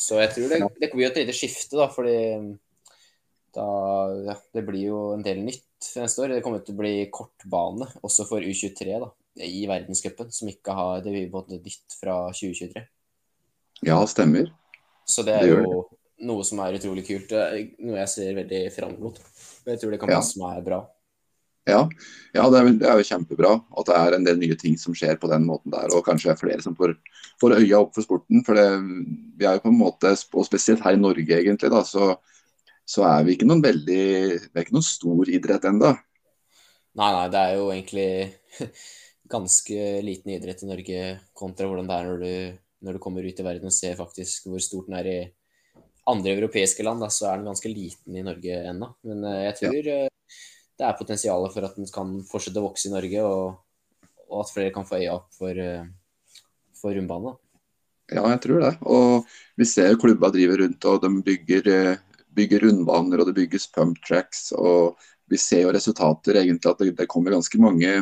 Så 0.01 0.19
jeg 0.21 0.31
tror 0.33 0.53
det, 0.53 0.59
det 0.81 0.91
blir 0.93 1.09
et 1.09 1.19
lite 1.21 1.35
skifte, 1.35 1.77
da, 1.77 1.89
fordi 1.91 2.15
da, 3.55 3.65
ja, 4.29 4.37
det 4.55 4.63
blir 4.67 4.87
jo 4.87 5.01
en 5.15 5.25
del 5.25 5.43
nytt 5.43 5.91
neste 5.99 6.23
år. 6.23 6.35
Det 6.35 6.43
kommer 6.45 6.63
til 6.63 6.77
å 6.77 6.81
bli 6.81 6.93
kortbane 7.13 7.89
også 8.01 8.25
for 8.29 8.45
U23 8.45 8.95
da, 9.03 9.11
i 9.43 9.65
verdenscupen, 9.69 10.31
som 10.33 10.49
ikke 10.51 10.75
har 10.77 11.03
Det 11.03 11.13
blir 11.13 11.31
både 11.33 11.59
nytt 11.59 11.97
fra 11.99 12.23
2023. 12.31 12.85
Ja, 13.87 13.97
stemmer. 14.07 14.51
Så 15.07 15.25
det 15.27 15.35
er 15.35 15.47
det 15.47 15.57
jo 15.57 15.83
noe 16.29 16.45
som 16.47 16.61
er 16.63 16.77
utrolig 16.77 17.03
kult. 17.07 17.33
Noe 17.33 17.99
jeg 18.03 18.11
ser 18.13 18.35
veldig 18.37 18.63
fram 18.75 18.95
mot. 19.01 19.17
Jeg 19.65 19.81
tror 19.81 19.93
det 19.93 19.99
kan 20.01 20.11
bli 20.11 20.17
ja. 20.17 20.25
som 20.25 20.45
er 20.51 20.63
bra. 20.65 20.83
Ja, 21.71 21.81
ja 22.35 22.47
det, 22.51 22.59
er, 22.59 22.69
det, 22.81 22.87
er, 22.87 22.99
jo 22.99 23.07
kjempebra 23.07 23.53
at 23.79 23.89
det 23.89 23.97
er 23.97 24.17
en 24.17 24.27
del 24.27 24.39
nye 24.41 24.57
ting 24.59 24.77
som 24.79 24.95
skjer 24.97 25.19
på 25.21 25.29
den 25.31 25.47
måten 25.47 25.73
der. 25.73 25.89
Og 25.95 26.05
kanskje 26.05 26.37
flere 26.39 26.61
som 26.63 26.75
får, 26.77 26.95
får 27.41 27.57
øya 27.59 27.81
opp 27.81 27.95
for 27.97 28.05
sporten. 28.05 28.43
For 28.47 28.59
det, 28.59 28.67
vi 29.39 29.47
er 29.47 29.57
jo 29.57 29.65
på 29.65 29.73
en 29.73 29.81
måte, 29.81 30.13
og 30.13 30.47
spesielt 30.47 30.83
her 30.85 30.97
i 30.97 31.01
Norge 31.01 31.39
egentlig, 31.39 31.71
da, 31.73 31.83
så, 31.87 32.13
så 32.87 33.07
er 33.09 33.27
vi 33.27 33.37
ikke 33.37 33.49
noen 33.49 33.63
veldig 33.65 34.01
Vi 34.45 34.55
er 34.55 34.65
ikke 34.65 34.77
noen 34.77 34.87
stor 34.87 35.31
idrett 35.31 35.67
ennå. 35.71 35.95
Nei, 36.99 37.11
nei, 37.15 37.27
det 37.31 37.41
er 37.41 37.53
jo 37.55 37.69
egentlig 37.71 38.09
ganske 39.31 39.91
liten 40.03 40.33
idrett 40.35 40.63
i 40.63 40.67
Norge 40.67 41.03
kontra 41.37 41.69
hvordan 41.69 41.87
det 41.87 41.97
er 41.97 42.09
når 42.09 42.23
du, 42.25 42.57
når 42.83 42.97
du 42.97 43.03
kommer 43.03 43.23
ut 43.23 43.39
i 43.39 43.45
verden 43.45 43.71
og 43.71 43.75
ser 43.75 43.95
faktisk 43.99 44.49
hvor 44.51 44.59
stort 44.63 44.89
den 44.89 44.97
er 44.99 45.07
i 45.07 45.19
andre 46.11 46.33
europeiske 46.35 46.83
land, 46.83 47.03
da, 47.03 47.09
så 47.13 47.29
er 47.29 47.39
den 47.39 47.51
ganske 47.51 47.71
liten 47.71 48.17
i 48.17 48.25
Norge 48.25 48.57
ennå. 48.71 48.89
Men 49.07 49.23
uh, 49.27 49.37
jeg 49.45 49.57
tror 49.61 49.91
ja. 49.91 49.99
Det 50.81 50.87
er 50.87 50.97
potensial 50.97 51.45
for 51.53 51.67
at 51.67 51.77
den 51.77 51.89
kan 51.93 52.15
fortsette 52.25 52.57
å 52.57 52.65
vokse 52.65 52.89
i 52.89 52.93
Norge, 52.93 53.21
og, 53.21 54.07
og 54.31 54.39
at 54.41 54.53
flere 54.53 54.73
kan 54.73 54.87
få 54.87 54.97
øya 54.97 55.13
opp 55.19 55.27
for, 55.37 55.53
uh, 55.53 55.85
for 56.77 56.97
rundbane. 56.97 57.35
Ja, 58.11 58.25
jeg 58.33 58.41
tror 58.43 58.63
det. 58.65 58.71
Og 58.89 59.29
vi 59.61 59.67
ser 59.69 59.99
klubba 60.01 60.31
driver 60.33 60.65
rundt 60.65 60.87
og 60.89 61.03
de 61.03 61.11
bygger, 61.23 61.69
bygger 62.35 62.65
rundbaner 62.65 63.21
og 63.21 63.29
det 63.29 63.37
bygges 63.37 63.69
pump 63.71 64.01
tracks. 64.03 64.49
Og 64.57 64.97
vi 65.31 65.39
ser 65.39 65.63
jo 65.63 65.71
resultater 65.71 66.41
egentlig 66.41 66.73
at 66.73 66.81
det, 66.81 66.95
det 66.97 67.07
kommer 67.11 67.37
ganske 67.37 67.61
mange 67.61 67.93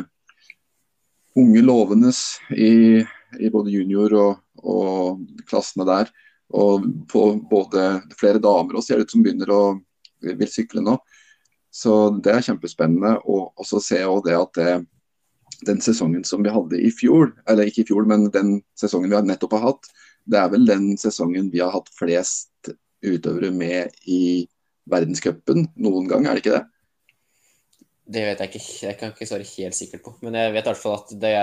unge 1.38 1.62
lovende 1.62 2.10
i, 2.56 3.04
i 3.38 3.52
både 3.54 3.76
junior 3.76 4.16
og, 4.18 4.40
og 4.64 5.44
klassene 5.46 5.86
der 5.86 6.10
og 6.50 6.86
på 7.06 7.22
både 7.50 8.00
flere 8.18 8.42
damer 8.42 8.78
og 8.78 8.84
ser 8.84 8.98
det 8.98 9.06
ut 9.06 9.14
som 9.14 9.22
begynner 9.22 9.52
å 9.54 9.62
vil 10.20 10.50
sykle 10.50 10.82
nå. 10.84 10.96
Så 11.70 11.94
det 12.22 12.32
er 12.34 12.46
kjempespennende. 12.46 13.16
Og 13.24 13.64
så 13.66 13.80
ser 13.82 14.04
jeg 14.04 14.24
det 14.26 14.36
at 14.38 14.58
det, 14.58 14.72
den 15.68 15.82
sesongen 15.84 16.24
som 16.26 16.44
vi 16.44 16.52
hadde 16.52 16.80
i 16.80 16.90
fjor, 16.94 17.32
eller 17.48 17.68
ikke 17.68 17.84
i 17.84 17.90
fjor, 17.90 18.08
men 18.08 18.28
den 18.34 18.58
sesongen 18.78 19.12
vi 19.12 19.22
nettopp 19.28 19.56
har 19.58 19.66
hatt, 19.70 19.90
det 20.30 20.40
er 20.40 20.50
vel 20.52 20.66
den 20.68 20.92
sesongen 21.00 21.50
vi 21.52 21.62
har 21.62 21.72
hatt 21.74 21.88
flest 21.96 22.72
utøvere 23.00 23.52
med 23.54 23.94
i 24.10 24.46
verdenscupen 24.90 25.70
noen 25.80 26.08
gang, 26.10 26.26
er 26.26 26.36
det 26.36 26.44
ikke 26.44 26.58
det? 26.58 26.66
Det 28.10 28.22
vet 28.26 28.40
jeg 28.42 28.50
ikke. 28.50 28.62
Jeg 28.88 28.98
kan 28.98 29.12
ikke 29.12 29.26
svare 29.28 29.46
helt 29.46 29.76
sikkert 29.76 30.02
på. 30.02 30.12
Men 30.24 30.34
jeg 30.34 30.54
vet 30.56 30.64
i 30.64 30.70
hvert 30.72 30.80
fall 30.80 30.96
at 30.98 31.12
det, 31.22 31.34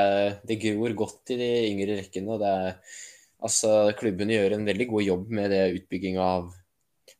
det 0.49 0.57
gror 0.59 0.95
godt 0.99 1.31
i 1.31 1.37
de 1.39 1.51
yngre 1.69 1.95
rekkene. 2.01 2.33
og 2.35 2.41
det 2.43 2.55
er 2.55 2.97
Altså, 3.37 3.91
klubbene 3.93 4.33
gjør 4.33 4.55
en 4.55 4.65
veldig 4.65 4.87
god 4.89 5.03
jobb 5.05 5.33
med 5.37 5.51
det 5.53 5.65
utbygging 5.77 6.15
av 6.17 6.47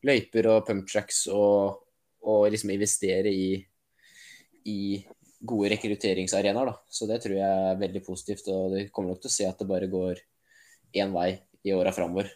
løyper 0.06 0.48
og 0.50 0.64
pumptracks 0.66 1.28
og, 1.30 1.78
og 2.26 2.48
liksom 2.52 2.72
investere 2.74 3.30
i, 3.30 3.52
i 4.66 4.80
gode 5.38 5.70
rekrutteringsarenaer. 5.74 6.72
Så 6.90 7.06
det 7.10 7.20
tror 7.22 7.38
jeg 7.38 7.62
er 7.70 7.80
veldig 7.80 8.02
positivt, 8.06 8.48
og 8.52 8.74
det 8.74 8.88
kommer 8.90 9.14
nok 9.14 9.22
til 9.22 9.30
å 9.30 9.36
se 9.36 9.48
at 9.48 9.60
det 9.60 9.68
bare 9.70 9.90
går 9.90 10.20
én 10.98 11.14
vei 11.14 11.30
i 11.64 11.74
åra 11.76 11.92
framover. 11.94 12.30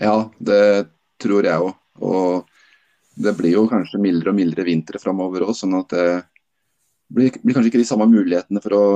Ja, 0.00 0.30
det 0.38 0.88
tror 1.22 1.46
jeg 1.46 1.62
òg. 1.62 1.74
Og 2.04 2.46
det 3.16 3.32
blir 3.38 3.54
jo 3.54 3.66
kanskje 3.70 4.00
mildere 4.02 4.32
og 4.32 4.38
mildere 4.38 4.66
vintre 4.66 5.00
framover 5.00 5.46
òg, 5.46 5.54
sånn 5.56 5.76
at 5.78 5.92
det 5.94 6.06
blir, 7.08 7.32
blir, 7.40 7.54
kanskje 7.54 7.70
ikke 7.70 7.84
de 7.84 7.88
samme 7.88 8.08
mulighetene 8.10 8.60
for 8.64 8.76
å 8.76 8.86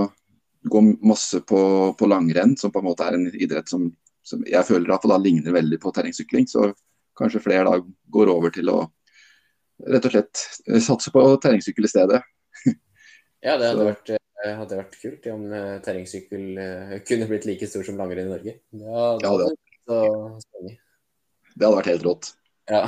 gå 0.71 0.83
masse 1.09 1.41
på, 1.49 1.61
på, 1.97 2.09
langrenn, 2.11 2.57
som 2.59 2.73
på 2.73 2.83
en 2.83 2.89
måte 2.91 3.07
er 3.07 3.17
en 3.17 3.29
idrett 3.33 3.71
som, 3.71 3.87
som 4.27 4.43
jeg 4.45 4.67
føler 4.69 4.93
at 4.93 5.07
da 5.09 5.17
ligner 5.17 5.57
veldig 5.57 5.79
på 5.81 5.93
terrengsykling. 5.97 6.49
Så 6.51 6.73
kanskje 7.17 7.43
flere 7.45 7.65
da 7.71 7.79
går 8.13 8.33
over 8.33 8.53
til 8.53 8.69
å 8.73 8.83
rett 9.87 10.09
og 10.09 10.15
slett 10.15 10.43
eh, 10.69 10.81
satse 10.85 11.13
på 11.15 11.25
terrengsykkel 11.43 11.87
i 11.87 11.91
stedet. 11.91 12.21
ja, 13.47 13.57
det 13.57 13.71
hadde 13.71 13.87
vært, 13.87 14.13
eh, 14.15 14.55
hadde 14.59 14.81
vært, 14.81 14.99
kult 15.03 15.29
om 15.33 15.47
eh, 15.57 15.77
terrengsykkel 15.85 16.47
kunne 17.09 17.29
blitt 17.31 17.49
like 17.49 17.71
stor 17.71 17.87
som 17.87 18.01
langrenn 18.01 18.29
i 18.29 18.35
Norge. 18.35 18.57
Ja, 18.71 19.05
det, 19.21 19.27
ja, 19.27 19.35
det, 19.41 19.53
hadde, 19.91 20.75
det 21.55 21.67
hadde 21.67 21.77
vært 21.79 21.93
helt 21.95 22.09
rått. 22.09 22.33
Ja. 22.71 22.85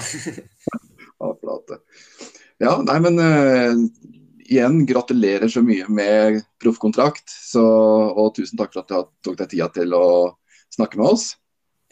ja, 2.63 2.75
nei, 2.87 2.99
men 3.03 3.19
igjen, 4.47 4.83
gratulerer 4.87 5.51
så 5.51 5.63
mye 5.65 5.89
med 5.91 6.43
proffkontrakt. 6.63 7.35
Og 7.59 8.29
tusen 8.37 8.61
takk 8.61 8.75
for 8.75 8.85
at 8.85 8.93
du 8.93 9.27
tok 9.27 9.41
deg 9.41 9.55
tida 9.55 9.71
til 9.75 9.97
å 9.99 10.05
snakke 10.73 11.01
med 11.01 11.15
oss. 11.17 11.33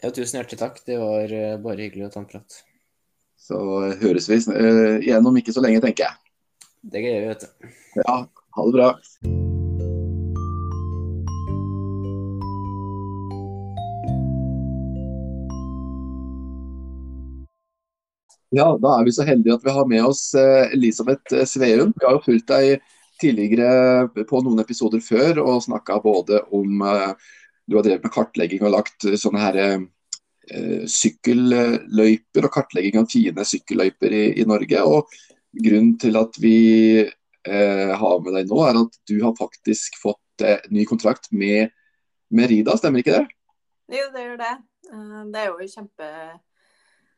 Ja, 0.01 0.09
tusen 0.09 0.39
hjertelig 0.39 0.57
takk. 0.57 0.79
Det 0.85 0.97
var 0.97 1.29
uh, 1.29 1.57
bare 1.61 1.85
hyggelig 1.85 2.07
å 2.07 2.13
ta 2.13 2.21
en 2.23 2.29
prat. 2.29 2.61
Så 3.41 3.57
høres 4.01 4.29
vi 4.29 4.37
uh, 4.53 4.99
igjen 5.01 5.25
om 5.25 5.37
ikke 5.41 5.55
så 5.55 5.63
lenge, 5.65 5.81
tenker 5.83 6.09
jeg. 6.09 6.19
Det 6.93 7.01
gjør 7.01 7.17
vi, 7.17 7.31
vet 7.31 7.47
du. 7.47 7.71
Ja, 8.03 8.19
ha 8.27 8.67
det 8.67 8.77
bra. 8.77 8.91
Ja, 18.51 18.73
da 18.75 18.97
er 18.97 19.05
vi 19.07 19.13
så 19.15 19.23
heldige 19.23 19.55
at 19.55 19.63
vi 19.63 19.71
har 19.71 19.85
med 19.87 20.03
oss 20.03 20.25
eh, 20.35 20.73
Elisabeth 20.75 21.33
eh, 21.33 21.47
Sveum. 21.47 21.93
Vi 21.95 22.03
har 22.03 22.17
jo 22.17 22.25
fulgt 22.25 22.49
deg 22.51 22.81
tidligere 23.21 24.25
på 24.27 24.41
noen 24.43 24.59
episoder 24.59 24.99
før 25.05 25.39
og 25.45 25.61
snakka 25.63 26.01
både 26.03 26.41
om 26.51 26.83
eh, 26.83 27.13
Du 27.63 27.77
har 27.77 27.85
drevet 27.85 28.03
med 28.03 28.11
kartlegging 28.11 28.65
og 28.67 28.73
lagt 28.73 29.05
sånne 29.21 29.39
her 29.39 29.59
sykkelløyper 30.89 32.47
og 32.47 32.53
kartlegging 32.53 32.99
av 33.01 33.09
fine 33.11 33.45
sykkelløyper 33.47 34.15
i, 34.15 34.23
i, 34.41 34.45
Norge. 34.49 34.83
Og 34.83 35.11
grunnen 35.51 35.95
til 36.01 36.19
at 36.19 36.39
vi 36.41 36.57
eh, 37.01 37.93
har 38.03 38.23
med 38.25 38.37
deg 38.37 38.51
nå, 38.51 38.59
er 38.65 38.81
at 38.81 38.99
du 39.09 39.17
har 39.23 39.37
faktisk 39.39 39.99
fått 40.01 40.45
eh, 40.45 40.61
ny 40.73 40.85
kontrakt 40.89 41.31
med 41.31 41.71
Rida, 42.31 42.77
stemmer 42.79 43.03
ikke 43.03 43.17
det? 43.19 43.25
Jo, 43.91 44.07
det 44.13 44.23
gjør 44.23 44.37
det. 44.39 44.53
Det 45.31 45.39
er 45.41 45.49
jo 45.49 45.71
kjempe 45.71 46.07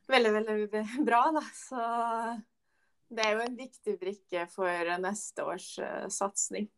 veldig, 0.10 0.32
veldig 0.38 0.84
bra, 1.08 1.22
da. 1.36 1.44
Så 1.58 1.84
det 3.14 3.26
er 3.26 3.36
jo 3.36 3.44
en 3.46 3.58
viktig 3.58 3.98
brikke 4.02 4.48
for 4.52 4.96
neste 5.02 5.46
års 5.46 5.68
uh, 5.82 6.08
satsing. 6.12 6.70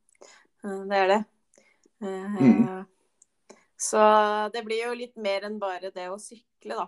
Det 0.64 1.00
er 1.00 1.12
det. 1.12 1.22
Uh, 2.04 2.36
mm. 2.36 2.84
Så 3.86 4.02
det 4.54 4.64
blir 4.66 4.88
jo 4.88 4.94
litt 4.98 5.16
mer 5.22 5.46
enn 5.48 5.60
bare 5.62 5.92
det 5.94 6.08
å 6.10 6.20
sykle, 6.22 6.78
da. 6.78 6.88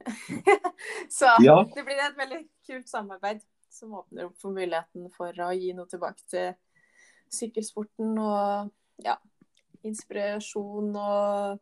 så 1.18 1.34
ja. 1.44 1.56
det 1.74 1.82
blir 1.84 1.98
et 2.00 2.16
veldig 2.16 2.40
kult 2.66 2.88
samarbeid 2.88 3.42
som 3.70 3.94
åpner 3.98 4.28
opp 4.28 4.38
for 4.40 4.54
muligheten 4.54 5.10
for 5.14 5.34
å 5.44 5.50
gi 5.54 5.74
noe 5.76 5.90
tilbake 5.90 6.24
til, 6.30 6.54
sykkelsporten 7.30 8.16
og 8.18 8.70
ja, 9.04 9.14
inspirasjon 9.86 10.88
og 10.98 11.60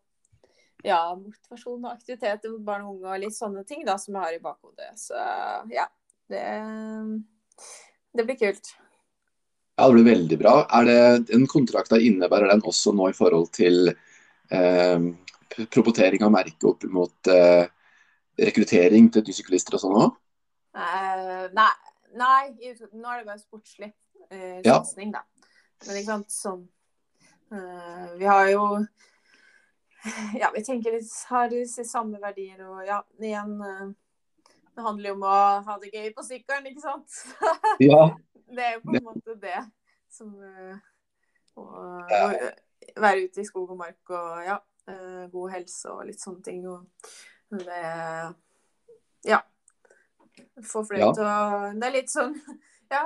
ja, 0.86 1.00
motivasjon 1.18 1.82
og 1.82 1.90
aktivitet 1.92 2.46
mot 2.48 2.64
barn 2.64 2.86
og 2.86 2.96
unge 2.96 3.12
og 3.12 3.22
litt 3.24 3.36
sånne 3.36 3.64
ting 3.68 3.84
da, 3.86 3.98
som 4.00 4.16
jeg 4.16 4.24
har 4.24 4.36
i 4.36 4.42
bakhodet. 4.42 4.92
Så 4.96 5.18
ja, 5.74 5.84
det, 6.32 6.44
det 8.16 8.26
blir 8.28 8.38
kult. 8.40 8.72
Ja, 9.78 9.86
det 9.86 9.94
blir 9.94 10.08
veldig 10.08 10.38
bra. 10.40 10.54
Er 10.74 10.88
det, 10.88 11.00
den 11.32 11.46
kontrakta 11.50 12.00
innebærer 12.00 12.50
den 12.50 12.64
også 12.66 12.94
nå 12.96 13.10
i 13.12 13.16
forhold 13.16 13.50
til 13.54 13.92
propotering 15.66 16.24
av 16.24 16.32
merket 16.32 16.64
opp 16.64 16.84
mot 16.92 17.30
eh, 17.32 17.66
rekruttering 18.38 19.10
til 19.12 19.34
syklister 19.34 19.76
og 19.76 19.82
sånn 19.82 19.98
òg? 19.98 20.16
Uh, 20.78 21.48
nei, 21.56 21.70
nei, 22.20 22.42
nå 22.92 23.10
er 23.10 23.22
det 23.22 23.26
bare 23.26 23.40
sportslig 23.40 23.88
uh, 24.30 24.60
Ja. 24.66 24.78
da. 24.84 25.24
Men 25.86 25.98
ikke 25.98 26.10
sant, 26.10 26.34
sånn 26.34 26.60
uh, 27.54 28.14
Vi 28.18 28.28
har 28.28 28.50
jo 28.52 28.66
Ja, 30.40 30.52
vi 30.54 30.62
tenker 30.62 30.94
litt 30.94 31.10
Har 31.30 31.50
samme 31.88 32.20
verdier 32.22 32.62
og 32.68 32.84
ja, 32.86 33.00
igjen 33.18 33.56
uh, 33.58 33.88
Det 34.76 34.84
handler 34.86 35.10
jo 35.10 35.16
om 35.16 35.26
å 35.26 35.40
ha 35.66 35.78
det 35.82 35.90
gøy 35.90 36.12
på 36.14 36.26
sykkelen, 36.26 36.70
ikke 36.70 36.84
sant? 36.84 37.18
Ja. 37.82 38.04
det 38.54 38.68
er 38.68 38.76
jo 38.76 38.84
på 38.84 38.94
en 38.94 39.08
måte 39.08 39.34
det 39.42 39.58
som 40.12 40.30
uh, 40.38 40.78
og, 41.58 42.12
være 43.00 43.24
ute 43.28 43.40
i 43.42 43.46
skog 43.48 43.70
og 43.70 43.78
mark 43.80 44.10
og 44.10 44.42
ja, 44.46 44.58
uh, 44.90 45.24
god 45.32 45.50
helse 45.56 45.90
og 45.92 46.04
litt 46.08 46.20
sånne 46.22 46.42
ting. 46.44 46.66
Og 46.68 46.86
det 47.50 47.84
Ja. 49.26 49.40
Få 50.62 50.84
flere 50.86 51.06
Ja. 51.08 51.12
til 51.14 51.24
å 51.24 51.72
Det 51.78 51.86
er 51.88 51.92
litt 51.94 52.10
sånn 52.12 52.34
Ja, 52.90 53.02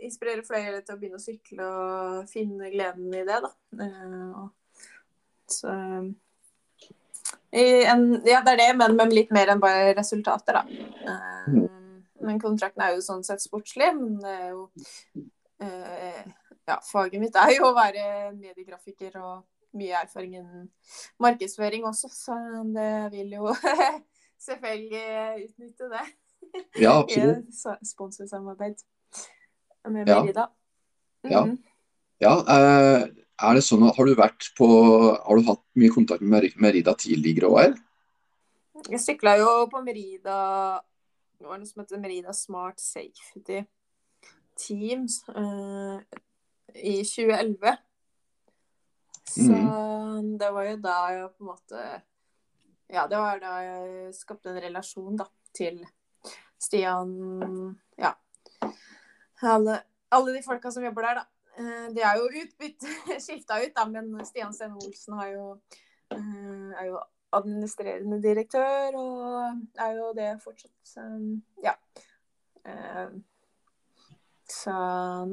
inspirere 0.00 0.44
flere 0.46 0.82
til 0.82 0.94
å 0.94 0.98
begynne 1.00 1.18
å 1.18 1.22
sykle 1.24 1.64
og 1.66 2.28
finne 2.30 2.70
gleden 2.72 3.12
i 3.14 3.24
det, 3.24 3.40
da. 3.42 3.50
Eh, 3.84 4.46
så 5.48 5.74
i 7.52 7.84
en, 7.84 8.22
Ja, 8.26 8.40
det 8.44 8.52
er 8.54 8.56
det, 8.62 8.70
men 8.78 8.96
med 8.96 9.12
litt 9.12 9.30
mer 9.34 9.48
enn 9.52 9.60
bare 9.62 9.94
resultater, 9.96 10.60
da. 10.60 10.64
Eh, 11.12 11.68
Men 12.26 12.40
kontrakten 12.40 12.82
er 12.82 12.94
jo 12.94 13.02
sånn 13.04 13.22
sett 13.24 13.42
sportslig, 13.44 13.90
men 13.94 14.16
det 14.22 14.30
er 14.32 14.48
jo 14.50 14.70
eh, 15.60 16.22
Ja, 16.66 16.78
faget 16.82 17.20
mitt 17.22 17.36
er 17.38 17.52
jo 17.56 17.68
å 17.68 17.74
være 17.76 18.32
mediegrafiker 18.34 19.14
og 19.22 19.44
mye 19.76 19.98
erfaring 20.02 20.32
innen 20.38 20.68
markedsføring 21.22 21.84
også, 21.86 22.08
så 22.10 22.36
det 22.74 23.12
vil 23.12 23.34
jo 23.36 23.52
selvfølgelig 24.46 25.44
utnytte 25.46 25.90
det 25.92 26.04
ja, 26.80 26.96
absolutt. 27.02 27.46
I 27.48 27.52
sa- 27.52 27.78
sponsorsamarbeid 27.84 28.82
med 29.92 30.06
Merida. 30.08 30.48
Ja. 31.26 31.44
Mhm. 31.44 31.56
Ja, 32.20 32.32
eh, 32.40 33.06
er 33.44 33.54
det 33.58 33.62
sånn 33.66 33.82
at 33.84 33.96
Har 33.98 34.06
du 34.08 34.14
vært 34.16 34.46
på 34.56 34.66
Har 35.12 35.36
du 35.36 35.42
hatt 35.44 35.60
mye 35.76 35.92
kontakt 35.92 36.22
med 36.24 36.46
Merida 36.56 36.94
tidligere 36.96 37.50
òg, 37.50 37.58
eller? 37.66 37.82
Jeg 38.88 39.00
sykla 39.02 39.34
jo 39.40 39.50
på 39.72 39.82
Merida 39.84 40.36
Det 41.36 41.44
var 41.46 41.58
noe 41.60 41.68
som 41.68 41.82
heter 41.82 42.00
Merida 42.00 42.32
Smart 42.32 42.80
Safety 42.80 43.60
Teams 44.56 45.18
eh, 45.28 45.98
i 46.82 46.96
2011. 47.04 47.76
Så 49.26 49.56
det 50.38 50.50
var 50.54 50.68
jo 50.68 50.76
da 50.80 50.96
jeg 51.12 51.30
på 51.34 51.44
en 51.44 51.50
måte 51.50 51.80
Ja, 52.92 53.06
det 53.10 53.18
var 53.18 53.40
da 53.42 53.54
jeg 53.64 54.12
skapte 54.14 54.52
en 54.52 54.60
relasjon 54.62 55.16
da, 55.18 55.26
til 55.56 55.80
Stian 56.62 57.10
Ja. 57.98 58.12
Alle, 59.42 59.80
alle 60.14 60.36
de 60.36 60.42
folka 60.44 60.70
som 60.72 60.86
jobber 60.86 61.08
der, 61.08 61.18
da. 61.20 61.26
Eh, 61.58 61.88
De 61.92 62.04
er 62.06 62.20
jo 62.20 62.30
skifta 63.26 63.58
ut, 63.60 63.74
da, 63.76 63.84
men 63.90 64.24
Stian 64.24 64.54
Steen 64.54 64.78
Olsen 64.78 65.18
har 65.18 65.28
jo, 65.34 65.46
eh, 66.14 66.70
er 66.80 66.86
jo 66.92 67.02
administrerende 67.36 68.22
direktør, 68.22 68.96
og 68.96 69.60
er 69.82 69.96
jo 69.98 70.12
det 70.16 70.30
fortsatt. 70.44 70.72
Så, 70.86 71.04
ja. 71.62 71.74
Så 74.56 74.72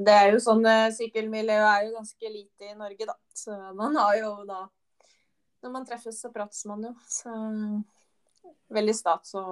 det 0.04 0.14
er 0.14 0.32
jo 0.34 0.40
sånn 0.44 0.66
eh, 0.68 0.90
Sykkelmiljøet 0.96 1.68
er 1.70 1.86
jo 1.88 1.96
ganske 1.98 2.32
lite 2.32 2.72
i 2.72 2.78
Norge, 2.78 3.08
da. 3.08 3.16
Så 3.34 3.56
man 3.78 3.96
har 4.00 4.18
jo 4.20 4.32
da 4.50 4.66
Når 5.64 5.72
man 5.72 5.86
treffes, 5.88 6.20
så 6.20 6.32
prates 6.34 6.66
man 6.68 6.84
jo. 6.84 6.92
Så 7.08 7.32
veldig 8.74 8.96
stas 8.98 9.32
å 9.40 9.46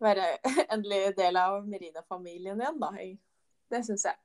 være 0.00 0.36
endelig 0.72 1.16
del 1.18 1.38
av 1.40 1.64
Merida-familien 1.66 2.60
igjen, 2.62 2.78
da. 2.80 2.92
Det 3.70 3.82
syns 3.86 4.06
jeg. 4.06 4.18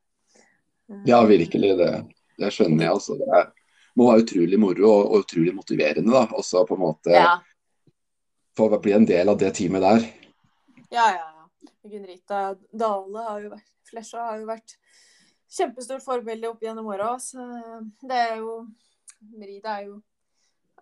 Eh, 0.92 1.02
Ja, 1.10 1.24
virkelig. 1.26 1.74
Det, 1.82 1.92
det 2.38 2.54
skjønner 2.54 2.86
jeg. 2.86 2.94
altså. 3.00 3.18
Det 3.18 3.30
er, 3.40 3.50
må 3.98 4.12
være 4.12 4.28
utrolig 4.28 4.62
moro 4.62 4.92
og, 4.92 5.04
og 5.10 5.26
utrolig 5.26 5.56
motiverende. 5.58 6.14
da, 6.14 6.28
også 6.38 6.66
på 6.70 6.78
en 6.78 6.86
måte 6.86 7.16
Ja, 7.18 7.40
få 8.58 8.70
bli 8.78 8.94
en 8.96 9.08
del 9.10 9.30
av 9.34 9.40
det 9.42 9.56
teamet 9.58 9.82
der. 9.84 10.12
ja, 10.92 11.10
ja. 11.18 11.35
Gunn-Rita 11.84 12.42
Dale 12.72 13.30
har 13.30 13.46
jo 13.46 13.56
vært 13.56 13.72
Flesja 13.86 14.24
har 14.26 14.40
jo 14.42 14.48
vært 14.50 14.74
kjempestort 15.56 16.04
forbilde 16.04 16.50
opp 16.50 16.64
gjennom 16.64 16.88
åra. 16.90 17.14
Så 17.22 17.44
det 18.02 18.18
er 18.18 18.40
jo 18.42 18.64
Merida 19.36 19.80
er 19.80 19.92
jo 19.92 20.00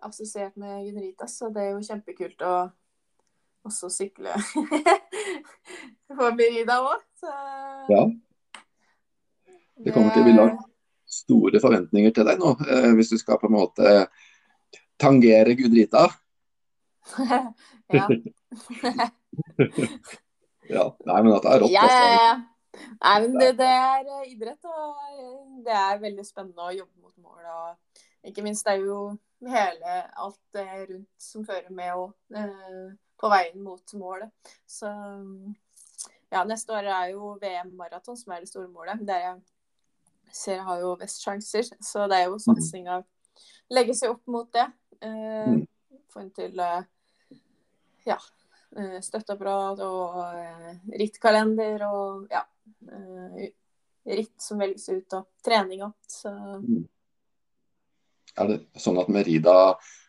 assosiert 0.04 0.56
med 0.60 0.84
Gunn-Rita, 0.86 1.28
så 1.30 1.50
det 1.52 1.64
er 1.64 1.70
jo 1.74 1.84
kjempekult 1.84 2.44
å 2.44 2.54
også 3.64 3.88
sykle 3.92 4.34
på 6.16 6.30
Merida 6.36 6.80
òg. 6.84 7.02
Ja. 7.88 8.02
Det 9.84 9.94
kommer 9.94 10.12
til 10.12 10.22
å 10.22 10.28
bli 10.28 10.36
langt. 10.36 10.70
Store 11.14 11.60
forventninger 11.62 12.12
til 12.14 12.26
deg 12.26 12.40
nå, 12.40 12.50
eh, 12.66 12.90
hvis 12.98 13.12
du 13.12 13.18
skal 13.20 13.38
på 13.38 13.46
en 13.46 13.54
måte 13.54 13.90
tangere 15.00 15.54
Gudrita. 15.58 16.08
ja. 17.94 18.08
Ja, 20.70 20.88
nei, 21.04 21.20
men 21.22 21.32
dette 21.34 21.52
er 21.52 21.62
rått. 21.62 21.74
Ja, 21.74 21.84
ja, 21.88 22.00
altså. 22.00 22.24
ja. 22.24 22.84
Nei, 23.04 23.14
men 23.22 23.36
det, 23.38 23.50
det 23.60 23.70
er 23.70 24.08
eh, 24.16 24.32
idrett, 24.32 24.66
og 24.66 25.62
det 25.66 25.76
er 25.78 26.02
veldig 26.02 26.24
spennende 26.26 26.66
å 26.66 26.74
jobbe 26.74 27.04
mot 27.04 27.16
mål. 27.22 27.44
Og 27.54 28.30
ikke 28.30 28.42
minst 28.46 28.66
det 28.66 28.74
er 28.78 28.86
jo 28.88 28.98
hele 29.44 29.98
alt 30.16 30.40
det 30.56 30.66
rundt 30.88 31.10
som 31.22 31.44
fører 31.46 31.70
med 31.74 31.92
og, 31.94 32.14
eh, 32.34 32.86
på 33.20 33.30
veien 33.30 33.60
mot 33.62 33.94
målet. 34.00 34.32
Så 34.66 34.90
ja, 36.32 36.42
neste 36.48 36.74
år 36.74 36.88
er 36.90 37.10
jo 37.12 37.34
VM 37.42 37.74
maraton 37.78 38.18
som 38.18 38.34
er 38.34 38.42
det 38.42 38.50
store 38.50 38.70
målet. 38.72 39.04
Der 39.06 39.22
jeg 39.28 39.42
ser 40.34 40.58
jeg 40.58 40.66
har 40.66 40.80
jo 40.82 40.96
best 40.98 41.22
sjanser. 41.22 41.68
Så 41.84 42.08
det 42.10 42.24
er 42.24 42.32
jo 42.32 42.40
satsinga 42.42 43.02
legge 43.72 43.94
seg 43.96 44.16
opp 44.16 44.26
mot 44.30 44.50
det. 44.54 44.66
Eh, 45.02 45.54
Mm. 45.54 45.66
Få 46.08 46.20
en 46.20 46.30
til 46.30 46.60
eh, 46.62 46.84
ja, 48.06 48.16
støtteapparat 49.02 49.82
og 49.86 50.18
eh, 50.34 50.72
rittkalender 51.00 51.84
og 51.88 52.32
ja, 52.32 52.42
eh, 52.90 53.52
ritt 54.18 54.34
som 54.42 54.60
velges 54.62 54.88
ut, 54.90 55.16
og 55.18 55.28
treninga. 55.44 55.90
Så 56.08 56.32
Er 58.34 58.50
det 58.50 58.60
sånn 58.80 58.98
at 58.98 59.10
Merida 59.12 59.56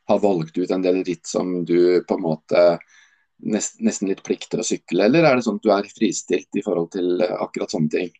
har 0.05 0.21
valgt 0.21 0.57
ut 0.57 0.71
en 0.71 0.85
del 0.85 1.03
ritt 1.05 1.27
som 1.27 1.63
du 1.65 2.03
på 2.07 2.17
en 2.17 2.25
måte 2.25 2.65
nest, 3.45 3.79
nesten 3.81 4.09
litt 4.09 4.23
plikter 4.25 4.61
å 4.61 4.67
sykle, 4.67 5.07
eller 5.07 5.25
er 5.25 5.37
det 5.37 5.45
sånn 5.45 5.61
at 5.61 5.65
du 5.65 5.71
er 5.73 5.89
fristilt 5.93 6.57
i 6.57 6.63
forhold 6.65 6.91
til 6.97 7.21
eh, 7.21 7.37
akkurat 7.41 7.73
sånne 7.73 7.93
ting? 7.97 8.13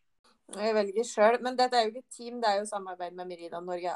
jeg 0.56 0.76
velger 0.78 1.08
sjøl. 1.08 1.40
Men 1.44 1.58
dette 1.58 1.78
er 1.78 1.88
jo 1.88 1.94
ikke 1.94 2.06
et 2.06 2.18
team, 2.18 2.40
det 2.42 2.52
er 2.52 2.62
jo 2.62 2.70
samarbeid 2.70 3.16
med 3.18 3.28
Merida 3.32 3.62
Norge. 3.64 3.92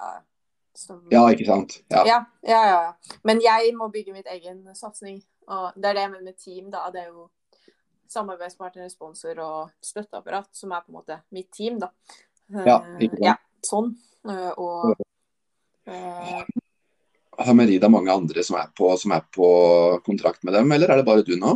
Ja, 0.69 0.77
Som, 0.77 1.01
Ja, 1.11 1.25
ikke 1.33 1.45
sant? 1.45 1.81
Ja. 1.91 2.03
ja, 2.05 2.19
ja, 2.47 2.61
ja, 2.67 2.79
ja. 2.87 3.17
Men 3.23 3.41
jeg 3.41 3.73
må 3.75 3.89
bygge 3.91 4.13
mitt 4.13 4.27
egen 4.31 4.63
satsing. 4.75 5.21
Og 5.49 5.73
det 5.75 5.89
er 5.89 5.93
det 5.97 6.07
med 6.11 6.37
team, 6.37 6.69
da. 6.71 6.85
Det 6.93 7.01
er 7.01 7.07
jo 7.09 7.29
samarbeidspartner, 8.09 8.89
sponsor 8.89 9.39
og 9.43 9.69
støtteapparat 9.81 10.49
som 10.53 10.71
er 10.71 10.85
på 10.85 10.93
en 10.93 10.99
måte 11.01 11.19
mitt 11.35 11.51
team, 11.51 11.79
da. 11.81 11.91
Ja, 12.49 12.79
Eh, 12.79 13.05
ikke 13.05 13.17
sant. 13.17 13.25
ja, 13.25 13.35
sånn. 13.65 13.91
Eh, 14.29 14.51
Og 14.57 14.95
uh... 15.89 16.45
Har 17.39 17.55
Merida 17.55 17.87
mange 17.87 18.11
andre 18.11 18.43
som 18.43 18.57
er, 18.59 18.71
på, 18.75 18.89
som 18.99 19.13
er 19.15 19.21
på 19.31 19.47
kontrakt 20.03 20.43
med 20.43 20.53
dem, 20.53 20.71
eller 20.75 20.89
er 20.91 20.99
det 20.99 21.05
bare 21.07 21.23
du 21.23 21.37
nå? 21.39 21.53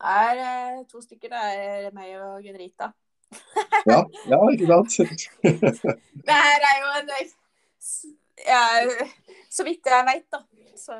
er 0.00 0.40
eh, 0.42 0.84
to 0.90 1.00
stykker. 1.00 1.28
Det 1.32 1.40
er 1.40 1.94
meg 1.96 2.14
og 2.20 2.44
Gunn-Rita. 2.44 2.92
Ja, 3.88 4.02
ja 4.28 4.38
ikke 4.52 4.68
sant? 4.92 5.26
Det 6.26 6.36
her 6.36 6.66
er 6.68 6.76
jo 6.82 6.92
en 7.00 7.10
ja, 8.44 8.62
Så 9.50 9.64
vidt 9.64 9.86
jeg 9.88 10.04
veit, 10.06 10.26
da, 10.32 10.42
så 10.76 10.96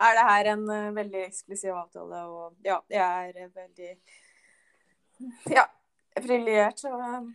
er 0.00 0.16
det 0.16 0.24
her 0.28 0.48
en 0.54 0.64
eh, 0.74 0.90
veldig 0.96 1.22
eksklusiv 1.26 1.74
avtale. 1.76 2.20
Og 2.28 2.54
ja, 2.64 2.78
jeg 2.92 3.32
er 3.36 3.48
veldig 3.54 3.90
ja, 5.54 5.64
privilegert. 6.20 6.84
Og 6.90 7.00
eh, 7.00 7.30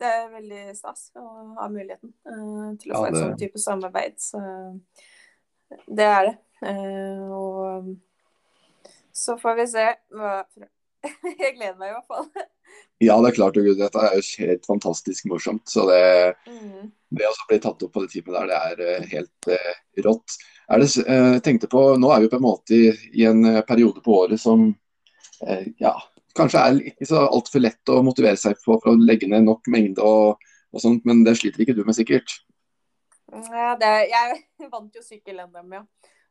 det 0.00 0.10
er 0.16 0.30
veldig 0.32 0.62
stas 0.78 1.08
å 1.20 1.24
ha 1.58 1.66
muligheten 1.68 2.12
uh, 2.24 2.70
til 2.80 2.92
å 2.92 2.94
Ja, 2.94 3.00
få 3.00 3.06
en 3.08 3.12
det- 3.14 3.22
sånn 3.24 3.40
type 3.42 3.60
samarbeid. 3.60 4.16
Så 4.22 4.40
det 5.86 6.06
er 6.08 6.22
det. 6.30 6.36
Uh, 6.60 7.26
og 7.36 7.90
så 9.16 9.36
får 9.40 9.58
vi 9.60 9.66
se 9.74 9.86
hva 10.16 10.32
Jeg 11.40 11.54
gleder 11.56 11.76
meg 11.80 11.90
i 11.90 11.94
hvert 11.98 12.08
fall. 12.08 12.26
Ja, 13.00 13.16
det 13.22 13.30
er 13.30 13.36
klart. 13.38 13.56
Dette 13.56 14.00
er 14.04 14.18
jo 14.18 14.44
helt 14.44 14.66
fantastisk 14.68 15.28
morsomt. 15.30 15.64
Så 15.68 15.86
det, 15.88 16.34
Mm. 16.46 16.90
det 17.16 17.26
å 17.26 17.32
bli 17.48 17.58
tatt 17.58 17.82
opp 17.82 17.92
på 17.94 18.02
det 18.04 18.10
teamet 18.12 18.36
der, 18.36 18.46
det 18.50 18.58
er 18.60 18.82
eh, 18.86 19.06
helt 19.14 19.48
eh, 19.48 19.78
rått. 20.04 20.36
Er 20.68 20.78
det, 20.82 20.90
eh, 21.08 21.38
tenkte 21.40 21.66
på, 21.70 21.96
Nå 21.98 22.12
er 22.12 22.20
vi 22.20 22.28
på 22.28 22.36
en 22.36 22.44
måte 22.44 22.76
i, 22.76 22.92
i 23.16 23.24
en 23.24 23.44
eh, 23.44 23.62
periode 23.66 24.02
på 24.04 24.18
året 24.20 24.38
som 24.40 24.68
eh, 25.46 25.64
ja, 25.80 25.94
kanskje 26.36 26.60
er 26.60 26.82
ikke 26.92 27.08
så 27.08 27.24
altfor 27.26 27.64
lett 27.64 27.88
å 27.90 28.02
motivere 28.06 28.36
seg 28.36 28.60
på 28.60 28.76
for 28.76 28.92
å 28.92 29.00
legge 29.00 29.26
ned 29.26 29.48
nok 29.48 29.66
mengde 29.72 30.04
og, 30.04 30.36
og 30.70 30.84
sånt, 30.84 31.02
men 31.08 31.24
det 31.24 31.38
sliter 31.40 31.64
ikke 31.64 31.74
du 31.74 31.82
med 31.88 31.96
sikkert? 31.96 32.36
Ja, 33.32 33.74
det, 33.80 33.90
jeg 34.12 34.40
vant 34.74 34.94
jo 34.94 35.02
sykkel-NM, 35.02 35.72
ja. 35.80 35.84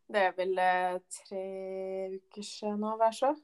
Det 0.09 0.22
er 0.26 0.34
vel 0.38 0.55
eh, 0.57 0.95
tre 1.26 1.43
uker 2.15 2.45
siden 2.45 2.80
nå, 2.82 2.95
hver 2.97 3.13
så. 3.13 3.36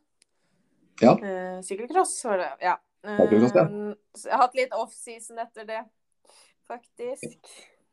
Ja. 1.01 1.11
Eh, 1.19 1.59
Sykkelcross 1.65 2.15
var 2.29 2.39
det, 2.41 2.51
ja. 2.63 2.77
Eh, 3.05 3.93
så 4.15 4.27
jeg 4.27 4.33
har 4.33 4.41
hatt 4.41 4.57
litt 4.57 4.73
off-season 4.73 5.39
etter 5.43 5.65
det, 5.69 5.81
faktisk. 6.67 7.37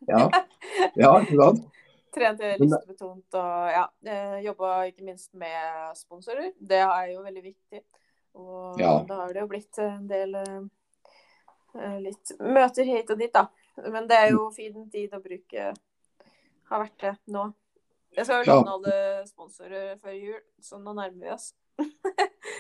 Ja, 0.09 0.27
ja 1.03 1.13
ikke 1.21 1.39
sant? 1.39 1.65
Trente 2.13 2.51
lystbetont 2.61 3.37
og 3.41 3.73
ja. 3.73 3.87
eh, 4.05 4.39
Jobba 4.45 4.73
ikke 4.91 5.07
minst 5.07 5.33
med 5.39 5.97
sponsorer. 5.97 6.51
Det 6.61 6.81
er 6.85 7.13
jo 7.15 7.23
veldig 7.25 7.45
viktig. 7.45 7.81
Og 8.37 8.81
Ja. 8.81 8.99
da 9.09 9.23
har 9.23 9.33
det 9.33 9.41
jo 9.41 9.49
blitt 9.49 9.79
en 9.81 10.05
del 10.09 10.35
eh, 10.41 10.61
eh, 11.79 11.99
litt 12.05 12.35
møter 12.41 12.89
hit 12.89 13.11
og 13.13 13.19
dit, 13.21 13.33
da. 13.33 13.47
Men 13.89 14.09
det 14.09 14.19
er 14.19 14.31
jo 14.35 14.51
fin 14.53 14.85
tid 14.93 15.13
å 15.17 15.23
bruke. 15.25 15.73
Har 16.69 16.85
vært 16.85 17.01
det 17.01 17.15
nå. 17.33 17.49
Jeg 18.17 18.29
skal 18.29 18.45
jo 18.45 18.53
Ja. 18.53 18.61
alle 18.75 19.27
sponsorer 19.29 19.97
før 20.01 20.13
jul, 20.13 20.41
så 20.61 20.81
nå 20.81 20.93
nærmer 20.93 21.21
vi 21.21 21.33
oss. 21.33 21.55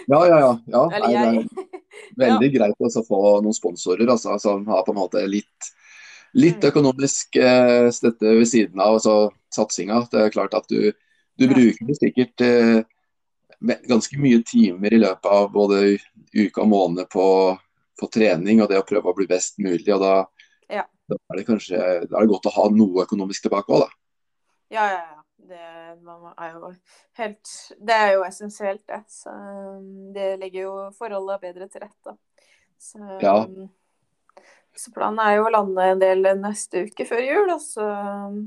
Ja, 0.08 0.24
ja, 0.26 0.38
ja. 0.40 0.52
ja. 0.66 0.88
Eller 0.96 1.08
jeg. 1.12 1.48
det 2.16 2.26
ja. 2.26 2.34
veldig 2.34 2.50
greit 2.54 2.86
å 2.88 3.04
få 3.06 3.20
noen 3.44 3.56
sponsorer 3.56 4.08
altså, 4.10 4.38
som 4.42 4.66
har 4.68 4.84
på 4.86 4.94
en 4.94 5.00
måte 5.02 5.22
litt, 5.26 5.72
litt 6.34 6.62
Mm. 6.62 6.68
økonomisk 6.70 7.36
eh, 7.36 7.88
støtte 7.92 8.36
ved 8.38 8.48
siden 8.48 8.80
av 8.80 8.98
altså, 8.98 9.30
satsinga. 9.54 10.06
Det 10.10 10.20
er 10.20 10.34
klart 10.34 10.54
at 10.54 10.68
du, 10.68 10.92
du 11.38 11.48
bruker 11.48 11.98
sikkert 11.98 12.44
eh, 12.46 12.82
ganske 13.88 14.18
mye 14.18 14.42
timer 14.48 14.94
i 14.94 15.02
løpet 15.02 15.28
av 15.30 15.50
både 15.52 15.98
uke 16.34 16.62
og 16.64 16.68
måned 16.72 17.08
på, 17.12 17.26
på 18.00 18.10
trening 18.12 18.62
og 18.62 18.70
det 18.72 18.80
å 18.80 18.86
prøve 18.88 19.12
å 19.12 19.16
bli 19.16 19.28
best 19.30 19.58
mulig. 19.62 19.88
og 19.94 20.00
da, 20.02 20.14
Ja. 20.72 20.86
da 21.08 21.18
er 21.30 21.40
det 21.40 21.46
kanskje 21.46 21.78
da 21.78 22.16
er 22.16 22.20
det 22.24 22.32
godt 22.32 22.48
å 22.50 22.56
ha 22.56 22.68
noe 22.72 23.04
økonomisk 23.04 23.46
tilbake 23.46 23.72
òg, 23.72 23.84
da. 23.84 23.90
Ja, 24.72 24.86
ja, 24.88 25.02
ja. 25.04 25.21
Det, 25.48 25.60
man 26.06 26.28
er 26.36 26.54
jo 26.54 26.72
helt, 27.18 27.52
det 27.82 27.94
er 27.94 28.10
jo 28.16 28.24
essensielt, 28.26 28.82
det. 28.88 29.02
Så 29.10 29.32
um, 29.32 30.12
det 30.14 30.36
legger 30.40 30.66
jo 30.68 30.74
forholdet 30.98 31.42
bedre 31.42 31.68
til 31.68 31.84
rette. 31.84 32.16
Så, 32.78 33.00
Ja. 33.22 33.42
um, 33.44 33.70
så 34.76 34.92
planen 34.94 35.20
er 35.20 35.36
jo 35.36 35.48
å 35.48 35.52
lande 35.52 35.88
en 35.92 36.00
del 36.00 36.30
neste 36.40 36.86
uke 36.86 37.04
før 37.04 37.20
jul, 37.26 37.50
og 37.52 37.60
så 37.60 37.84
um, 37.84 38.38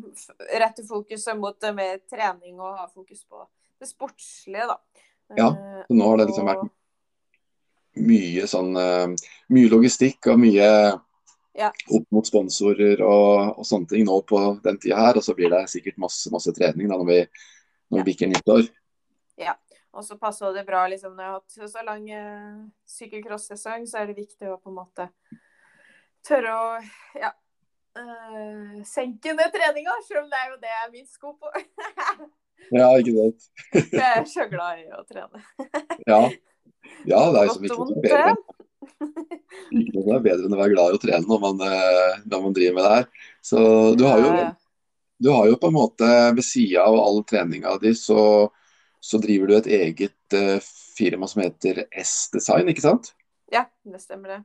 rette 0.62 0.86
fokuset 0.88 1.38
mot 1.38 1.60
det 1.62 1.74
med 1.76 2.08
trening 2.10 2.58
og 2.60 2.80
ha 2.80 2.88
fokus 2.88 3.22
på 3.28 3.44
det 3.80 3.92
sportslige, 3.92 4.72
da. 4.72 4.80
Ja, 5.36 5.50
Eh, 5.50 5.84
så 5.88 5.94
nå 5.94 6.10
har 6.10 6.18
det 6.18 6.26
liksom 6.30 6.46
vært 6.50 6.68
mye 8.06 8.48
sånn 8.50 8.76
eh, 8.78 9.30
mye 9.56 9.72
logistikk 9.72 10.30
og 10.32 10.40
mye 10.42 10.68
Ja. 11.56 11.70
opp 11.72 12.08
mot 12.12 12.28
sponsorer 12.28 13.00
og, 13.06 13.60
og 13.62 13.68
sånne 13.68 13.88
ting 13.88 14.04
nå 14.08 14.18
på 14.28 14.40
den 14.64 14.80
tida 14.82 15.00
her. 15.00 15.20
Og 15.20 15.24
så 15.24 15.36
blir 15.38 15.54
det 15.54 15.66
sikkert 15.72 16.02
masse 16.02 16.32
masse 16.34 16.52
trening 16.56 16.92
da 16.92 17.00
når 17.00 17.12
vi, 17.12 17.20
når 17.92 18.02
vi 18.02 18.08
bikker 18.12 18.32
nyttår. 18.32 18.68
Ja. 19.40 19.56
Og 19.96 20.04
så 20.04 20.18
passer 20.20 20.52
det 20.52 20.66
bra 20.68 20.82
liksom, 20.92 21.14
når 21.16 21.24
jeg 21.24 21.32
har 21.32 21.40
hatt 21.40 21.72
så 21.72 21.82
lang 21.88 22.10
eh, 22.12 22.56
sykkelcross-sesong, 22.98 23.86
så 23.88 24.02
er 24.02 24.10
det 24.10 24.18
viktig 24.18 24.50
å 24.52 24.58
på 24.60 24.74
en 24.74 24.80
måte 24.82 25.06
tørre 26.26 26.52
å 26.52 26.66
ja, 27.16 27.30
eh, 28.02 28.82
senke 28.90 29.32
ned 29.38 29.54
treninga, 29.56 29.96
selv 30.04 30.26
om 30.26 30.34
det 30.34 30.42
er 30.42 30.52
jo 30.52 30.60
det 30.60 30.74
jeg 30.74 30.82
er 30.82 30.92
minst 30.98 31.22
god 31.22 31.38
på. 31.40 31.54
Ja, 32.76 32.90
ikke 32.98 33.14
sant. 33.16 33.48
jeg 34.02 34.04
er 34.10 34.28
så 34.28 34.50
glad 34.52 34.84
i 34.84 34.86
å 34.92 35.04
trene. 35.08 35.44
Ja. 36.10 36.22
ja, 37.06 37.20
det 37.32 37.40
er 37.40 37.50
jo 37.50 37.56
så 37.56 37.80
Godt 37.80 37.96
å 37.96 37.96
og 37.96 38.65
noe 39.72 40.16
er 40.16 40.24
bedre, 40.24 40.46
enn 40.46 40.56
å 40.56 40.60
være 40.60 40.74
glad 40.76 40.94
i 40.94 40.98
å 40.98 41.02
trene 41.02 41.30
når 41.30 41.42
man, 41.44 41.66
eh, 41.66 42.22
når 42.26 42.46
man 42.46 42.56
driver 42.56 42.78
med 42.78 42.88
det 42.88 42.94
her. 42.96 43.28
Så 43.46 43.60
du 43.98 44.06
har 44.08 44.24
jo, 44.24 44.32
du 45.26 45.32
har 45.34 45.50
jo 45.50 45.60
på 45.62 45.72
en 45.72 45.78
måte 45.78 46.10
ved 46.38 46.46
sida 46.46 46.86
av 46.86 46.98
all 47.02 47.22
treninga 47.28 47.78
di, 47.84 47.94
så, 47.98 48.50
så 49.00 49.22
driver 49.22 49.52
du 49.52 49.58
et 49.60 49.72
eget 49.82 50.38
eh, 50.38 50.58
firma 50.98 51.30
som 51.32 51.44
heter 51.44 51.86
S-Design, 51.92 52.70
ikke 52.72 52.86
sant? 52.86 53.14
Ja, 53.54 53.66
det 53.86 54.02
stemmer 54.04 54.38
det. 54.38 54.42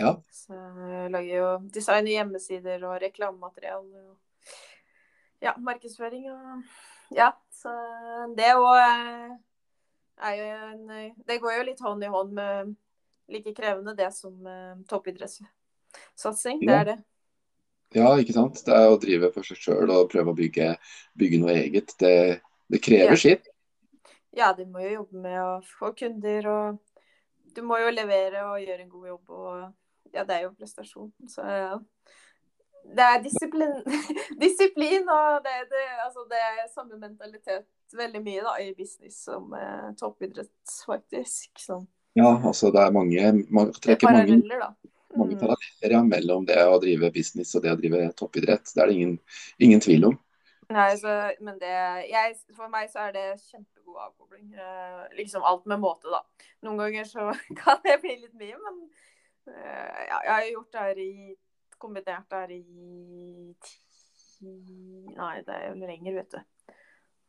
Ja. 0.00 0.16
Så 0.34 0.54
jeg 0.56 1.10
lager 1.14 1.36
jo 1.36 1.50
design 1.72 2.08
i 2.10 2.16
hjemmesider 2.16 2.82
og 2.88 2.98
reklamemateriell. 3.02 3.86
Og 3.86 5.44
ja, 5.44 5.54
markedsføring 5.58 6.30
og 6.32 6.62
Ja, 7.14 7.30
så 7.54 7.70
det 8.34 8.48
òg 8.58 8.80
er 10.26 10.32
jo 10.40 10.46
en 10.72 11.12
Det 11.28 11.38
går 11.38 11.60
jo 11.60 11.66
litt 11.68 11.82
hånd 11.84 12.02
i 12.02 12.10
hånd 12.10 12.32
med 12.34 12.74
like 13.32 13.54
krevende 13.56 13.94
det 13.98 14.10
som 14.14 14.34
uh, 14.46 14.76
toppidrettssatsing. 14.90 16.62
Det 16.66 16.74
er 16.74 16.88
det. 16.92 16.96
Ja, 17.94 18.10
ikke 18.18 18.34
sant. 18.36 18.60
Det 18.66 18.74
er 18.74 18.90
å 18.90 18.98
drive 19.00 19.30
for 19.34 19.46
seg 19.46 19.60
sjøl 19.62 19.92
og 19.94 20.08
prøve 20.12 20.32
å 20.32 20.36
bygge, 20.36 20.72
bygge 21.18 21.40
noe 21.42 21.54
eget. 21.54 21.94
Det, 22.00 22.40
det 22.72 22.82
krever 22.82 23.14
Ja. 23.14 23.22
sitt. 23.22 23.48
Ja, 24.36 24.52
du 24.52 24.66
må 24.68 24.82
jo 24.84 24.90
jobbe 24.98 25.22
med 25.22 25.38
å 25.40 25.52
få 25.64 25.94
kunder, 25.96 26.46
og 26.50 26.78
du 27.56 27.62
må 27.64 27.78
jo 27.80 27.92
levere 27.94 28.42
og 28.50 28.60
gjøre 28.60 28.82
en 28.84 28.90
god 28.92 29.06
jobb. 29.08 29.30
Og 29.30 30.12
ja, 30.12 30.24
det 30.24 30.34
er 30.34 30.42
jo 30.44 30.52
prestasjon. 30.58 31.12
Så 31.32 31.46
ja. 31.46 31.78
det 32.84 33.06
er 33.06 33.22
disiplin, 33.24 33.78
disiplin 34.44 35.08
og 35.08 35.40
det, 35.46 35.56
det, 35.72 35.86
altså 36.04 36.26
det 36.28 36.42
er 36.42 36.68
samme 36.74 37.00
mentalitet 37.00 37.64
veldig 37.96 38.22
mye 38.26 38.44
da, 38.44 38.56
i 38.60 38.74
business 38.76 39.22
som 39.24 39.54
eh, 39.56 39.92
toppidrett, 40.00 40.52
faktisk. 40.84 41.54
Sånn. 41.62 41.86
Ja, 42.16 42.30
altså 42.48 42.70
det 42.72 42.80
er 42.80 42.94
mange 42.94 43.32
Man 43.52 43.68
er 43.68 43.80
trekker 43.84 44.12
mange, 44.12 44.38
mange 45.16 45.34
Mm. 45.34 45.40
paralleller 45.40 45.92
ja, 45.96 46.02
mellom 46.04 46.44
det 46.48 46.58
å 46.60 46.78
drive 46.80 47.10
business 47.12 47.54
og 47.56 47.62
det 47.64 47.72
å 47.72 47.78
drive 47.80 48.12
toppidrett. 48.18 48.68
Det 48.74 48.82
er 48.82 48.90
det 48.90 48.96
ingen, 48.98 49.18
ingen 49.58 49.80
tvil 49.80 50.04
om. 50.10 50.18
Nei, 50.68 50.90
så, 50.98 51.12
men 51.40 51.58
det 51.62 51.70
jeg, 52.10 52.36
For 52.56 52.68
meg 52.72 52.90
så 52.90 53.06
er 53.06 53.12
det 53.14 53.24
kjempegod 53.46 54.00
avkobling. 54.08 54.52
Eh, 54.58 55.02
liksom 55.16 55.44
alt 55.46 55.64
med 55.70 55.80
måte, 55.80 56.10
da. 56.10 56.20
Noen 56.66 56.80
ganger 56.82 57.08
så 57.08 57.30
kan 57.62 57.80
det 57.84 58.00
bli 58.02 58.16
litt 58.24 58.34
mye, 58.34 58.58
men 58.64 58.80
eh, 59.52 60.00
ja, 60.10 60.20
jeg 60.26 60.32
har 60.34 60.48
gjort 60.52 60.72
det 60.72 60.86
her 60.88 61.02
i 61.04 61.12
Kombinert 61.76 62.24
det 62.32 62.38
her 62.40 62.52
i 62.56 62.62
ti 63.60 63.76
Nei, 65.16 65.42
det 65.44 65.52
er 65.54 65.66
jo 65.70 65.74
lenger, 65.80 66.14
vet 66.16 66.34
du. 66.34 66.74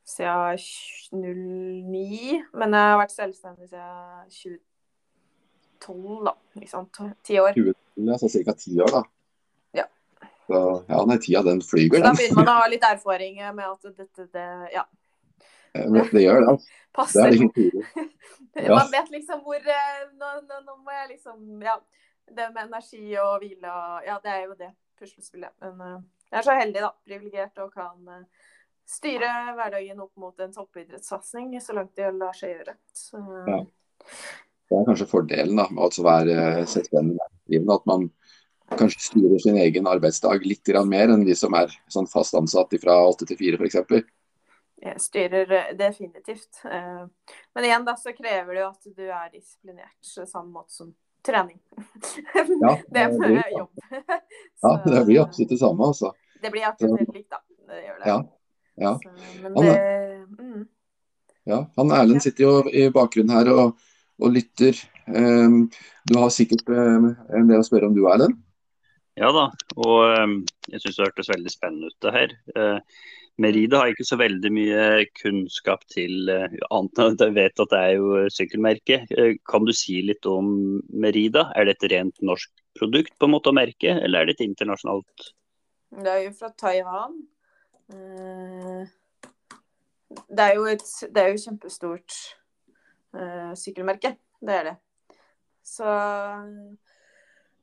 Siden 0.07 0.57
09. 1.91 2.41
Men 2.55 2.75
jeg 2.75 2.91
har 2.91 2.99
vært 2.99 3.15
selvstendig 3.15 3.67
siden 3.69 4.59
2012, 5.83 6.25
da. 6.25 6.35
Sant. 6.71 6.99
Ti 7.27 7.39
år. 7.41 7.53
20, 7.57 7.75
altså 8.13 8.29
ca. 8.33 8.55
ti 8.57 8.75
år, 8.81 8.91
da. 8.93 9.03
Ja. 9.81 9.85
Så, 10.47 10.61
ja, 10.87 11.03
nei, 11.09 11.17
tida 11.23 11.43
den 11.47 11.61
Så 11.61 11.75
flyger, 11.75 12.03
da 12.05 12.13
begynner 12.15 12.41
man 12.41 12.53
å 12.53 12.57
ha 12.61 12.67
litt 12.71 12.87
erfaring 12.87 13.39
med 13.43 13.65
at 13.67 13.87
dette 13.97 14.27
det, 14.33 14.47
ja, 14.73 14.85
Det, 15.75 16.03
det 16.11 16.23
gjør 16.23 16.45
det. 16.45 16.57
Passer. 16.95 17.21
Det 17.27 17.27
er 17.27 17.37
liksom. 17.37 18.13
Ja. 18.57 18.73
Man 18.73 18.89
vet 18.89 19.09
liksom 19.13 19.41
hvor 19.45 19.61
eh, 19.61 19.99
nå, 20.17 20.29
nå, 20.47 20.59
nå 20.65 20.75
må 20.81 20.93
jeg 20.95 21.11
liksom 21.11 21.61
Ja. 21.61 21.77
Det 22.27 22.49
med 22.51 22.65
energi 22.65 23.13
og 23.21 23.37
hvile 23.39 23.71
og 23.71 24.07
Ja, 24.07 24.17
det 24.23 24.31
er 24.33 24.41
jo 24.47 24.55
det 24.57 24.71
puslespillet. 24.99 25.53
Men 25.61 25.81
eh, 25.85 25.99
jeg 26.31 26.39
er 26.39 26.47
så 26.47 26.55
heldig, 26.57 26.81
da. 26.83 26.89
Privilegert 27.07 27.61
og 27.63 27.69
kan 27.75 28.09
eh, 28.15 28.47
styre 28.87 29.29
hverdagen 29.55 30.01
opp 30.03 30.15
mot 30.19 30.43
en 30.43 30.55
toppidrettssatsing 30.55 31.53
så 31.61 31.75
langt 31.77 31.95
det 31.99 32.09
lar 32.15 32.35
seg 32.35 32.55
gjøre. 32.55 32.75
Så, 32.95 33.21
Ja. 33.47 33.61
Det 34.67 34.75
er 34.75 34.87
kanskje 34.89 35.07
fordelen 35.09 35.59
da, 35.59 35.67
med 35.71 35.83
å 35.85 36.03
være 36.03 36.65
selvstendig 36.67 37.15
næringsdrivende. 37.15 37.77
At 37.77 37.85
man 37.87 38.09
kanskje 38.75 39.05
styrer 39.05 39.39
sin 39.39 39.57
egen 39.61 39.87
arbeidsdag 39.87 40.45
litt 40.45 40.69
mer 40.85 41.13
enn 41.13 41.25
de 41.25 41.35
som 41.35 41.55
er 41.55 41.71
sånn 41.93 42.09
fast 42.11 42.35
ansatt 42.35 42.75
fra 42.81 42.99
åtte 43.07 43.27
til 43.29 43.39
fire 43.39 43.59
f.eks. 43.61 44.03
jeg 44.77 45.01
styrer 45.01 45.51
eh, 45.55 45.73
definitivt. 45.77 46.61
Eh, 46.65 47.05
Men 47.55 47.65
igjen, 47.65 47.85
da, 47.87 47.95
så 47.97 48.13
krever 48.13 48.53
det 48.53 48.61
jo 48.61 48.69
at 48.69 48.89
du 48.97 49.05
er 49.07 49.29
disiplinert 49.31 50.27
samme 50.27 50.51
måte 50.51 50.73
som 50.73 50.93
trening. 51.25 51.59
Ja, 52.61 52.77
det 52.87 53.07
blir 53.17 53.37
er 53.37 53.43
for 53.43 53.57
jobb. 53.57 53.83
Ja, 54.61 54.71
det 54.85 55.05
blir 55.05 55.21
absolutt 55.21 55.49
det 55.55 55.59
samme, 55.63 55.91
altså. 55.93 56.11
Det 56.41 56.51
blir 56.53 56.67
akkurat 56.67 56.99
helt 56.99 57.15
likt, 57.15 57.31
da. 57.31 57.41
Det 57.67 57.83
gjør 57.83 58.01
det. 58.01 58.09
Ja. 58.11 58.17
Ja. 58.77 58.99
Så, 59.01 59.09
men 59.41 59.55
Han 59.55 59.65
det 59.65 59.77
mm. 60.39 60.65
Ja, 61.47 61.71
han 61.75 61.91
Erlend 61.95 62.21
sitter 62.21 62.43
jo 62.43 62.69
i 62.69 62.89
bakgrunnen 62.93 63.31
her 63.33 63.49
og, 63.53 63.77
og 64.21 64.33
lytter. 64.35 64.79
Um, 65.07 65.67
du 66.09 66.17
har 66.19 66.33
sikkert 66.33 66.67
um, 66.69 67.13
en 67.33 67.49
del 67.49 67.61
å 67.61 67.65
spørre 67.65 67.89
om 67.89 67.95
du, 67.95 68.03
Erlend? 68.09 68.37
Ja 69.17 69.31
da, 69.33 69.47
og 69.81 70.01
um, 70.21 70.33
jeg 70.69 70.83
syns 70.83 70.97
det 70.97 71.07
hørtes 71.07 71.31
veldig 71.31 71.53
spennende 71.53 71.89
ut 71.89 72.03
det 72.05 72.13
her. 72.13 72.33
Uh, 72.53 72.79
Merida 73.41 73.81
har 73.81 73.93
ikke 73.93 74.05
så 74.05 74.17
veldig 74.17 74.51
mye 74.53 74.83
kunnskap 75.17 75.85
til, 75.93 76.29
uh, 76.29 76.45
annet 76.69 77.01
enn 77.01 77.15
at 77.15 77.23
jeg 77.25 77.35
vet 77.37 77.63
at 77.63 77.73
det 77.73 77.81
er 77.81 77.93
jo 77.97 78.21
sykkelmerke. 78.33 78.99
Uh, 79.13 79.33
kan 79.49 79.65
du 79.65 79.73
si 79.77 79.99
litt 80.05 80.27
om 80.29 80.51
Merida? 80.93 81.47
Er 81.57 81.69
det 81.69 81.77
et 81.77 81.89
rent 81.95 82.21
norsk 82.25 82.51
produkt 82.77 83.15
på 83.17 83.29
en 83.29 83.33
måte 83.33 83.49
å 83.53 83.57
merke, 83.57 83.97
eller 83.97 84.21
er 84.21 84.29
det 84.29 84.37
et 84.37 84.45
internasjonalt? 84.45 85.31
Det 85.97 86.13
er 86.13 86.23
jo 86.27 86.33
fra 86.37 86.51
Taiwan. 86.59 87.15
Det 90.27 90.43
er 90.43 90.57
jo 90.57 90.67
et 90.67 90.83
det 91.15 91.23
er 91.23 91.31
jo 91.31 91.45
kjempestort 91.45 92.17
sykkelmerke. 93.57 94.15
Det 94.39 94.53
er 94.53 94.63
det. 94.71 94.75
Så 95.67 95.87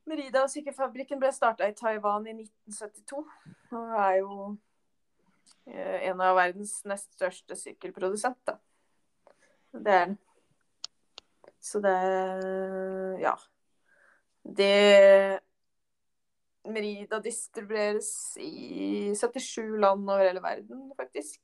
Merida 0.05 0.43
sykkelfabrikken 0.51 1.19
ble 1.21 1.31
starta 1.33 1.67
i 1.69 1.73
Taiwan 1.77 2.27
i 2.29 2.35
1972. 2.37 3.23
Og 3.73 3.95
er 3.97 4.19
jo 4.19 4.35
uh, 4.51 5.97
en 6.11 6.21
av 6.21 6.37
verdens 6.37 6.77
nest 6.85 7.09
største 7.17 7.57
sykkelprodusenter. 7.57 8.59
Det 9.73 9.95
er 9.95 10.05
den. 10.05 10.17
Så 11.59 11.81
det 11.81 11.97
Ja. 13.23 13.35
Det 14.45 15.41
Merida 16.65 17.19
distribueres 17.19 18.37
i 18.37 19.13
77 19.15 19.77
land 19.81 20.09
over 20.09 20.21
hele 20.25 20.41
verden, 20.41 20.91
faktisk. 20.97 21.41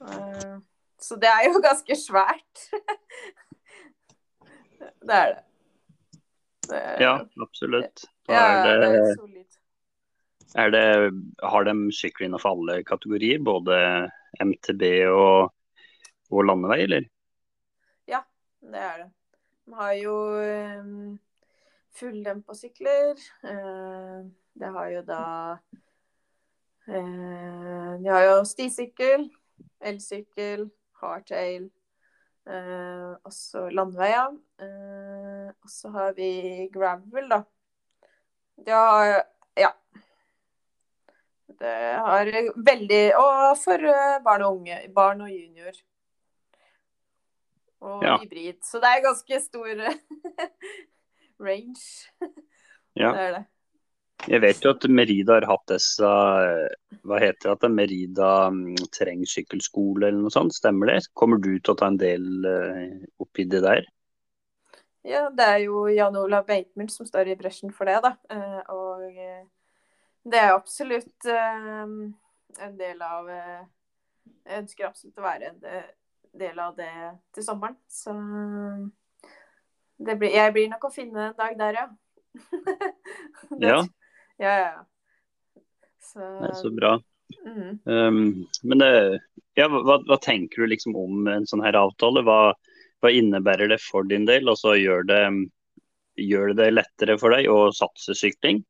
Eh, 0.00 0.58
så 1.02 1.18
det 1.20 1.30
er 1.30 1.48
jo 1.48 1.60
ganske 1.68 1.98
svært. 1.98 2.64
Det 4.78 5.14
er 5.14 5.34
det. 5.34 5.42
det 6.70 6.82
ja, 7.02 7.14
absolutt. 7.42 8.08
Ja, 8.28 8.42
er 8.68 8.80
det, 8.82 8.88
det 8.92 9.46
er 10.54 10.70
det, 10.70 11.12
har 11.42 11.64
de 11.64 11.92
sykler 11.92 12.26
innenfor 12.26 12.56
alle 12.56 12.82
kategorier, 12.86 13.40
både 13.44 13.76
MTB 14.40 14.82
og, 15.12 15.52
og 16.30 16.44
landevei, 16.44 16.82
eller? 16.86 17.08
Ja, 18.08 18.22
det 18.60 18.80
er 18.80 19.02
det. 19.02 19.08
De 19.68 19.76
har 19.76 19.92
jo 20.00 20.14
um, 20.80 21.18
fulldempa 21.98 22.56
sykler. 22.56 23.20
Uh, 23.44 24.24
det 24.58 24.72
har 24.76 24.88
jo 24.94 25.02
da 25.04 25.22
uh, 26.88 27.92
De 28.00 28.08
har 28.08 28.24
jo 28.30 28.38
stisykkel, 28.48 29.28
elsykkel, 29.84 30.68
hardtail, 31.00 31.68
uh, 32.48 33.14
også 33.28 33.68
landveier. 33.74 34.36
Eh, 34.60 35.48
og 35.48 35.70
så 35.70 35.90
har 35.94 36.14
vi 36.16 36.30
gravel, 36.74 37.28
da. 37.30 37.42
Det 38.58 38.74
har 38.74 39.24
Ja. 39.58 39.72
Det 41.58 41.74
har 42.06 42.28
veldig 42.54 43.16
Og 43.18 43.58
for 43.58 43.82
uh, 43.82 44.22
barn 44.24 44.42
og 44.42 44.56
unge. 44.56 44.80
Barn 44.94 45.20
og 45.20 45.30
junior. 45.30 45.72
Og 47.80 48.02
ja. 48.04 48.18
hybrid. 48.18 48.58
Så 48.62 48.78
det 48.78 48.90
er 48.90 49.06
ganske 49.06 49.40
stor 49.40 49.66
range. 51.48 52.10
Ja. 52.96 53.12
Det 53.12 53.20
er 53.20 53.32
det. 53.38 53.44
Jeg 54.26 54.42
vet 54.42 54.64
jo 54.64 54.72
at 54.74 54.84
Merida 54.90 55.36
har 55.36 55.46
hatt 55.46 55.70
disse 55.70 56.08
Hva 57.06 57.20
heter 57.22 57.54
det? 57.54 57.70
Merida 57.70 58.48
mm, 58.50 58.88
terrengsykkelskole 58.96 60.08
eller 60.08 60.24
noe 60.24 60.34
sånt, 60.34 60.56
stemmer 60.56 60.90
det? 60.90 60.98
Kommer 61.14 61.38
du 61.38 61.52
til 61.54 61.72
å 61.72 61.78
ta 61.78 61.92
en 61.92 62.00
del 62.00 62.26
uh, 62.42 62.98
oppi 63.22 63.46
det 63.48 63.62
der? 63.64 63.86
Ja, 65.08 65.30
det 65.30 65.44
er 65.44 65.58
jo 65.62 65.86
Jan 65.88 66.16
Olav 66.16 66.44
Beitmund 66.46 66.90
som 66.92 67.06
står 67.06 67.30
i 67.32 67.36
bresjen 67.38 67.72
for 67.72 67.88
det, 67.88 67.96
da. 68.04 68.10
Eh, 68.34 68.60
og 68.74 69.04
eh, 69.08 69.44
det 70.28 70.40
er 70.40 70.52
absolutt 70.52 71.28
eh, 71.30 71.84
en 72.66 72.74
del 72.76 73.02
av 73.02 73.30
Jeg 73.30 74.58
ønsker 74.62 74.88
absolutt 74.88 75.20
å 75.20 75.24
være 75.24 75.52
en 75.52 75.62
del 76.40 76.60
av 76.60 76.76
det 76.76 76.90
til 77.36 77.44
sommeren. 77.46 77.76
Så 77.88 78.12
blir, 79.98 80.32
jeg 80.34 80.52
blir 80.52 80.68
nok 80.72 80.88
å 80.88 80.92
finne 80.92 81.30
en 81.30 81.38
dag 81.38 81.56
der, 81.58 81.80
ja. 81.80 81.86
ja. 83.64 83.80
Ja, 84.38 84.54
ja. 84.62 84.86
Så, 86.08 86.18
det 86.18 86.50
er 86.50 86.56
så 86.56 86.70
bra. 86.72 86.94
Mm. 87.44 87.78
Um, 87.84 88.20
men 88.64 88.84
ja, 89.58 89.66
hva, 89.68 89.98
hva, 90.06 90.16
tenker 90.22 90.62
du 90.62 90.70
liksom 90.70 90.96
om 90.96 91.26
en 91.28 91.46
sånn 91.48 91.64
her 91.64 91.76
avtale? 91.76 92.22
Hva, 92.26 92.54
hva 93.02 93.12
innebærer 93.12 93.70
det 93.72 93.80
for 93.82 94.06
din 94.08 94.26
del? 94.28 94.48
Altså, 94.48 94.76
gjør 94.78 95.04
det, 95.08 95.22
gjør 96.22 96.54
det 96.58 96.70
lettere 96.72 97.18
for 97.20 97.34
deg 97.34 97.50
å 97.50 97.68
satse 97.74 98.16
sykling? 98.18 98.62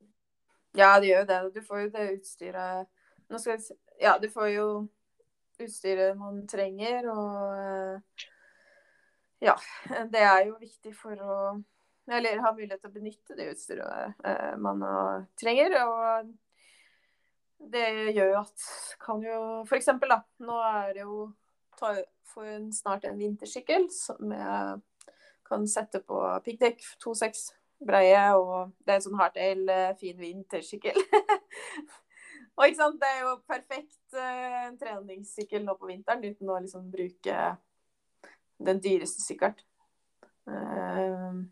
Ja, 0.79 0.97
det 1.01 1.13
gjør 1.13 1.29
det. 1.29 1.41
Du 1.55 1.61
får 1.65 1.85
jo 1.85 1.91
det 1.95 2.07
utstyret 2.17 2.89
Ja, 4.01 4.17
du 4.19 4.29
får 4.33 4.49
jo 4.55 4.67
utstyret 5.59 6.17
man 6.17 6.47
trenger, 6.49 7.09
og 7.13 8.01
ja. 9.45 9.55
Det 10.13 10.23
er 10.23 10.47
jo 10.49 10.57
viktig 10.59 10.95
for 10.97 11.19
å 11.21 11.39
Eller 12.09 12.41
har 12.41 12.57
mulighet 12.57 12.81
til 12.81 12.91
å 12.91 12.95
benytte 12.95 13.37
det 13.37 13.51
utstyret 13.53 14.23
eh, 14.25 14.55
man 14.61 14.85
trenger. 15.41 15.75
Og 15.83 16.31
det 17.73 17.87
gjør 18.15 18.33
jo 18.33 18.41
at 18.41 18.67
kan 19.03 19.23
jo 19.25 19.41
da. 19.69 20.23
Nå 20.41 20.59
er 20.71 20.95
det 20.97 21.05
jo 21.05 21.29
får 22.33 22.49
hun 22.53 22.73
snart 22.73 23.05
en 23.05 23.19
vintersykkel 23.19 23.89
som 23.93 24.33
jeg 24.35 24.81
kan 25.49 25.65
sette 25.71 26.01
på 26.05 26.19
piggdekk 26.45 26.83
2,6 27.05 27.45
breie. 27.89 28.25
Og 28.37 28.75
det 28.85 28.95
er 28.95 29.01
en 29.01 29.07
sånn 29.07 29.21
hardtail, 29.21 29.65
eh, 29.73 29.95
fin 30.01 30.19
vintersykkel. 30.21 30.99
og 32.57 32.67
ikke 32.67 32.81
sant, 32.81 33.01
det 33.01 33.13
er 33.13 33.25
jo 33.25 33.39
perfekt 33.49 34.19
en 34.19 34.77
treningssykkel 34.81 35.65
nå 35.65 35.77
på 35.79 35.91
vinteren 35.91 36.25
uten 36.25 36.53
å 36.53 36.61
liksom 36.63 36.91
bruke 36.93 37.49
den 38.59 38.83
dyreste 38.83 39.23
sykkelen. 39.23 39.59
Uh, 40.49 41.45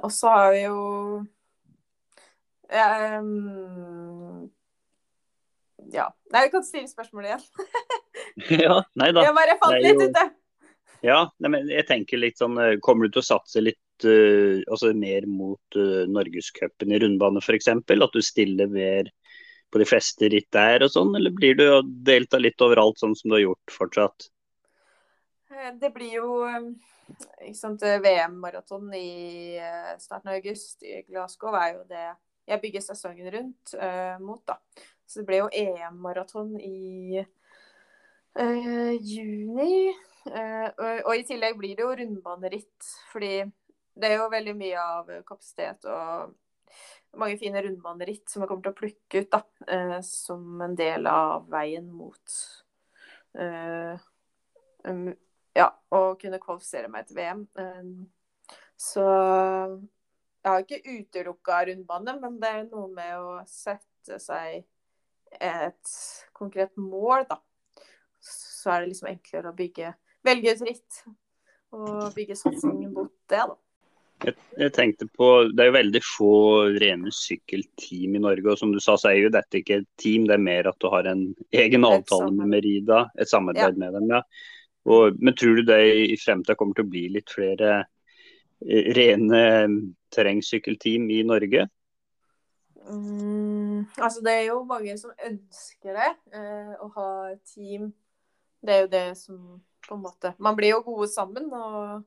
og 0.00 0.12
så 0.12 0.32
har 0.32 0.52
vi 0.54 0.62
jo 0.64 0.78
um, 3.20 4.50
Ja. 5.92 6.08
Nei, 6.32 6.46
vi 6.46 6.52
kan 6.54 6.64
stille 6.64 6.88
spørsmålet 6.88 7.32
igjen. 7.32 7.44
ja, 8.64 8.78
nei 8.96 9.10
da. 9.12 9.26
Jeg 9.26 9.36
bare 9.36 9.58
fant 9.60 9.82
litt 9.84 10.00
ut, 10.00 10.14
det. 10.16 10.28
Ja, 11.02 11.18
nei, 11.42 11.50
men 11.50 11.70
jeg 11.72 11.84
tenker 11.88 12.20
litt 12.22 12.38
sånn 12.38 12.54
eh, 12.62 12.76
Kommer 12.84 13.08
du 13.08 13.16
til 13.16 13.24
å 13.24 13.26
satse 13.26 13.58
litt 13.58 14.06
uh, 14.06 14.62
altså 14.70 14.92
mer 14.94 15.26
mot 15.26 15.78
uh, 15.78 16.04
Norgescupen 16.06 16.94
i 16.94 17.00
rundbane 17.02 17.42
f.eks.? 17.42 17.68
At 17.74 18.14
du 18.14 18.22
stiller 18.22 18.70
mer 18.70 19.10
på 19.72 19.80
de 19.80 19.88
fleste 19.88 20.28
ritt 20.30 20.50
der 20.54 20.84
og 20.84 20.92
sånn, 20.92 21.14
eller 21.16 21.32
blir 21.34 21.56
du 21.58 21.64
delta 22.06 22.38
litt 22.38 22.60
overalt 22.62 23.00
sånn 23.00 23.16
som 23.16 23.32
du 23.32 23.38
har 23.38 23.46
gjort 23.46 23.72
fortsatt? 23.72 24.28
Det 25.80 25.90
blir 25.94 26.18
jo 26.18 26.28
VM-maraton 28.02 28.92
i 28.96 29.58
starten 30.00 30.30
av 30.30 30.38
august 30.38 30.82
i 30.86 31.00
Glasgow 31.08 31.54
er 31.58 31.74
jo 31.76 31.86
det 31.90 32.08
jeg 32.48 32.62
bygger 32.62 32.82
sesongen 32.82 33.30
rundt 33.30 33.74
uh, 33.78 34.16
mot, 34.22 34.42
da. 34.48 34.58
Så 35.06 35.20
det 35.20 35.28
blir 35.28 35.44
jo 35.44 35.52
EM-maraton 35.52 36.56
i 36.58 37.22
Uh, 38.32 38.96
juni. 38.96 39.92
Uh, 40.24 40.68
og, 40.78 41.00
og, 41.04 41.16
i 41.18 41.24
tillegg 41.28 41.58
blir 41.58 41.76
det 41.76 41.84
jo 41.84 41.96
rundbaneritt. 41.98 42.92
Fordi 43.12 43.34
det 43.92 44.08
er 44.08 44.20
jo 44.20 44.30
veldig 44.32 44.54
mye 44.56 44.80
av 44.80 45.10
kapasitet 45.28 45.84
og 45.90 46.32
mange 47.20 47.36
fine 47.36 47.60
rundbaneritt 47.60 48.30
som 48.32 48.42
jeg 48.42 48.48
kommer 48.48 48.64
til 48.64 48.72
å 48.72 48.78
plukke 48.78 49.20
ut 49.20 49.34
da, 49.34 49.42
uh, 49.68 49.98
som 50.06 50.64
en 50.64 50.76
del 50.78 51.08
av 51.10 51.44
veien 51.52 51.90
mot 51.92 52.38
um, 53.36 55.10
Ja, 55.56 55.68
å 55.92 56.14
kunne 56.20 56.40
kvalifisere 56.40 56.88
meg 56.88 57.08
til 57.08 57.18
VM. 57.18 57.46
så 58.80 59.06
jeg 60.42 60.50
har 60.50 60.64
ikke 60.64 60.82
utelukka 60.82 61.60
rundbane, 61.68 62.16
men 62.18 62.38
det 62.42 62.48
er 62.50 62.62
noe 62.66 62.88
med 62.90 63.18
å 63.20 63.34
sette 63.46 64.18
seg 64.18 64.64
et 65.38 65.92
konkret 66.34 66.74
mål, 66.76 67.28
da 67.28 67.38
så 68.62 68.70
er 68.70 68.84
det 68.84 68.92
liksom 68.92 69.10
enklere 69.10 69.50
å 69.50 69.58
bygge 69.58 69.90
velge 70.22 70.54
ut 70.54 70.64
ritt 70.68 71.02
og 71.74 72.14
bygge 72.14 72.38
satsingen 72.38 72.92
mot 72.94 73.12
det. 73.32 73.42
da. 73.50 73.56
Jeg, 74.22 74.36
jeg, 74.60 74.72
tenkte 74.76 75.08
på, 75.10 75.28
Det 75.50 75.64
er 75.64 75.70
jo 75.70 75.74
veldig 75.74 76.02
få 76.06 76.34
rene 76.78 77.10
sykkelteam 77.16 78.18
i 78.18 78.22
Norge. 78.22 78.52
og 78.52 78.58
Som 78.60 78.74
du 78.74 78.78
sa, 78.78 78.94
så 79.00 79.10
er 79.10 79.24
jo 79.24 79.32
dette 79.34 79.62
ikke 79.62 79.80
et 79.80 79.88
team, 79.98 80.28
det 80.28 80.36
er 80.36 80.44
mer 80.44 80.68
at 80.70 80.78
du 80.78 80.86
har 80.92 81.08
en 81.10 81.24
egen 81.50 81.88
avtale 81.88 82.30
med 82.36 82.52
Merida. 82.52 83.06
Et 83.18 83.28
samarbeid 83.28 83.74
ja. 83.74 83.80
med 83.82 83.98
dem. 83.98 84.12
ja. 84.14 84.22
Og, 84.88 85.18
men 85.22 85.36
tror 85.38 85.60
du 85.60 85.66
det 85.68 85.80
i 86.10 86.18
fremtiden 86.18 86.58
kommer 86.58 86.78
til 86.78 86.86
å 86.86 86.90
bli 86.90 87.04
litt 87.14 87.30
flere 87.30 87.74
eh, 87.80 88.90
rene 88.96 89.42
terrengsykkelteam 90.14 91.08
i 91.14 91.22
Norge? 91.28 91.68
Mm, 92.82 93.86
altså 94.02 94.22
Det 94.26 94.32
er 94.34 94.46
jo 94.48 94.62
mange 94.66 94.96
som 94.98 95.12
ønsker 95.22 95.98
det, 95.98 96.12
eh, 96.34 96.72
å 96.82 96.88
ha 96.96 97.10
team 97.54 97.92
det 98.62 98.74
er 98.74 98.84
jo 98.84 98.90
det 98.90 99.06
som 99.18 99.38
på 99.88 99.96
en 99.96 100.04
måte 100.04 100.34
Man 100.38 100.56
blir 100.56 100.76
jo 100.76 100.84
gode 100.86 101.08
sammen, 101.10 101.50
og 101.50 102.04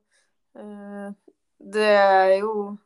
eh, 0.56 1.12
det 1.60 1.92
er 1.92 2.32
jo 2.40 2.76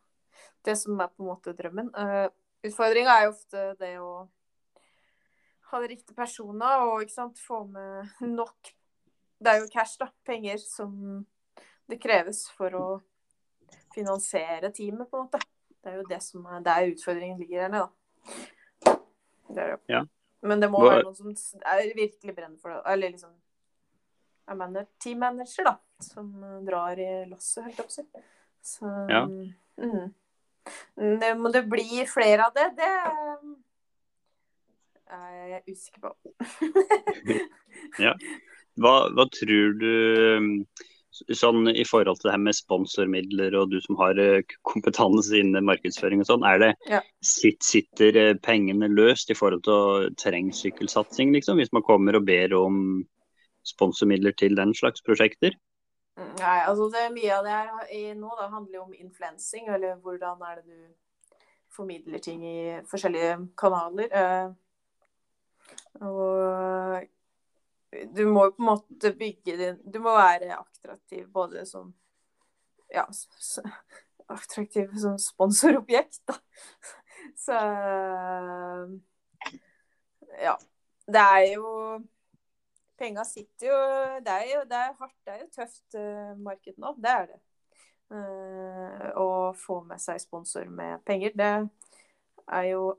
det 0.66 0.76
som 0.78 0.98
er 1.00 1.08
på 1.08 1.22
en 1.22 1.30
måte 1.30 1.54
drømmen. 1.56 1.92
Eh, 1.96 2.26
Utfordringa 2.66 3.14
er 3.14 3.24
jo 3.24 3.32
ofte 3.32 3.62
det 3.80 3.94
å 4.02 4.10
ha 5.70 5.80
de 5.80 5.88
riktige 5.92 6.18
personene 6.18 6.72
og 6.90 7.08
sant, 7.12 7.38
få 7.38 7.62
med 7.70 8.10
nok 8.26 8.74
Det 9.40 9.48
er 9.54 9.60
jo 9.62 9.68
cash, 9.72 9.96
da. 10.00 10.10
Penger 10.26 10.58
som 10.62 11.26
det 11.88 11.98
kreves 12.02 12.44
for 12.56 12.74
å 12.76 12.86
finansiere 13.94 14.70
teamet, 14.74 15.08
på 15.10 15.16
en 15.18 15.26
måte. 15.26 15.40
Det 15.80 15.90
er 15.90 15.96
jo 15.96 16.08
det 16.10 16.20
som 16.22 16.44
er 16.46 16.60
der 16.66 16.90
utfordringen 16.92 17.38
ligger 17.40 17.62
her 17.64 17.70
da. 17.72 17.86
Det 19.50 19.54
det. 19.56 19.78
Ja. 19.90 20.04
Men 20.42 20.60
det 20.60 20.68
må 20.72 20.78
Hva- 20.80 20.90
være 20.92 21.04
noen 21.04 21.36
som 21.36 21.60
er 21.66 21.94
virkelig 21.96 22.34
brenner 22.36 22.58
for 22.60 22.70
det. 22.72 22.82
Eller 22.92 23.10
liksom 23.14 23.32
er 24.48 24.54
manager, 24.60 24.88
teammanager, 25.00 25.64
da. 25.64 25.74
Som 26.00 26.30
eh, 26.44 26.60
drar 26.68 26.98
i 27.00 27.08
lasset, 27.30 27.64
helt 27.64 27.80
opp 27.80 27.90
si. 27.90 28.02
Så 28.62 28.86
Ja. 29.10 29.24
mm. 29.26 30.14
det, 31.20 31.34
Må 31.38 31.48
det 31.52 31.64
bli 31.68 32.04
flere 32.06 32.46
av 32.46 32.54
det? 32.54 32.68
Det 32.76 32.90
er 35.10 35.48
jeg 35.48 35.62
usikker 35.74 36.00
på. 36.00 36.14
Hva, 38.80 38.94
hva 39.14 39.26
tror 39.34 39.74
du 39.80 39.90
um, 40.38 40.50
sånn 41.10 41.68
i 41.72 41.84
forhold 41.84 42.20
til 42.20 42.28
det 42.28 42.34
her 42.34 42.42
med 42.42 42.56
sponsormidler 42.56 43.56
og 43.58 43.72
du 43.72 43.78
som 43.82 43.98
har 44.00 44.18
eh, 44.20 44.44
kompetanse 44.68 45.36
innen 45.40 45.66
markedsføring 45.68 46.22
og 46.22 46.28
sånn, 46.28 46.46
er 46.46 46.62
det 46.62 46.70
Ja. 46.88 47.00
sitt, 47.22 47.62
sitter 47.66 48.16
eh, 48.16 48.34
pengene 48.34 48.88
løst 48.88 49.30
i 49.30 49.36
forhold 49.36 49.64
til 49.66 50.14
terrengsykkelsatsing, 50.22 51.34
liksom? 51.34 51.58
Hvis 51.60 51.72
man 51.76 51.82
kommer 51.86 52.16
og 52.16 52.24
ber 52.28 52.54
om 52.56 53.04
sponsormidler 53.66 54.32
til 54.38 54.56
den 54.56 54.72
slags 54.74 55.02
prosjekter? 55.02 55.58
Nei, 56.16 56.58
altså 56.68 56.88
det 56.92 57.04
er 57.04 57.14
mye 57.14 57.36
av 57.36 57.44
det 57.44 57.52
her 57.52 58.14
nå 58.18 58.32
da, 58.38 58.48
handler 58.52 58.74
jo 58.80 58.86
om 58.88 58.96
influensing, 58.96 59.68
eller 59.68 60.00
hvordan 60.00 60.42
er 60.46 60.60
det 60.60 60.66
du 60.66 60.80
formidler 61.70 62.18
ting 62.18 62.42
i 62.44 62.80
forskjellige 62.90 63.48
kanaler. 63.58 64.08
Eh, 64.10 64.48
og 66.00 67.06
du 67.90 68.24
må 68.26 68.44
jo 68.46 68.54
på 68.54 68.62
en 68.62 68.68
måte 68.68 69.12
bygge 69.18 69.56
din 69.58 69.78
Du 69.92 69.98
må 70.02 70.14
være 70.14 70.54
attraktiv 70.58 71.26
både 71.32 71.64
som 71.66 71.92
Ja, 72.90 73.06
attraktiv 74.30 74.94
som 74.98 75.18
sponsorobjekt, 75.18 76.22
da. 76.28 76.38
Så 77.44 77.58
Ja. 80.40 80.56
Det 81.10 81.20
er 81.20 81.44
jo 81.54 81.68
Penga 82.98 83.24
sitter 83.24 83.66
jo 83.66 83.78
Det 84.24 84.32
er 84.32 84.48
jo 84.54 84.64
det 84.70 84.76
er 84.78 84.98
hardt, 85.00 85.16
det 85.26 85.34
er 85.34 85.40
jo 85.40 85.48
tøft 85.56 85.94
eh, 85.98 86.34
marked 86.38 86.78
nå. 86.78 86.94
Det 87.00 87.10
er 87.10 87.26
det. 87.30 87.40
Eh, 88.10 89.10
å 89.16 89.52
få 89.56 89.80
med 89.86 90.02
seg 90.02 90.20
sponsor 90.20 90.66
med 90.66 90.98
penger, 91.06 91.32
det 91.34 91.52
er 92.50 92.64
jo 92.72 92.96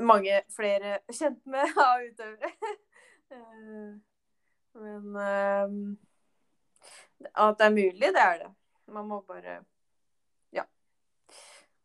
mange 0.00 0.38
flere 0.56 0.98
kjent 1.12 1.42
med 1.44 1.76
av 1.76 2.06
utøvere. 2.08 2.52
Eh, 4.76 5.00
Men 5.02 5.16
uh, 5.16 5.96
at 7.34 7.58
det 7.58 7.66
er 7.66 7.74
mulig, 7.76 8.00
det 8.14 8.22
er 8.24 8.38
det. 8.44 8.50
Man 8.90 9.08
må 9.10 9.20
bare 9.28 9.60
Ja. 10.56 10.64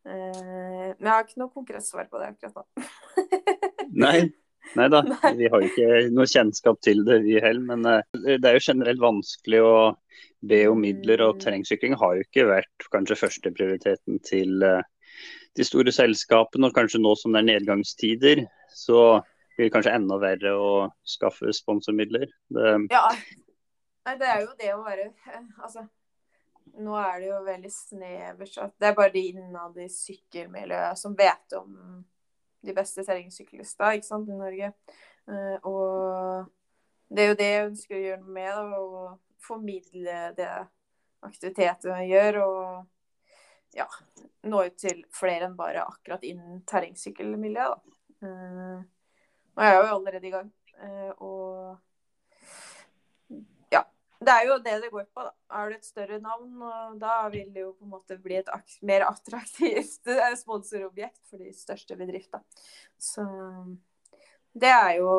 Uh, 0.06 0.94
Men 0.96 1.06
jeg 1.08 1.12
har 1.14 1.24
ikke 1.26 1.42
noe 1.44 1.54
konkret 1.54 1.86
svar 1.86 2.08
på 2.12 2.22
det 2.22 2.32
akkurat 2.34 2.56
nå. 2.56 2.88
Nei. 4.06 4.32
Nei 4.76 4.88
da, 4.90 5.04
vi 5.38 5.46
har 5.46 5.62
jo 5.62 5.68
ikke 5.70 6.10
noe 6.12 6.26
kjennskap 6.28 6.80
til 6.84 7.04
det 7.06 7.20
vi 7.24 7.36
heller. 7.38 7.62
Men 7.70 7.86
eh, 7.86 8.38
det 8.42 8.50
er 8.50 8.58
jo 8.58 8.64
generelt 8.66 9.00
vanskelig 9.00 9.60
å 9.62 9.76
be 10.42 10.64
om 10.72 10.82
midler, 10.82 11.22
og 11.22 11.36
Mm. 11.36 11.42
terrengsykling 11.44 11.94
har 12.02 12.16
jo 12.18 12.26
ikke 12.26 12.48
vært 12.50 12.88
kanskje 12.92 13.20
førsteprioriteten 13.22 14.18
til 14.26 14.66
eh, 14.66 14.82
de 15.56 15.64
store 15.64 15.94
selskapene. 15.94 16.66
Og 16.68 16.74
kanskje 16.76 17.00
nå 17.04 17.14
som 17.16 17.32
det 17.38 17.44
er 17.44 17.50
nedgangstider, 17.54 18.42
så 18.74 19.22
blir 19.56 19.72
kanskje 19.74 19.94
enda 19.96 20.18
verre 20.22 20.54
å 20.60 20.72
skaffe 21.08 21.54
sponsormidler. 21.56 22.28
Det, 22.48 22.74
Ja. 22.94 23.08
Nei, 24.06 24.18
det 24.22 24.28
er 24.30 24.42
jo 24.44 24.52
det 24.60 24.68
å 24.76 24.84
være 24.86 25.08
eh, 25.10 25.46
Altså, 25.66 25.82
nå 26.78 26.98
er 27.00 27.22
det 27.22 27.30
jo 27.32 27.40
veldig 27.46 27.72
snevert. 27.74 28.58
Det 28.78 28.90
er 28.90 28.98
bare 28.98 29.14
de 29.14 29.24
innad 29.32 29.78
i 29.82 29.88
sykkelmiljøet 29.90 31.00
som 31.00 31.16
vet 31.18 31.56
om 31.58 31.74
de 32.66 32.74
beste 32.76 33.06
terrengsyklistene 33.06 33.98
ikke 33.98 34.08
sant, 34.08 34.30
i 34.30 34.38
Norge. 34.38 34.72
Eh, 35.30 35.58
og 35.66 36.50
det 37.10 37.24
er 37.24 37.32
jo 37.32 37.38
det 37.40 37.52
jeg 37.52 37.68
ønsker 37.70 37.98
å 37.98 38.04
gjøre 38.04 38.24
noe 38.24 38.36
med. 38.40 38.52
Da, 38.56 38.82
å 38.82 39.46
formidle 39.46 40.20
det 40.38 40.52
aktivitetet 41.26 41.92
jeg 41.92 42.12
gjør. 42.12 42.42
Og 42.46 43.78
ja, 43.78 43.88
nå 44.50 44.66
ut 44.68 44.78
til 44.82 45.04
flere 45.14 45.50
enn 45.50 45.58
bare 45.58 45.86
akkurat 45.86 46.26
innen 46.28 46.62
terrengsykkelmiljøet. 46.70 47.96
Da. 48.26 48.34
Eh, 49.56 49.62
og 49.62 49.64
jeg 49.66 49.76
er 49.76 49.82
jo 49.88 49.96
allerede 49.96 50.28
i 50.28 50.34
gang. 50.34 50.54
Eh, 50.84 51.12
og 51.24 51.78
ja. 53.72 53.82
Det 54.26 54.32
er 54.34 54.46
jo 54.48 54.58
det 54.64 54.76
det 54.84 54.92
går 54.92 55.08
på, 55.14 55.24
da. 55.28 55.32
Er 55.56 55.70
du 55.70 55.76
et 55.76 55.86
større 55.86 56.20
navn, 56.20 56.62
og 56.62 57.00
da 57.02 57.18
vil 57.30 57.54
det 57.54 57.62
jo 57.62 57.74
på 57.74 57.84
en 57.86 57.92
måte 57.96 58.18
bli 58.22 58.36
et 58.40 58.50
mer 58.82 59.06
attraktivt 59.10 60.08
eh, 60.12 60.36
sponsorobjekt 60.40 61.22
for 61.30 61.38
de 61.44 61.52
største 61.54 61.98
bedriftene. 62.00 62.44
Så 63.00 63.26
det 64.56 64.72
er 64.72 64.94
jo 65.02 65.12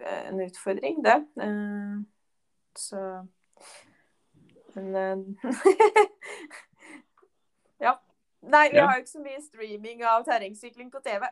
eh, 0.00 0.28
en 0.30 0.40
utfordring, 0.46 1.04
det. 1.04 1.18
Eh, 1.40 2.00
Så 2.76 3.26
Men 4.74 5.38
Ja. 7.80 7.96
Nei, 8.40 8.70
vi 8.72 8.78
har 8.78 8.94
jo 8.94 9.02
ikke 9.02 9.10
så 9.10 9.20
mye 9.20 9.40
streaming 9.44 10.02
av 10.06 10.24
terrengsykling 10.24 10.88
på 10.92 11.00
TV, 11.04 11.26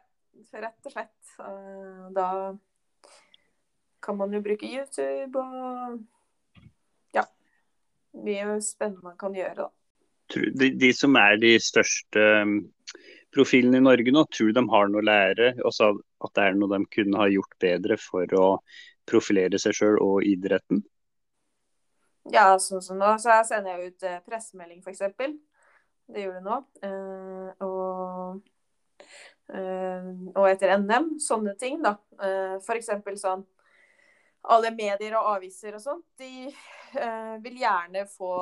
rett 0.53 0.89
og 0.89 0.95
slett. 0.95 1.34
Eh, 1.43 2.09
Da 2.16 2.28
kan 4.03 4.16
man 4.16 4.32
jo 4.32 4.41
bruke 4.41 4.68
YouTube 4.68 5.41
og 5.41 5.99
ja. 7.16 7.24
Mye 8.24 8.59
spennende 8.64 9.05
man 9.05 9.18
kan 9.20 9.34
gjøre, 9.34 9.66
da. 9.66 9.70
de, 10.55 10.70
de 10.78 10.93
som 10.97 11.16
er 11.18 11.36
de 11.41 11.55
største 11.61 12.22
um, 12.43 12.61
profilene 13.34 13.80
i 13.80 13.84
Norge 13.84 14.12
nå, 14.14 14.24
tror 14.32 14.53
de 14.55 14.64
har 14.72 14.93
noe 14.93 15.03
å 15.03 15.09
lære? 15.09 15.51
Også 15.66 15.91
at 16.24 16.34
det 16.36 16.47
er 16.47 16.59
noe 16.59 16.72
de 16.72 16.93
kunne 16.95 17.20
ha 17.20 17.28
gjort 17.32 17.59
bedre 17.61 17.99
for 18.01 18.39
å 18.39 18.47
profilere 19.09 19.61
seg 19.61 19.76
sjøl 19.76 19.99
og 20.05 20.24
idretten? 20.26 20.82
Ja, 22.32 22.51
sånn 22.61 22.82
som 22.84 22.99
nå, 23.01 23.14
så 23.22 23.39
sender 23.49 23.76
jeg 23.78 23.93
ut 23.93 24.05
eh, 24.05 24.18
pressemelding, 24.26 24.82
f.eks. 24.84 25.01
Det 26.09 26.24
gjør 26.24 26.39
jeg 26.39 26.45
nå. 26.45 26.59
Eh, 26.84 27.64
og, 27.64 28.43
og 29.49 30.44
etter 30.51 30.74
NM, 30.76 31.14
sånne 31.24 31.55
ting, 31.61 31.78
da. 31.84 31.94
Eh, 32.20 32.59
F.eks. 32.61 32.90
sånn 33.22 33.46
Alle 34.53 34.70
medier 34.76 35.16
og 35.18 35.30
aviser 35.36 35.76
og 35.76 35.82
sånt, 35.82 36.05
de 36.20 36.49
eh, 36.49 37.34
vil 37.44 37.62
gjerne 37.62 38.05
få 38.12 38.32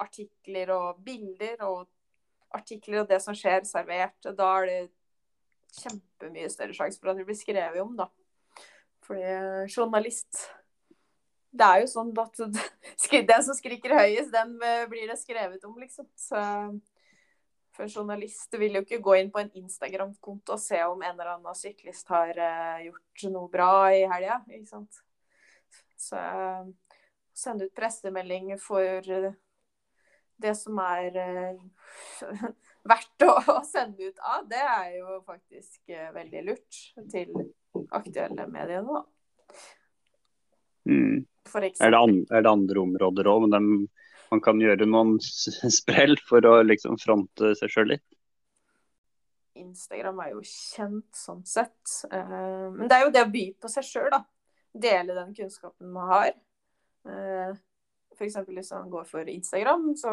artikler 0.00 0.72
og 0.74 1.02
bilder 1.04 1.62
og 1.68 1.84
artikler 2.56 3.02
og 3.02 3.10
det 3.10 3.20
som 3.24 3.36
skjer, 3.36 3.64
servert. 3.68 4.18
Og 4.28 4.36
da 4.36 4.48
er 4.60 4.68
det 4.68 4.80
kjempemye 5.78 6.50
større 6.52 6.76
sjanse 6.76 7.00
for 7.00 7.12
at 7.12 7.20
det 7.20 7.28
blir 7.28 7.38
skrevet 7.38 7.80
om, 7.82 7.94
da. 7.96 8.08
Fordi 9.06 9.22
eh, 9.26 9.62
journalist 9.66 10.44
Det 11.52 11.66
er 11.66 11.82
jo 11.82 11.88
sånn 11.90 12.12
at 12.16 12.38
den 13.32 13.44
som 13.44 13.56
skriker 13.56 13.92
høyest, 13.98 14.32
den 14.32 14.54
eh, 14.64 14.86
blir 14.88 15.10
det 15.10 15.18
skrevet 15.20 15.64
om, 15.68 15.76
liksom. 15.80 16.08
Så 16.16 16.40
for 17.72 17.88
journalist 17.88 18.52
vil 18.60 18.76
jo 18.78 18.82
ikke 18.84 19.00
gå 19.04 19.16
inn 19.20 19.30
på 19.32 19.40
en 19.42 19.52
Instagram-konto 19.62 20.56
og 20.56 20.60
se 20.60 20.80
om 20.84 21.00
en 21.00 21.14
eller 21.14 21.34
annen 21.36 21.56
syklist 21.56 22.10
har 22.12 22.36
uh, 22.36 22.82
gjort 22.84 23.24
noe 23.32 23.48
bra 23.52 23.72
i 23.96 24.02
helga, 24.10 24.42
ikke 24.50 24.68
sant. 24.68 25.00
Så 25.96 26.20
uh, 26.20 26.68
sende 27.32 27.68
ut 27.68 27.74
pressemelding 27.76 28.52
for 28.60 29.08
uh, 29.08 29.32
det 30.42 30.54
som 30.58 30.78
er 30.82 31.18
eh, 31.22 31.58
verdt 32.92 33.26
å, 33.26 33.32
å 33.54 33.58
sende 33.66 34.10
ut 34.10 34.22
av, 34.22 34.46
det 34.50 34.62
er 34.62 34.96
jo 34.98 35.20
faktisk 35.26 35.92
eh, 35.92 36.10
veldig 36.14 36.44
lurt 36.48 36.80
til 37.12 37.32
aktuelle 37.94 38.48
medier 38.50 38.84
nå. 38.86 39.02
Mm. 40.88 41.22
Er, 41.52 41.90
det 41.92 41.98
an, 41.98 42.16
det 42.26 42.48
andre 42.48 42.82
områder 42.82 43.28
òg, 43.30 43.44
men 43.44 43.54
dem- 43.54 43.88
man 44.32 44.42
kan 44.44 44.60
gjøre 44.60 44.88
noen 44.88 45.18
sprell 45.22 46.16
for 46.28 46.44
å 46.48 46.58
liksom 46.66 46.98
fronte 47.00 47.52
seg 47.58 47.72
sjøl 47.72 47.92
litt? 47.94 48.06
Instagram 49.60 50.22
er 50.24 50.30
jo 50.32 50.44
kjent 50.48 51.10
sånn 51.16 51.42
sett. 51.48 51.98
Eh, 52.08 52.70
Men 52.72 52.88
det 52.88 52.96
er 52.96 53.04
jo 53.04 53.12
det 53.12 53.26
å 53.26 53.32
by 53.32 53.44
på 53.60 53.70
seg 53.72 53.84
sjøl, 53.86 54.08
da. 54.14 54.22
Dele 54.72 55.12
den 55.18 55.34
kunnskapen 55.36 55.92
man 55.92 56.08
har. 56.08 56.32
F.eks. 57.04 57.60
For 58.16 58.28
eksempel 58.28 58.58
hvis 58.60 58.72
man 58.72 58.90
går 58.92 59.06
for 59.08 59.28
Instagram, 59.28 59.92
så 59.98 60.10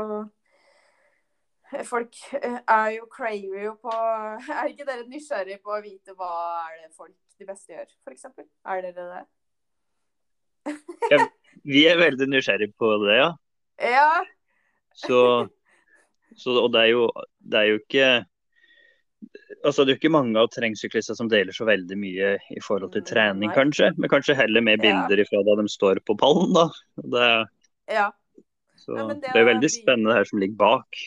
Folk 1.86 2.16
eh, 2.34 2.56
er 2.66 2.88
jo 2.96 3.04
craver 3.14 3.66
jo 3.68 3.76
på 3.78 3.92
Er 4.58 4.72
ikke 4.72 4.88
dere 4.88 5.04
nysgjerrige 5.06 5.62
på 5.62 5.76
å 5.76 5.82
vite 5.84 6.16
hva 6.18 6.30
er 6.64 6.80
det 6.82 6.96
folk 6.98 7.14
de 7.40 7.46
beste 7.46 7.76
gjør, 7.76 7.92
f.eks.? 8.08 8.26
Er 8.66 8.82
dere 8.88 9.04
det? 9.14 9.26
Vi 11.64 11.86
er 11.88 12.02
veldig 12.02 12.28
nysgjerrige 12.32 12.74
på 12.80 12.90
det, 13.06 13.20
ja. 13.20 13.30
Ja. 13.80 14.26
Så, 14.94 15.48
så 16.36 16.56
og 16.64 16.72
det 16.74 16.82
er, 16.82 16.92
jo, 16.94 17.06
det 17.40 17.62
er 17.62 17.70
jo 17.72 17.80
ikke 17.82 18.10
altså 19.66 19.84
Det 19.84 19.92
er 19.92 19.96
jo 19.96 20.00
ikke 20.00 20.12
mange 20.14 20.40
av 20.40 20.48
terrengsyklister 20.54 21.18
som 21.18 21.30
deler 21.32 21.56
så 21.56 21.66
veldig 21.68 21.98
mye 22.00 22.34
i 22.56 22.62
forhold 22.64 22.94
til 22.94 23.04
Mm, 23.04 23.10
trening, 23.12 23.52
kanskje. 23.56 23.92
Men 23.98 24.10
kanskje 24.12 24.36
heller 24.40 24.62
med 24.64 24.80
Ja. 24.80 24.86
bilder 24.88 25.20
ifra 25.26 25.44
da 25.44 25.56
de 25.62 25.68
står 25.70 26.00
på 26.08 26.16
pallen, 26.20 26.54
da. 26.56 26.68
Det, 27.16 27.30
Ja. 27.90 28.12
så, 28.76 28.96
Ja, 28.96 29.08
det, 29.08 29.22
det 29.22 29.36
er 29.36 29.46
veldig 29.54 29.70
by... 29.70 29.76
spennende 29.82 30.12
det 30.14 30.18
her 30.22 30.30
som 30.32 30.40
ligger 30.40 30.56
bak. 30.56 31.04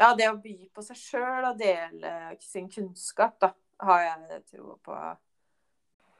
ja, 0.00 0.14
det 0.14 0.28
å 0.30 0.36
by 0.42 0.56
på 0.74 0.82
seg 0.82 0.96
sjøl 0.96 1.44
og 1.50 1.58
dele 1.58 2.36
sin 2.40 2.68
kunnskap, 2.68 3.38
da, 3.40 3.52
har 3.80 4.02
jeg 4.02 4.42
tro 4.52 4.76
på. 4.84 4.98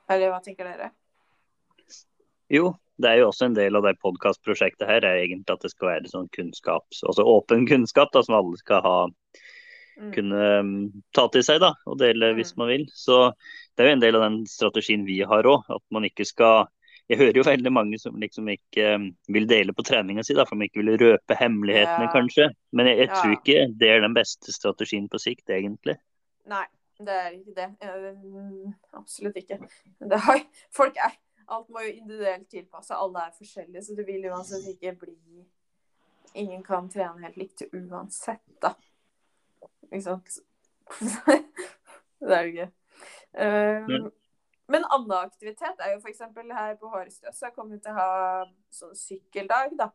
Eller 0.09 0.31
hva 0.31 0.41
tenker 0.41 0.65
dere? 0.65 0.91
Jo, 2.53 2.75
det 3.03 3.11
er 3.11 3.19
jo 3.21 3.29
også 3.31 3.49
en 3.49 3.57
del 3.57 3.77
av 3.77 3.83
det 3.85 3.97
podkastprosjektet 4.01 4.87
her, 4.89 5.05
er 5.05 5.23
egentlig 5.25 5.53
at 5.53 5.65
det 5.67 5.71
skal 5.73 5.89
være 5.89 6.11
sånn 6.13 6.29
kunnskaps, 6.33 7.03
altså 7.05 7.27
åpen 7.27 7.67
kunnskap 7.69 8.13
da, 8.15 8.23
som 8.23 8.39
alle 8.39 8.57
skal 8.63 8.83
ha 8.87 8.99
Mm. 9.97 10.11
kunne 10.13 10.41
um, 10.61 10.73
ta 11.17 11.23
til 11.33 11.41
seg 11.43 11.59
da, 11.63 11.71
og 11.89 11.97
dele 11.99 12.35
hvis 12.37 12.53
Mm. 12.53 12.59
man 12.61 12.69
vil. 12.69 12.83
Så 12.93 13.33
det 13.77 13.81
er 13.81 13.87
jo 13.89 13.93
en 13.97 14.01
del 14.01 14.17
av 14.17 14.23
den 14.27 14.47
strategien 14.47 15.07
vi 15.07 15.23
har 15.25 15.43
òg, 15.49 15.65
at 15.71 15.83
man 15.91 16.05
ikke 16.05 16.27
skal 16.27 16.69
Jeg 17.09 17.19
hører 17.19 17.37
jo 17.37 17.43
veldig 17.47 17.71
mange 17.73 17.99
som 18.01 18.17
liksom 18.19 18.49
ikke 18.51 18.97
um, 18.97 19.17
vil 19.31 19.47
dele 19.47 19.73
på 19.73 19.85
treninga 19.87 20.25
si, 20.27 20.35
da, 20.35 20.45
for 20.45 20.57
de 20.57 20.67
ikke 20.67 20.83
vil 20.83 20.99
røpe 20.99 21.37
hemmelighetene, 21.39 22.09
Ja. 22.09 22.13
kanskje. 22.13 22.51
Men 22.73 22.87
jeg, 22.87 22.99
jeg 22.99 23.09
Ja. 23.09 23.15
tror 23.15 23.33
ikke 23.37 23.79
det 23.79 23.89
er 23.89 24.01
den 24.01 24.13
beste 24.15 24.53
strategien 24.53 25.09
på 25.09 25.17
sikt, 25.19 25.49
egentlig. 25.49 25.97
Nei, 26.47 26.65
det 26.99 27.09
er 27.09 27.31
ikke 27.31 27.55
det. 27.55 27.77
Eh, 27.81 28.73
Absolutt 28.99 29.37
ikke. 29.37 29.59
Det 30.01 30.19
har, 30.19 30.43
folk 30.73 30.97
er 30.97 31.15
Alt 31.53 31.69
må 31.73 31.83
jo 31.85 31.93
individuelt 31.95 32.49
tilpasse. 32.51 32.97
Alle 32.97 33.27
er 33.27 33.37
forskjellige, 33.37 33.83
så 33.87 33.97
du 33.97 34.03
vil 34.07 34.27
uansett 34.31 34.67
ikke 34.75 34.97
bli 35.05 35.45
Ingen 36.37 36.61
kan 36.61 36.89
trene 36.93 37.23
helt 37.23 37.37
likt 37.41 37.63
uansett, 37.73 38.43
da. 38.61 38.75
Ikke 39.87 40.03
sant? 40.05 40.35
det 42.21 42.35
er 42.37 42.43
jo 42.45 42.51
gøy. 42.59 42.67
Um. 43.41 44.11
Men 44.69 44.85
annen 44.93 45.15
aktivitet 45.17 45.81
er 45.81 45.95
jo 45.95 46.03
f.eks. 46.03 46.21
her 46.37 46.77
på 46.77 46.91
Hårestøs, 46.93 47.39
så 47.39 47.49
kommer 47.55 47.79
vi 47.79 47.87
til 47.87 47.95
å 47.95 48.03
ha 48.03 48.11
sånn 48.75 48.93
sykkeldag, 48.99 49.79
da. 49.79 49.89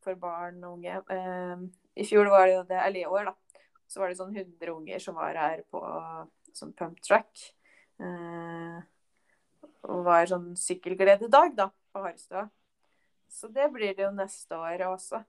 For 0.00 0.16
barn 0.16 0.64
og 0.64 0.78
unge. 0.78 1.02
Um, 1.12 1.68
I 1.92 2.08
fjor 2.08 2.30
var 2.32 2.46
det 2.48 2.54
jo 2.54 2.64
det, 2.70 2.80
eller 2.86 3.02
i 3.02 3.10
år, 3.10 3.28
da 3.28 3.36
så 3.92 4.00
var 4.00 4.08
det 4.08 4.16
sånn 4.16 4.32
100 4.32 4.72
unger 4.72 5.02
som 5.04 5.18
var 5.18 5.36
her 5.36 5.62
på 5.68 5.80
sånn 6.56 6.72
pump 6.76 7.00
track. 7.04 7.44
Og 8.00 8.91
var 9.82 10.26
sånn 10.30 10.52
sykkelglededag 10.58 11.56
da, 11.58 11.68
på 11.92 12.02
Harstad. 12.04 12.50
Så 13.32 13.48
det 13.48 13.68
blir 13.72 13.94
det 13.96 14.04
jo 14.06 14.12
neste 14.14 14.58
år 14.58 14.84
også. 14.90 15.22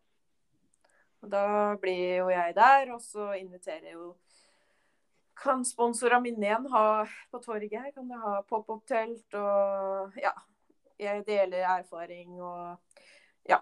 Og 1.23 1.31
da 1.31 1.45
blir 1.79 2.19
jo 2.19 2.29
jeg 2.33 2.55
der, 2.57 2.91
og 2.93 3.01
så 3.01 3.31
inviterer 3.39 3.93
jeg 3.93 3.99
jo 3.99 4.13
Kan 5.33 5.63
sponsorene 5.65 6.21
mine 6.21 6.45
igjen 6.45 6.67
ha 6.69 7.03
på 7.33 7.39
torget 7.41 7.71
her, 7.73 7.91
kan 7.91 8.05
du 8.05 8.13
ha 8.21 8.35
pop-opp-telt 8.45 9.33
og 9.39 10.19
ja. 10.21 10.33
Jeg 11.01 11.23
deler 11.25 11.65
erfaring 11.65 12.37
og 12.37 12.99
ja, 13.49 13.57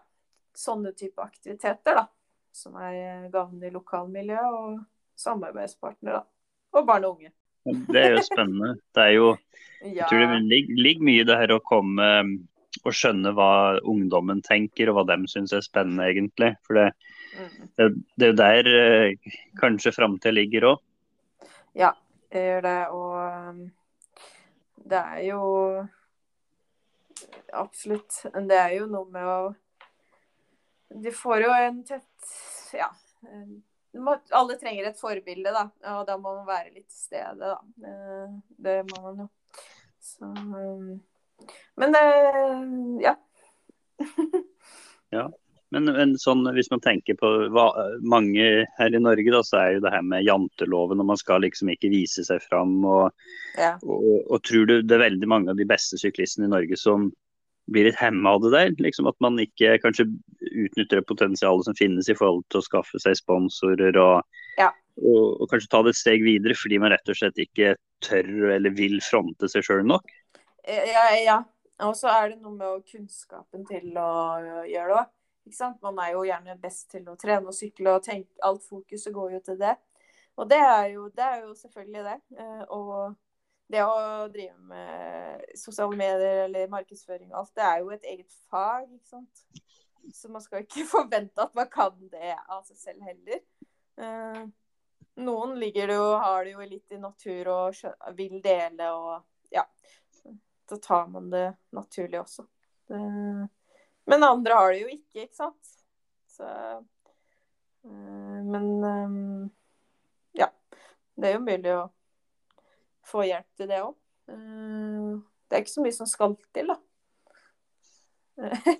sånne 0.51 0.91
type 0.99 1.23
aktiviteter, 1.23 1.95
da 1.95 2.09
som 2.51 2.75
er 2.75 3.29
gavnlig 3.31 3.71
lokalmiljø 3.71 4.41
og 4.41 4.79
samarbeidspartnere. 5.19 6.21
da. 6.21 6.25
Og 6.71 6.87
barn 6.87 7.05
og 7.05 7.17
unge. 7.17 7.31
Det 7.65 8.01
er 8.01 8.15
jo 8.15 8.23
spennende. 8.25 8.75
Det 8.95 9.03
er 9.03 9.15
jo 9.17 9.27
Jeg 9.81 10.07
tror 10.09 10.23
det 10.31 10.39
ligger, 10.45 10.81
ligger 10.85 11.05
mye 11.07 11.21
i 11.21 11.27
det 11.27 11.37
her 11.37 11.53
å 11.55 11.61
komme 11.65 12.07
um, 12.21 12.31
og 12.85 12.93
skjønne 12.95 13.33
hva 13.35 13.79
ungdommen 13.89 14.39
tenker, 14.45 14.89
og 14.89 14.99
hva 14.99 15.03
de 15.09 15.27
syns 15.29 15.53
er 15.53 15.63
spennende, 15.65 16.05
egentlig. 16.07 16.53
For 16.65 16.77
det, 16.79 16.87
mm. 17.35 17.49
det, 17.77 17.87
det 18.15 18.27
er 18.27 18.31
jo 18.31 18.37
der 18.39 18.69
eh, 18.77 19.33
kanskje 19.59 19.93
framtida 19.95 20.33
ligger 20.37 20.69
òg. 20.71 20.83
ja, 21.77 21.91
jeg 22.31 22.45
gjør 22.47 22.61
det. 22.67 22.77
Og 22.95 23.17
um, 23.49 23.65
det 24.91 25.01
er 25.01 25.25
jo 25.29 25.41
Absolutt. 27.51 28.21
Det 28.47 28.55
er 28.55 28.77
jo 28.77 28.85
noe 28.87 29.09
med 29.11 29.27
å 29.27 29.39
De 31.03 31.11
får 31.11 31.43
jo 31.43 31.51
en 31.55 31.83
tett 31.83 32.31
Ja. 32.77 32.87
en- 33.27 33.63
alle 34.31 34.57
trenger 34.59 34.89
et 34.89 34.99
forbilde, 34.99 35.51
da. 35.51 35.65
Og 35.97 36.05
da 36.07 36.17
må 36.17 36.35
man 36.39 36.47
være 36.47 36.73
litt 36.73 36.87
til 36.87 36.99
stede, 37.09 37.39
da. 37.39 37.57
Eh, 37.87 38.33
Det 38.57 38.77
må 38.91 39.01
man 39.03 39.23
jo. 39.25 39.29
Så 40.01 40.25
um, 40.25 41.01
Men 41.77 41.93
det 41.93 43.15
Ja. 45.17 45.29
Men, 45.71 45.87
men 45.87 46.17
sånn, 46.19 46.43
hvis 46.51 46.67
man 46.71 46.81
tenker 46.83 47.15
på 47.15 47.27
hva, 47.55 47.69
mange 48.03 48.47
her 48.75 48.95
i 48.95 48.99
Norge, 48.99 49.31
da, 49.31 49.39
så 49.45 49.59
er 49.61 49.69
jo 49.77 49.83
det 49.85 49.93
her 49.93 50.03
med 50.03 50.25
janteloven, 50.27 50.99
og 50.99 51.07
man 51.13 51.19
skal 51.19 51.45
liksom 51.45 51.71
ikke 51.71 51.93
vise 51.93 52.25
seg 52.27 52.43
fram. 52.43 52.73
Og, 52.83 53.13
ja. 53.55 53.77
og, 53.79 54.25
og 54.27 54.41
tror 54.43 54.67
du 54.67 54.81
det 54.81 54.97
er 54.97 55.05
veldig 55.05 55.29
mange 55.31 55.53
av 55.53 55.61
de 55.61 55.67
beste 55.69 55.99
syklistene 56.01 56.49
i 56.49 56.51
Norge 56.51 56.79
som 56.79 57.07
blir 57.71 57.87
litt 57.87 57.99
hemma 57.99 58.35
av 58.35 58.41
det 58.43 58.51
der? 58.53 58.73
Liksom 58.83 59.07
At 59.09 59.17
man 59.23 59.39
ikke 59.41 59.77
kanskje 59.83 60.07
utnytter 60.41 60.99
det 60.99 61.07
potensialet 61.09 61.67
som 61.67 61.77
finnes 61.77 62.09
i 62.11 62.15
forhold 62.17 62.43
til 62.51 62.61
å 62.61 62.65
skaffe 62.67 62.99
seg 63.03 63.17
sponsorer 63.19 63.97
og, 64.01 64.21
Ja. 64.59 64.71
og, 64.99 65.41
og 65.41 65.47
kanskje 65.51 65.71
ta 65.71 65.81
det 65.85 65.95
et 65.95 66.01
steg 66.01 66.25
videre 66.25 66.57
fordi 66.57 66.79
man 66.83 66.91
rett 66.93 67.09
og 67.09 67.17
slett 67.17 67.39
ikke 67.41 67.75
tør 68.03 68.51
eller 68.57 68.75
vil 68.75 68.99
fronte 69.05 69.49
seg 69.51 69.63
sjøl 69.65 69.83
nok? 69.87 70.11
Ja, 70.67 71.07
ja. 71.17 71.39
Og 71.81 71.95
så 71.97 72.11
er 72.13 72.29
det 72.29 72.41
noe 72.43 72.53
med 72.53 72.83
kunnskapen 72.85 73.63
til 73.65 73.95
å 73.97 74.09
gjøre 74.69 74.91
det 74.91 74.99
òg. 74.99 75.07
Ikke 75.47 75.57
sant? 75.57 75.79
Man 75.81 75.97
er 76.03 76.11
jo 76.13 76.21
gjerne 76.27 76.53
best 76.61 76.91
til 76.93 77.07
å 77.09 77.15
trene 77.17 77.49
og 77.49 77.55
sykle, 77.57 77.95
og 77.95 78.03
tenke, 78.05 78.29
alt 78.45 78.61
fokuset 78.69 79.09
går 79.15 79.31
jo 79.33 79.39
til 79.47 79.57
det. 79.57 79.71
Og 80.37 80.45
det 80.51 80.59
er 80.61 80.91
jo, 80.93 81.07
det 81.17 81.25
er 81.25 81.39
jo 81.47 81.55
selvfølgelig 81.57 82.03
det. 82.05 82.17
Eh, 82.37 82.61
Og 82.69 83.15
det 83.71 83.83
å 83.85 84.27
drive 84.31 84.57
med 84.69 85.45
sosiale 85.57 85.97
medier 85.97 86.45
eller 86.45 86.71
markedsføring 86.71 87.31
og 87.31 87.41
alt, 87.41 87.53
det 87.57 87.67
er 87.67 87.83
jo 87.83 87.91
et 87.95 88.09
eget 88.13 88.39
fag, 88.51 88.87
ikke 88.91 89.15
sant. 89.15 89.43
Så 90.13 90.31
man 90.33 90.43
skal 90.43 90.65
ikke 90.65 90.87
forvente 90.95 91.45
at 91.45 91.55
man 91.57 91.69
kan 91.71 91.95
det 92.11 92.35
av 92.47 92.63
seg 92.67 92.77
selv 92.79 93.07
heller. 93.07 93.43
Eh, 94.01 94.43
Noen 95.21 95.57
ligger 95.59 95.91
det 95.91 95.95
jo, 95.99 96.05
har 96.23 96.45
det 96.45 96.53
jo 96.53 96.65
litt 96.65 96.93
i 96.95 96.99
natur 97.01 97.49
og 97.51 98.15
vil 98.17 98.37
dele 98.43 98.91
og 98.95 99.51
ja. 99.51 99.65
Da 100.71 100.77
tar 100.79 101.09
man 101.11 101.27
det 101.33 101.49
naturlig 101.75 102.21
også. 102.21 102.45
Det, 102.87 102.99
men 104.07 104.23
andre 104.23 104.55
har 104.55 104.71
det 104.71 104.85
jo 104.85 104.93
ikke, 104.93 105.25
ikke 105.25 105.35
sant. 105.35 105.73
Så 106.31 106.47
eh, 106.47 106.79
Men 108.47 108.69
eh, 108.87 109.49
ja. 110.39 110.47
Det 111.15 111.27
er 111.27 111.35
jo 111.35 111.43
mulig 111.43 111.73
å 111.75 111.89
få 113.07 113.25
hjelp 113.27 113.47
til 113.57 113.69
det 113.71 113.81
òg. 113.83 113.95
Det 114.27 115.57
er 115.57 115.63
ikke 115.63 115.73
så 115.73 115.83
mye 115.83 115.95
som 115.95 116.07
skal 116.09 116.35
til, 116.55 116.71
da. 116.71 116.77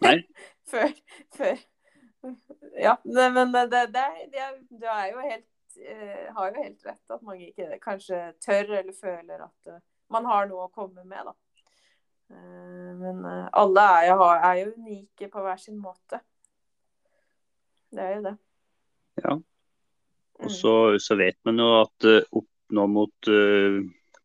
Nei. 0.02 0.16
før, 0.72 0.94
før 1.36 1.58
Ja, 2.80 2.96
men 3.04 3.52
det, 3.54 3.66
det, 3.74 3.82
det, 4.32 4.46
du 4.70 4.86
er 4.88 5.10
jo 5.12 5.24
helt 5.26 5.52
eh, 5.78 6.34
har 6.34 6.52
jo 6.52 6.64
helt 6.64 6.86
rett 6.86 7.14
at 7.14 7.24
mange 7.26 7.50
ikke 7.50 7.80
kanskje 7.84 8.20
tør 8.42 8.78
eller 8.80 8.94
føler 8.96 9.44
at 9.44 9.72
eh, 9.74 9.82
man 10.12 10.28
har 10.30 10.48
noe 10.50 10.68
å 10.68 10.74
komme 10.74 11.04
med, 11.04 11.28
da. 11.28 11.36
Eh, 12.32 12.92
Men 13.02 13.26
eh, 13.26 13.48
alle 13.62 13.86
er 14.00 14.10
jo, 14.12 14.28
er 14.34 14.60
jo 14.62 14.74
unike 14.76 15.30
på 15.32 15.46
hver 15.46 15.62
sin 15.62 15.80
måte. 15.82 16.22
Det 17.92 18.04
er 18.04 18.14
jo 18.18 18.26
det. 18.30 18.36
Ja. 19.24 19.36
Mm. 19.36 20.46
Og 20.46 20.52
så, 20.52 20.76
så 21.04 21.18
vet 21.20 21.38
man 21.48 21.60
jo 21.60 21.72
at 21.82 22.10
eh, 22.10 22.24
opp 22.32 22.50
nå 22.72 22.86
mot 22.88 23.28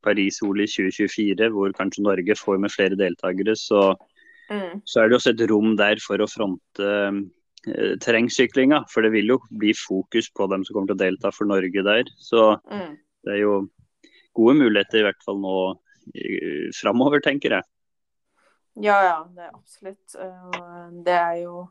Paris-OL 0.06 0.62
i 0.62 0.68
2024, 0.70 1.50
hvor 1.54 1.74
kanskje 1.76 2.04
Norge 2.06 2.36
får 2.38 2.60
med 2.62 2.72
flere 2.74 2.98
deltakere, 2.98 3.56
så, 3.58 3.96
Mm. 4.46 4.80
så 4.86 5.02
er 5.02 5.08
det 5.08 5.16
også 5.18 5.32
et 5.34 5.48
rom 5.50 5.72
der 5.76 5.98
for 5.98 6.22
å 6.22 6.28
fronte 6.30 6.90
eh, 7.66 7.96
terrengsyklinga. 7.98 8.84
For 8.92 9.02
det 9.02 9.10
vil 9.10 9.32
jo 9.34 9.40
bli 9.50 9.72
fokus 9.74 10.30
på 10.30 10.46
dem 10.52 10.62
som 10.64 10.76
kommer 10.76 10.92
til 10.92 10.96
å 10.96 11.02
delta 11.02 11.32
for 11.34 11.50
Norge 11.50 11.82
der. 11.82 12.04
Så 12.16 12.60
Mm. 12.70 12.94
det 13.24 13.32
er 13.34 13.40
jo 13.42 13.68
gode 14.36 14.54
muligheter 14.60 15.00
i 15.00 15.06
hvert 15.08 15.24
fall 15.24 15.40
nå 15.42 15.56
uh, 15.74 16.70
framover, 16.78 17.20
tenker 17.24 17.56
jeg. 17.56 17.64
Ja, 18.76 19.00
ja, 19.02 19.24
det 19.34 19.48
er 19.48 19.54
absolutt. 19.56 20.14
Det 21.02 21.16
er 21.16 21.42
jo 21.42 21.68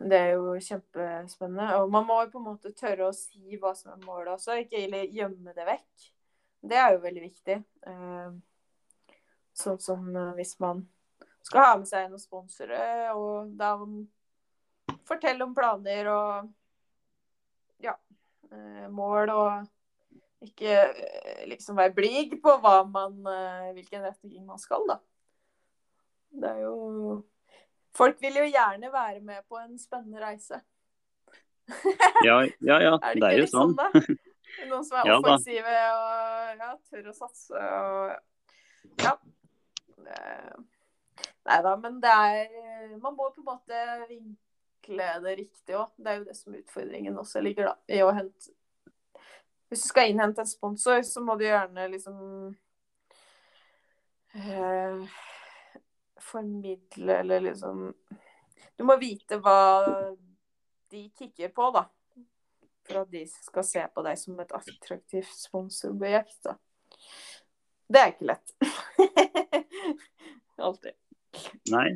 det 0.00 0.16
er 0.16 0.30
jo 0.38 0.54
kjempespennende. 0.56 1.74
Og 1.82 1.90
man 1.92 2.06
må 2.08 2.22
jo 2.24 2.30
på 2.32 2.40
en 2.40 2.48
måte 2.54 2.72
tørre 2.72 3.10
å 3.10 3.14
si 3.14 3.58
hva 3.60 3.74
som 3.76 3.92
er 3.92 4.06
målet 4.06 4.32
også, 4.32 4.56
ikke 4.62 4.80
gjemme 5.12 5.52
det 5.52 5.66
vekk. 5.66 6.06
Det 6.60 6.76
er 6.76 6.94
jo 6.94 7.04
veldig 7.04 7.22
viktig. 7.24 7.58
Eh, 7.88 8.30
Sånn 9.60 9.80
som 9.82 10.06
eh, 10.16 10.32
hvis 10.38 10.54
man 10.62 10.84
skal 11.44 11.64
ha 11.64 11.74
med 11.80 11.88
seg 11.88 12.08
noen 12.08 12.22
sponsorer, 12.22 13.10
og 13.16 13.52
da 13.58 13.74
fortelle 15.08 15.44
om 15.44 15.54
planer 15.56 16.08
og 16.12 16.50
ja, 17.84 17.96
eh, 18.52 18.86
mål, 18.92 19.32
og 19.34 20.46
ikke 20.46 20.76
eh, 20.88 21.44
liksom 21.50 21.78
være 21.80 21.94
blig 21.96 22.40
på 22.42 22.56
hva 22.62 22.80
man, 22.88 23.18
eh, 23.28 23.70
hvilken 23.76 24.04
retning 24.06 24.44
man 24.46 24.60
skal, 24.60 24.86
da. 24.88 25.00
Det 26.30 26.54
er 26.56 26.64
jo 26.68 27.20
Folk 27.90 28.20
vil 28.22 28.36
jo 28.38 28.44
gjerne 28.46 28.86
være 28.92 29.18
med 29.18 29.42
på 29.50 29.58
en 29.58 29.72
spennende 29.82 30.20
reise. 30.22 30.60
Ja, 32.22 32.36
ja, 32.62 32.76
ja 32.78 32.92
det 33.02 33.16
det 33.18 33.30
er 33.32 33.40
jo 33.40 33.48
sånn, 33.50 33.74
sånn. 33.74 34.18
Noen 34.68 34.84
som 34.86 34.98
er 35.00 35.08
Ja 35.08 35.16
offensive 35.18 35.78
og 35.94 36.60
ja, 36.60 36.70
tør 36.90 37.10
å 37.10 37.16
satse 37.16 37.64
og 37.80 39.04
ja. 39.04 39.14
Nei 41.50 41.58
da, 41.64 41.74
men 41.80 41.98
det 42.02 42.12
er 42.12 42.94
Man 43.00 43.16
må 43.16 43.28
på 43.34 43.42
en 43.42 43.48
måte 43.48 43.82
vinkle 44.08 45.10
det 45.24 45.36
riktig 45.42 45.76
òg. 45.76 45.92
Det 45.96 46.10
er 46.10 46.18
jo 46.20 46.26
det 46.28 46.36
som 46.38 46.56
utfordringen 46.56 47.18
også 47.20 47.42
ligger, 47.44 47.70
da. 47.70 47.76
I 47.92 48.02
å 48.04 48.10
hente 48.16 48.54
Hvis 49.70 49.84
du 49.84 49.88
skal 49.92 50.10
innhente 50.10 50.42
en 50.42 50.50
sponsor, 50.50 51.02
så 51.06 51.22
må 51.24 51.36
du 51.38 51.44
gjerne 51.46 51.86
liksom 51.92 52.18
eh, 54.34 55.20
formidle 56.20 57.20
eller 57.22 57.40
liksom 57.40 57.86
Du 58.76 58.84
må 58.88 58.96
vite 59.00 59.38
hva 59.38 59.60
de 60.90 61.04
kikker 61.14 61.52
på, 61.54 61.70
da. 61.76 61.84
For 62.90 63.04
at 63.04 63.12
de 63.14 63.24
skal 63.30 63.66
se 63.66 63.86
på 63.94 64.04
deg 64.06 64.18
som 64.18 64.38
et 64.42 64.54
attraktivt 64.56 65.32
sponsorobjekt. 65.38 66.50
Det 67.90 68.00
er 68.02 68.14
ikke 68.14 68.30
lett. 68.30 68.54
Alltid. 70.70 70.96
Nei. 71.70 71.88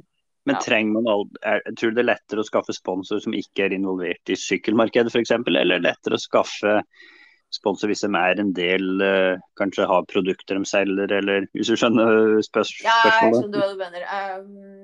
Men 0.44 0.58
Ja. 0.58 0.60
trenger 0.60 0.92
man 0.92 1.06
all, 1.08 1.24
er, 1.40 1.62
tror 1.72 1.90
du 1.90 1.96
det 1.96 2.02
er 2.04 2.10
lettere 2.10 2.42
å 2.42 2.46
skaffe 2.46 2.74
sponsor 2.76 3.20
som 3.24 3.32
ikke 3.32 3.64
er 3.64 3.72
involvert 3.72 4.28
i 4.28 4.36
sykkelmarkedet 4.36 5.08
f.eks., 5.08 5.32
eller 5.32 5.80
lettere 5.80 6.18
å 6.18 6.20
skaffe 6.20 6.74
sponsor 7.54 7.88
hvis 7.88 8.02
de 8.04 8.10
er 8.18 8.42
en 8.42 8.50
del, 8.52 8.84
uh, 9.00 9.40
kanskje 9.56 9.86
har 9.88 10.04
produkter 10.10 10.58
de 10.58 10.68
selger, 10.68 11.14
eller 11.16 11.46
hvis 11.54 11.70
du 11.72 11.78
skjønner 11.80 12.42
spørs 12.44 12.74
Ja, 12.84 12.98
jeg 13.06 13.32
skjønner 13.38 13.62
hva 13.62 13.70
du 13.70 13.80
mener. 13.80 14.04
Um, 14.04 14.83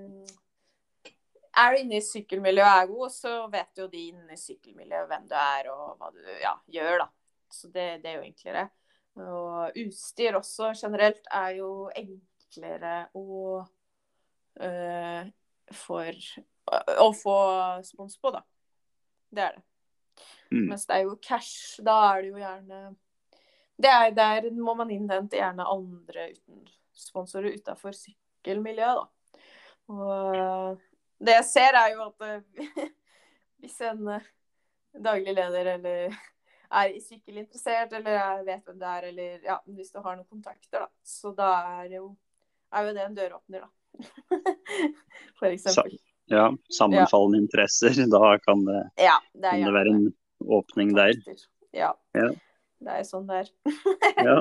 er 1.60 1.72
du 1.72 1.80
inne 1.82 1.98
i 1.98 2.04
sykkelmiljøet 2.04 2.68
og 2.68 2.82
er 2.82 2.90
god, 2.90 3.14
så 3.14 3.32
vet 3.52 3.80
jo 3.82 3.88
de 3.92 4.04
inne 4.10 4.36
i 4.36 4.40
sykkelmiljøet 4.40 5.08
hvem 5.10 5.26
du 5.30 5.34
er 5.38 5.70
og 5.72 5.96
hva 6.00 6.12
du 6.14 6.20
ja, 6.40 6.54
gjør, 6.78 7.04
da. 7.04 7.08
Så 7.50 7.70
det, 7.74 7.88
det 8.04 8.12
er 8.12 8.20
jo 8.20 8.28
enklere. 8.28 8.68
Og 9.20 9.80
utstyr 9.82 10.38
også 10.38 10.70
generelt 10.78 11.26
er 11.34 11.56
jo 11.58 11.70
enklere 11.98 12.94
å 13.18 13.24
øh, 14.62 15.30
for, 15.80 16.22
å 17.00 17.10
få 17.16 17.36
spons 17.86 18.16
på, 18.20 18.32
da. 18.34 18.44
Det 19.30 19.44
er 19.46 19.58
det. 19.58 19.64
Mm. 20.50 20.66
Mens 20.72 20.86
det 20.86 20.96
er 20.96 21.06
jo 21.06 21.18
cash, 21.22 21.78
da 21.86 21.96
er 22.10 22.22
det 22.22 22.32
jo 22.32 22.40
gjerne 22.40 22.80
det 23.80 23.88
er, 23.88 24.10
Der 24.12 24.50
må 24.52 24.74
man 24.76 24.90
innhente 24.92 25.38
gjerne 25.38 25.64
andre 25.64 26.26
uten 26.34 26.66
sponsorer 26.92 27.54
utafor 27.56 27.94
sykkelmiljøet, 27.96 29.00
da. 29.00 29.06
Og 29.90 30.89
det 31.20 31.36
jeg 31.36 31.46
ser, 31.48 31.76
er 31.76 31.94
jo 31.94 32.06
at 32.08 32.26
eh, 32.26 32.90
hvis 33.60 33.80
en 33.86 34.08
eh, 34.16 34.28
daglig 35.04 35.34
leder 35.36 35.74
eller 35.76 36.14
er 36.80 36.94
sykkelinteressert, 37.04 37.92
eller 37.98 38.16
er, 38.16 38.44
vet 38.46 38.64
hvem 38.64 38.78
det 38.80 38.92
er, 38.92 39.08
eller 39.10 39.48
ja, 39.48 39.58
hvis 39.66 39.92
du 39.92 40.00
har 40.00 40.16
noen 40.16 40.28
kontakter, 40.28 40.86
da. 40.86 40.88
Så 41.04 41.34
da 41.36 41.50
er 41.82 41.96
jo, 41.98 42.14
er 42.72 42.88
jo 42.88 42.94
det 42.96 43.04
en 43.06 43.18
døråpner, 43.18 43.66
da. 43.66 43.70
For 45.40 45.50
eksempel. 45.50 45.98
Ja, 46.30 46.46
sammenfallende 46.70 47.40
interesser, 47.42 47.96
da 48.06 48.36
kan 48.38 48.62
det, 48.68 48.84
Ja, 49.02 49.16
det 49.34 49.50
kan 49.50 49.64
det 49.66 49.72
være 49.74 49.94
en 49.96 50.04
åpning 50.46 50.92
der. 50.94 51.16
Ja. 51.74 51.90
Ja. 52.14 52.28
Det 52.80 53.00
er 53.00 53.08
sånn 53.08 53.26
det 53.28 53.42
er. 53.42 53.50
Ja. 54.22 54.36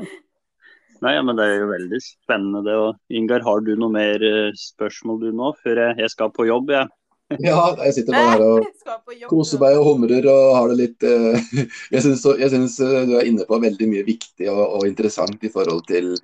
Nei, 1.03 1.13
ja, 1.15 1.23
men 1.23 1.37
Det 1.39 1.45
er 1.47 1.61
jo 1.61 1.67
veldig 1.71 1.99
spennende 2.03 2.63
det. 2.65 2.77
Og 2.77 3.15
Ingar, 3.15 3.43
har 3.45 3.61
du 3.63 3.73
noe 3.79 3.93
mer 3.93 4.23
eh, 4.25 4.55
spørsmål 4.57 5.21
du 5.21 5.29
nå, 5.35 5.53
før 5.63 5.83
jeg, 5.85 5.99
jeg 6.03 6.13
skal 6.15 6.33
på 6.35 6.47
jobb? 6.49 6.73
Jeg? 6.75 6.91
Ja, 7.45 7.75
jeg 7.85 7.93
sitter 7.93 8.15
bare 8.15 8.29
her 8.31 8.43
og 8.43 9.25
koser 9.29 9.61
meg 9.61 9.77
og 9.77 9.85
humrer 9.85 10.25
og 10.31 10.55
har 10.57 10.71
det 10.71 10.77
litt 10.79 11.05
eh, 11.05 11.51
Jeg 11.93 12.01
syns 12.01 12.79
eh, 12.81 13.03
du 13.05 13.13
er 13.19 13.27
inne 13.29 13.45
på 13.45 13.59
veldig 13.61 13.89
mye 13.91 14.05
viktig 14.07 14.49
og, 14.49 14.63
og 14.79 14.87
interessant 14.89 15.43
i 15.45 15.51
forhold 15.53 15.83
til 15.89 16.15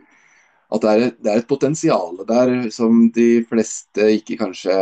at 0.73 0.82
det 0.82 0.91
er, 0.91 1.03
det 1.21 1.30
er 1.32 1.43
et 1.43 1.49
potensial 1.49 2.17
der 2.26 2.55
som 2.73 3.05
de 3.13 3.43
fleste 3.45 4.07
ikke 4.17 4.39
kanskje 4.39 4.73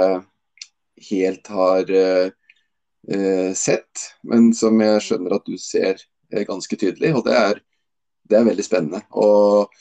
helt 1.10 1.50
har 1.52 1.92
uh, 1.92 2.30
eh, 3.12 3.52
sett, 3.58 4.06
men 4.24 4.54
som 4.56 4.80
jeg 4.80 5.02
skjønner 5.04 5.36
at 5.36 5.44
du 5.44 5.58
ser 5.60 6.00
ganske 6.48 6.78
tydelig. 6.80 7.12
Og 7.18 7.26
det 7.28 7.36
er, 7.36 7.60
det 8.30 8.40
er 8.40 8.48
veldig 8.48 8.66
spennende. 8.66 9.02
Og, 9.20 9.74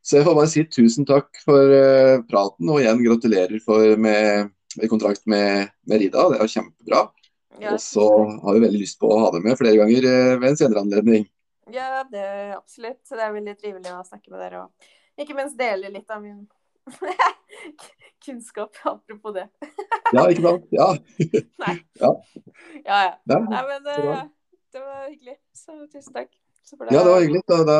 så 0.00 0.18
jeg 0.18 0.26
får 0.26 0.36
bare 0.38 0.50
si 0.52 0.64
tusen 0.72 1.08
takk 1.08 1.42
for 1.44 1.74
uh, 1.74 2.22
praten, 2.30 2.70
og 2.72 2.80
igjen 2.80 3.02
gratulerer 3.04 3.60
for, 3.64 3.96
med, 4.00 4.52
med 4.80 4.92
kontrakt 4.92 5.26
med, 5.30 5.72
med 5.88 6.02
Rida. 6.04 6.28
Det 6.32 6.40
er 6.40 6.54
kjempebra. 6.54 7.02
Ja, 7.60 7.74
Og 7.74 7.82
så 7.84 8.06
har 8.44 8.56
vi 8.56 8.62
veldig 8.64 8.80
lyst 8.80 8.96
på 9.02 9.10
å 9.12 9.18
ha 9.20 9.34
deg 9.34 9.44
med 9.44 9.58
flere 9.60 9.76
ganger 9.82 10.06
uh, 10.08 10.38
ved 10.40 10.48
en 10.52 10.62
senere 10.62 10.84
anledning. 10.86 11.28
ja, 11.74 12.00
det 12.08 12.22
er 12.24 12.56
absolutt. 12.56 13.02
Det 13.04 13.20
er 13.20 13.36
veldig 13.36 13.58
trivelig 13.60 13.92
å 13.92 14.06
snakke 14.06 14.32
med 14.32 14.42
dere. 14.46 14.64
Og 14.64 15.20
ikke 15.20 15.36
minst 15.36 15.58
dele 15.60 15.92
litt 15.92 16.10
av 16.10 16.24
min 16.24 16.46
kunnskap, 18.24 18.76
apropos 18.82 19.36
det. 19.36 19.48
Ja, 20.16 20.24
ikke 20.26 20.42
sant? 20.42 20.64
Ja. 20.74 20.88
Nei. 21.62 21.76
Ja. 22.00 22.08
Ja, 22.82 22.96
ja. 23.04 23.12
Nei, 23.28 23.60
men 23.68 23.84
uh, 23.86 24.24
det 24.74 24.82
var 24.82 25.04
hyggelig. 25.06 25.36
Så 25.54 25.76
tusen 25.92 26.16
takk. 26.16 26.32
Så 26.64 26.76
for 26.76 26.90
ja, 26.92 27.02
det 27.04 27.10
var 27.12 27.20
hyggelig. 27.20 27.42
Da, 27.48 27.58
da 27.64 27.78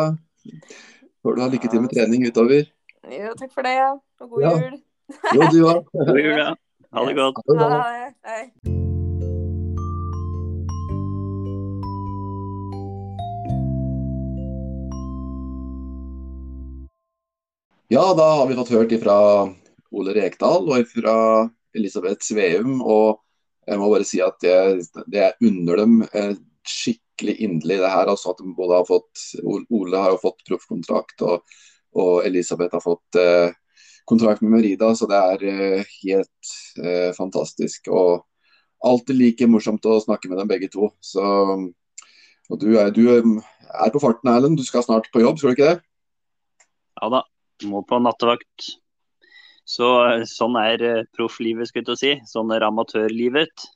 får 1.22 1.36
du 1.36 1.42
ha 1.44 1.48
lykke 1.52 1.70
til 1.70 1.84
med 1.84 1.94
trening 1.94 2.26
utover. 2.28 2.64
Jo, 3.10 3.34
takk 3.38 3.52
for 3.54 3.66
det, 3.66 3.76
ja. 3.78 3.90
Og 4.20 4.30
god 4.34 4.42
Ja. 4.46 4.52
jul. 4.60 4.80
Jo, 5.34 5.48
du 5.52 5.60
òg. 5.66 5.84
God 6.10 6.20
jul, 6.20 6.36
ja. 6.38 6.50
Ha 6.92 7.06
det 7.06 7.16
godt. 7.16 7.42
Ha 7.46 7.54
det. 7.54 7.70
Ha 7.70 7.90
det. 7.96 8.14
Hei. 8.26 8.78
Ja, 17.88 18.14
da 18.14 18.22
har 18.36 18.46
vi 18.46 18.54
fått 18.54 18.68
hørt 18.70 18.92
ifra 18.92 19.14
Ole 19.90 20.12
Rekdal 20.14 20.68
og 20.70 20.78
ifra 20.78 21.14
Elisabeth 21.74 22.22
Sveum. 22.22 22.78
Og 22.82 23.18
jeg 23.66 23.80
må 23.80 23.88
bare 23.90 24.06
si 24.06 24.20
at 24.22 24.38
jeg, 24.46 24.84
det 25.10 25.24
jeg 25.24 25.48
unner 25.50 25.82
dem 25.82 25.96
eh, 26.14 26.36
skikkelig 27.20 27.36
inderlig 27.44 27.78
det 27.80 27.90
her. 27.90 28.08
Altså 28.08 28.32
at 28.32 28.38
de 28.40 28.54
både 28.56 28.78
har 28.80 28.86
fått 28.88 29.24
Ole 29.44 29.96
har 29.96 30.14
jo 30.14 30.22
fått 30.22 30.44
proffkontrakt, 30.48 31.22
og, 31.22 31.42
og 31.94 32.24
Elisabeth 32.26 32.74
har 32.74 32.84
fått 32.84 33.18
eh, 33.20 33.52
kontrakt 34.08 34.42
med 34.42 34.56
Merida. 34.56 34.94
Så 34.94 35.06
det 35.10 35.16
er 35.18 35.44
eh, 35.44 35.92
helt 36.04 36.54
eh, 36.82 37.12
fantastisk. 37.16 37.88
Og 37.88 38.24
alltid 38.80 39.16
like 39.16 39.46
morsomt 39.46 39.84
å 39.86 40.00
snakke 40.00 40.30
med 40.30 40.40
dem 40.40 40.48
begge 40.48 40.70
to. 40.72 40.90
Så, 41.00 41.22
og 42.50 42.60
du 42.60 42.72
er, 42.78 42.90
du 42.90 43.06
er 43.10 43.92
på 43.92 44.00
farten, 44.02 44.32
Erlend. 44.32 44.58
Du 44.58 44.64
skal 44.64 44.84
snart 44.86 45.10
på 45.12 45.22
jobb, 45.22 45.38
skal 45.38 45.52
du 45.52 45.58
ikke 45.58 45.74
det? 45.74 45.82
Ja 47.00 47.08
da, 47.12 47.24
må 47.68 47.84
på 47.86 48.00
nattevakt. 48.00 48.72
Så 49.68 49.86
sånn 50.26 50.56
er 50.58 50.82
eh, 50.82 51.06
profflivet, 51.14 51.68
skulle 51.68 51.94
jeg 51.94 52.00
si. 52.00 52.16
Sånn 52.32 52.50
er 52.56 52.66
amatørlivet. 52.66 53.68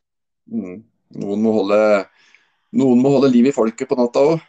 Mm. 0.50 0.82
Noen, 1.14 1.44
må 1.44 1.52
holde, 1.54 1.78
noen 2.74 3.00
må 3.02 3.14
holde 3.16 3.32
liv 3.32 3.48
i 3.50 3.54
folket 3.54 3.90
på 3.90 3.98
natta 3.98 4.22
òg. 4.32 4.44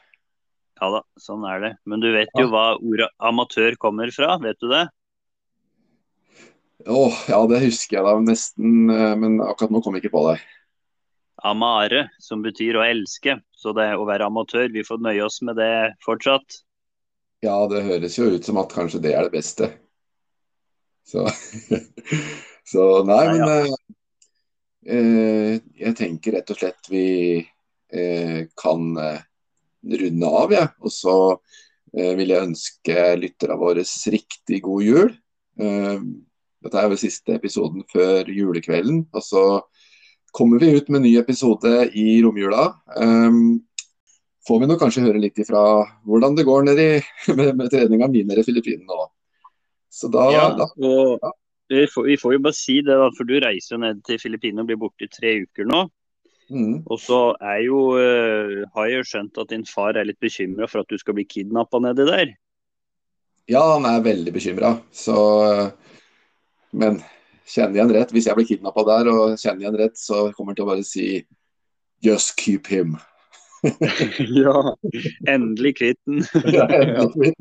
Ja 0.81 0.89
da, 0.91 1.01
sånn 1.21 1.45
er 1.47 1.61
det. 1.63 1.71
Men 1.87 2.03
du 2.03 2.09
vet 2.11 2.31
jo 2.35 2.49
hva 2.51 2.73
ordet 2.75 3.07
amatør 3.23 3.77
kommer 3.79 4.11
fra, 4.11 4.35
vet 4.43 4.59
du 4.59 4.67
det? 4.73 4.83
Åh, 6.85 7.21
ja, 7.31 7.39
det 7.49 7.61
husker 7.63 7.97
jeg 7.97 8.05
da 8.05 8.17
nesten, 8.21 8.89
eh, 8.91 9.15
men 9.17 9.39
akkurat 9.41 9.71
nå 9.73 9.81
kom 9.81 9.95
jeg 9.95 10.05
ikke 10.05 10.17
på 10.17 10.25
det. 10.27 10.35
Amare, 11.45 12.09
som 12.19 12.43
betyr 12.43 12.77
å 12.79 12.83
elske. 12.85 13.37
Så 13.55 13.73
det 13.77 13.87
å 13.95 14.05
være 14.07 14.27
amatør, 14.27 14.67
vi 14.73 14.83
får 14.85 15.01
nøye 15.01 15.23
oss 15.25 15.39
med 15.45 15.57
det 15.57 15.95
fortsatt. 16.05 16.59
Ja, 17.45 17.55
det 17.71 17.85
høres 17.87 18.19
jo 18.19 18.27
ut 18.35 18.45
som 18.45 18.59
at 18.61 18.73
kanskje 18.75 19.01
det 19.03 19.15
er 19.15 19.25
det 19.27 19.33
beste. 19.33 19.71
Så, 21.05 21.25
så 22.73 22.85
nei, 23.07 23.23
men 23.31 23.43
ja. 23.47 23.75
eh, 24.89 25.57
jeg 25.79 25.97
tenker 25.97 26.39
rett 26.39 26.53
og 26.53 26.59
slett 26.59 26.89
vi 26.91 27.05
eh, 27.39 27.51
kan 28.57 28.97
eh, 28.97 29.19
runde 30.01 30.31
av, 30.41 30.53
jeg. 30.53 30.71
Og 30.81 30.93
så 30.93 31.17
eh, 31.95 32.13
vil 32.17 32.33
jeg 32.33 32.47
ønske 32.49 33.05
lytterne 33.21 33.59
våre 33.61 33.85
riktig 34.15 34.61
god 34.65 34.85
jul. 34.85 35.13
Eh, 35.59 36.01
dette 36.65 36.81
er 36.81 36.89
vel 36.89 36.99
siste 36.99 37.37
episoden 37.37 37.85
før 37.91 38.31
julekvelden. 38.31 39.05
Og 39.13 39.23
så 39.23 39.45
kommer 40.35 40.59
vi 40.59 40.73
ut 40.75 40.89
med 40.89 41.01
en 41.01 41.07
ny 41.07 41.15
episode 41.21 41.71
i 41.95 42.19
romjula. 42.25 42.71
Får 44.45 44.59
vi 44.61 44.67
nå 44.69 44.75
kanskje 44.77 45.05
høre 45.05 45.21
litt 45.21 45.39
ifra 45.41 45.61
hvordan 46.05 46.35
det 46.37 46.45
går 46.45 46.65
nedi 46.67 46.89
med, 47.37 47.53
med 47.57 47.69
treninga 47.71 48.09
mi 48.11 48.25
nede 48.25 48.43
i 48.43 48.47
Filippinene 48.47 48.97
òg. 48.97 49.07
Så 49.95 50.09
da, 50.11 50.25
Ja, 50.33 50.49
da 50.57 50.67
og 50.75 51.21
vi 51.69 51.85
får, 51.89 52.03
vi 52.03 52.17
får 52.17 52.33
jo 52.35 52.41
bare 52.45 52.57
si 52.57 52.75
det, 52.85 52.97
da, 52.99 53.07
for 53.15 53.29
du 53.29 53.37
reiser 53.41 53.75
jo 53.75 53.81
ned 53.81 54.01
til 54.05 54.19
Filippinene 54.21 54.65
og 54.65 54.69
blir 54.69 54.81
borte 54.81 55.07
i 55.07 55.11
tre 55.13 55.31
uker 55.45 55.69
nå. 55.69 55.85
Mm, 56.49 56.83
Og 56.85 56.99
så 57.01 57.19
er 57.41 57.61
jo, 57.65 57.79
uh, 57.97 58.65
har 58.75 58.89
jeg 58.89 59.01
jo 59.01 59.07
skjønt 59.11 59.41
at 59.41 59.51
din 59.53 59.65
far 59.69 59.97
er 59.97 60.07
litt 60.07 60.19
bekymra 60.23 60.69
for 60.71 60.83
at 60.83 60.91
du 60.91 60.99
skal 61.01 61.17
bli 61.17 61.27
kidnappa 61.29 61.81
nedi 61.83 62.07
der. 62.09 62.35
Ja, 63.51 63.61
han 63.75 63.85
er 63.85 64.05
veldig 64.05 64.33
bekymra. 64.33 64.75
Så 64.91 65.15
Men 66.75 66.99
kjenner 67.45 67.77
jeg 67.77 67.85
han 67.85 67.93
rett, 67.93 68.13
hvis 68.13 68.27
jeg 68.27 68.37
blir 68.37 68.47
kidnappa 68.49 68.83
der 68.87 69.09
og 69.11 69.35
kjenner 69.37 69.63
jeg 69.63 69.69
han 69.69 69.81
rett, 69.83 69.99
så 69.99 70.29
kommer 70.35 70.51
han 70.51 70.57
til 70.59 70.65
å 70.65 70.71
bare 70.73 70.87
si 70.87 71.09
Just 72.03 72.35
keep 72.37 72.67
him. 72.67 72.97
ja, 74.43 74.75
endelig 75.27 75.77
kvitt 75.79 76.01
den. 76.05 76.25
Ja, 76.57 76.67
endelig 76.67 77.33
kvitt. 77.37 77.39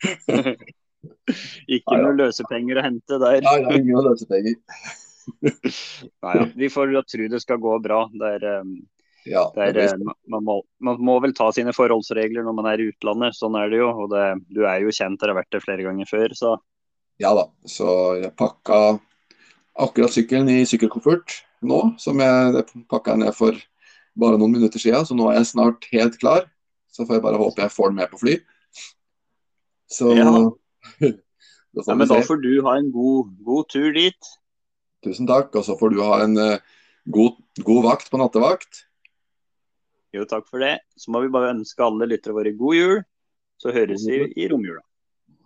Ikke 1.76 1.98
noe 2.00 2.16
løsepenger 2.16 2.80
å 2.80 2.84
hente 2.84 3.18
der. 3.20 3.40
Nei, 3.44 3.56
det 3.64 3.74
er 3.74 3.82
ingen 3.82 4.06
løsepenger. 4.06 4.56
Nei, 5.40 6.32
ja. 6.36 6.46
Vi 6.56 6.70
får 6.72 6.94
tro 7.08 7.28
det 7.32 7.42
skal 7.42 7.60
gå 7.62 7.76
bra. 7.84 8.04
Det 8.12 8.32
er, 8.38 8.48
um, 8.62 8.74
Ja, 9.28 9.44
det 9.54 9.66
er, 9.66 9.72
det 9.76 9.86
er 9.92 9.98
man, 10.00 10.44
må, 10.46 10.56
man 10.80 11.00
må 11.04 11.18
vel 11.20 11.34
ta 11.36 11.50
sine 11.52 11.74
forholdsregler 11.76 12.46
når 12.46 12.56
man 12.56 12.70
er 12.70 12.80
i 12.80 12.88
utlandet. 12.92 13.36
Sånn 13.36 13.58
er 13.60 13.68
det 13.72 13.82
jo. 13.82 13.90
Og 14.04 14.10
det, 14.14 14.26
du 14.48 14.64
er 14.64 14.80
jo 14.84 14.94
kjent, 14.94 15.22
har 15.22 15.36
vært 15.36 15.52
det 15.52 15.62
flere 15.64 15.86
ganger 15.86 16.08
før. 16.10 16.36
Så 16.36 16.56
Ja 17.20 17.34
da. 17.36 17.46
Så 17.68 17.88
jeg 18.20 18.32
pakka 18.38 18.98
akkurat 19.80 20.12
sykkelen 20.12 20.48
i 20.52 20.62
sykkelkoffert 20.68 21.42
nå, 21.64 21.82
som 22.00 22.20
jeg 22.20 22.64
pakka 22.90 23.16
ned 23.20 23.36
for 23.36 23.56
bare 24.20 24.40
noen 24.40 24.56
minutter 24.56 24.82
siden. 24.82 25.06
Så 25.06 25.16
nå 25.16 25.28
er 25.30 25.40
jeg 25.40 25.52
snart 25.52 25.86
helt 25.92 26.18
klar. 26.20 26.48
Så 26.90 27.06
får 27.06 27.18
jeg 27.18 27.24
bare 27.24 27.40
håpe 27.40 27.62
jeg 27.62 27.74
får 27.74 27.92
den 27.92 28.00
med 28.00 28.10
på 28.12 28.20
fly. 28.24 28.38
Så 29.90 30.14
Ja. 30.16 30.26
da 31.74 31.82
får 31.84 31.92
ja, 31.92 31.96
men 31.96 32.08
da 32.08 32.20
får 32.26 32.40
du 32.42 32.52
ha 32.66 32.76
en 32.78 32.90
god, 32.92 33.30
god 33.46 33.68
tur 33.70 33.92
dit. 33.94 34.30
Tusen 35.04 35.28
takk. 35.30 35.54
Og 35.56 35.66
så 35.66 35.76
får 35.80 35.94
du 35.94 36.02
ha 36.04 36.20
en 36.24 36.36
eh, 36.40 36.62
god, 37.10 37.40
god 37.66 37.82
vakt 37.88 38.12
på 38.12 38.20
nattevakt. 38.20 38.84
Jo, 40.16 40.26
takk 40.28 40.48
for 40.50 40.62
det. 40.62 40.76
Så 40.98 41.12
må 41.14 41.22
vi 41.24 41.32
bare 41.32 41.52
ønske 41.54 41.84
alle 41.86 42.08
lyttere 42.10 42.36
våre 42.36 42.54
god 42.58 42.78
jul. 42.78 43.02
Så 43.60 43.74
høres 43.76 44.06
vi 44.08 44.24
i 44.40 44.48
romjula. 44.50 44.82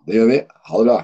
Det 0.05 0.17
gjør 0.17 0.31
vi. 0.31 0.39
Ha 0.69 0.79
det 0.79 0.87
bra. 0.89 0.99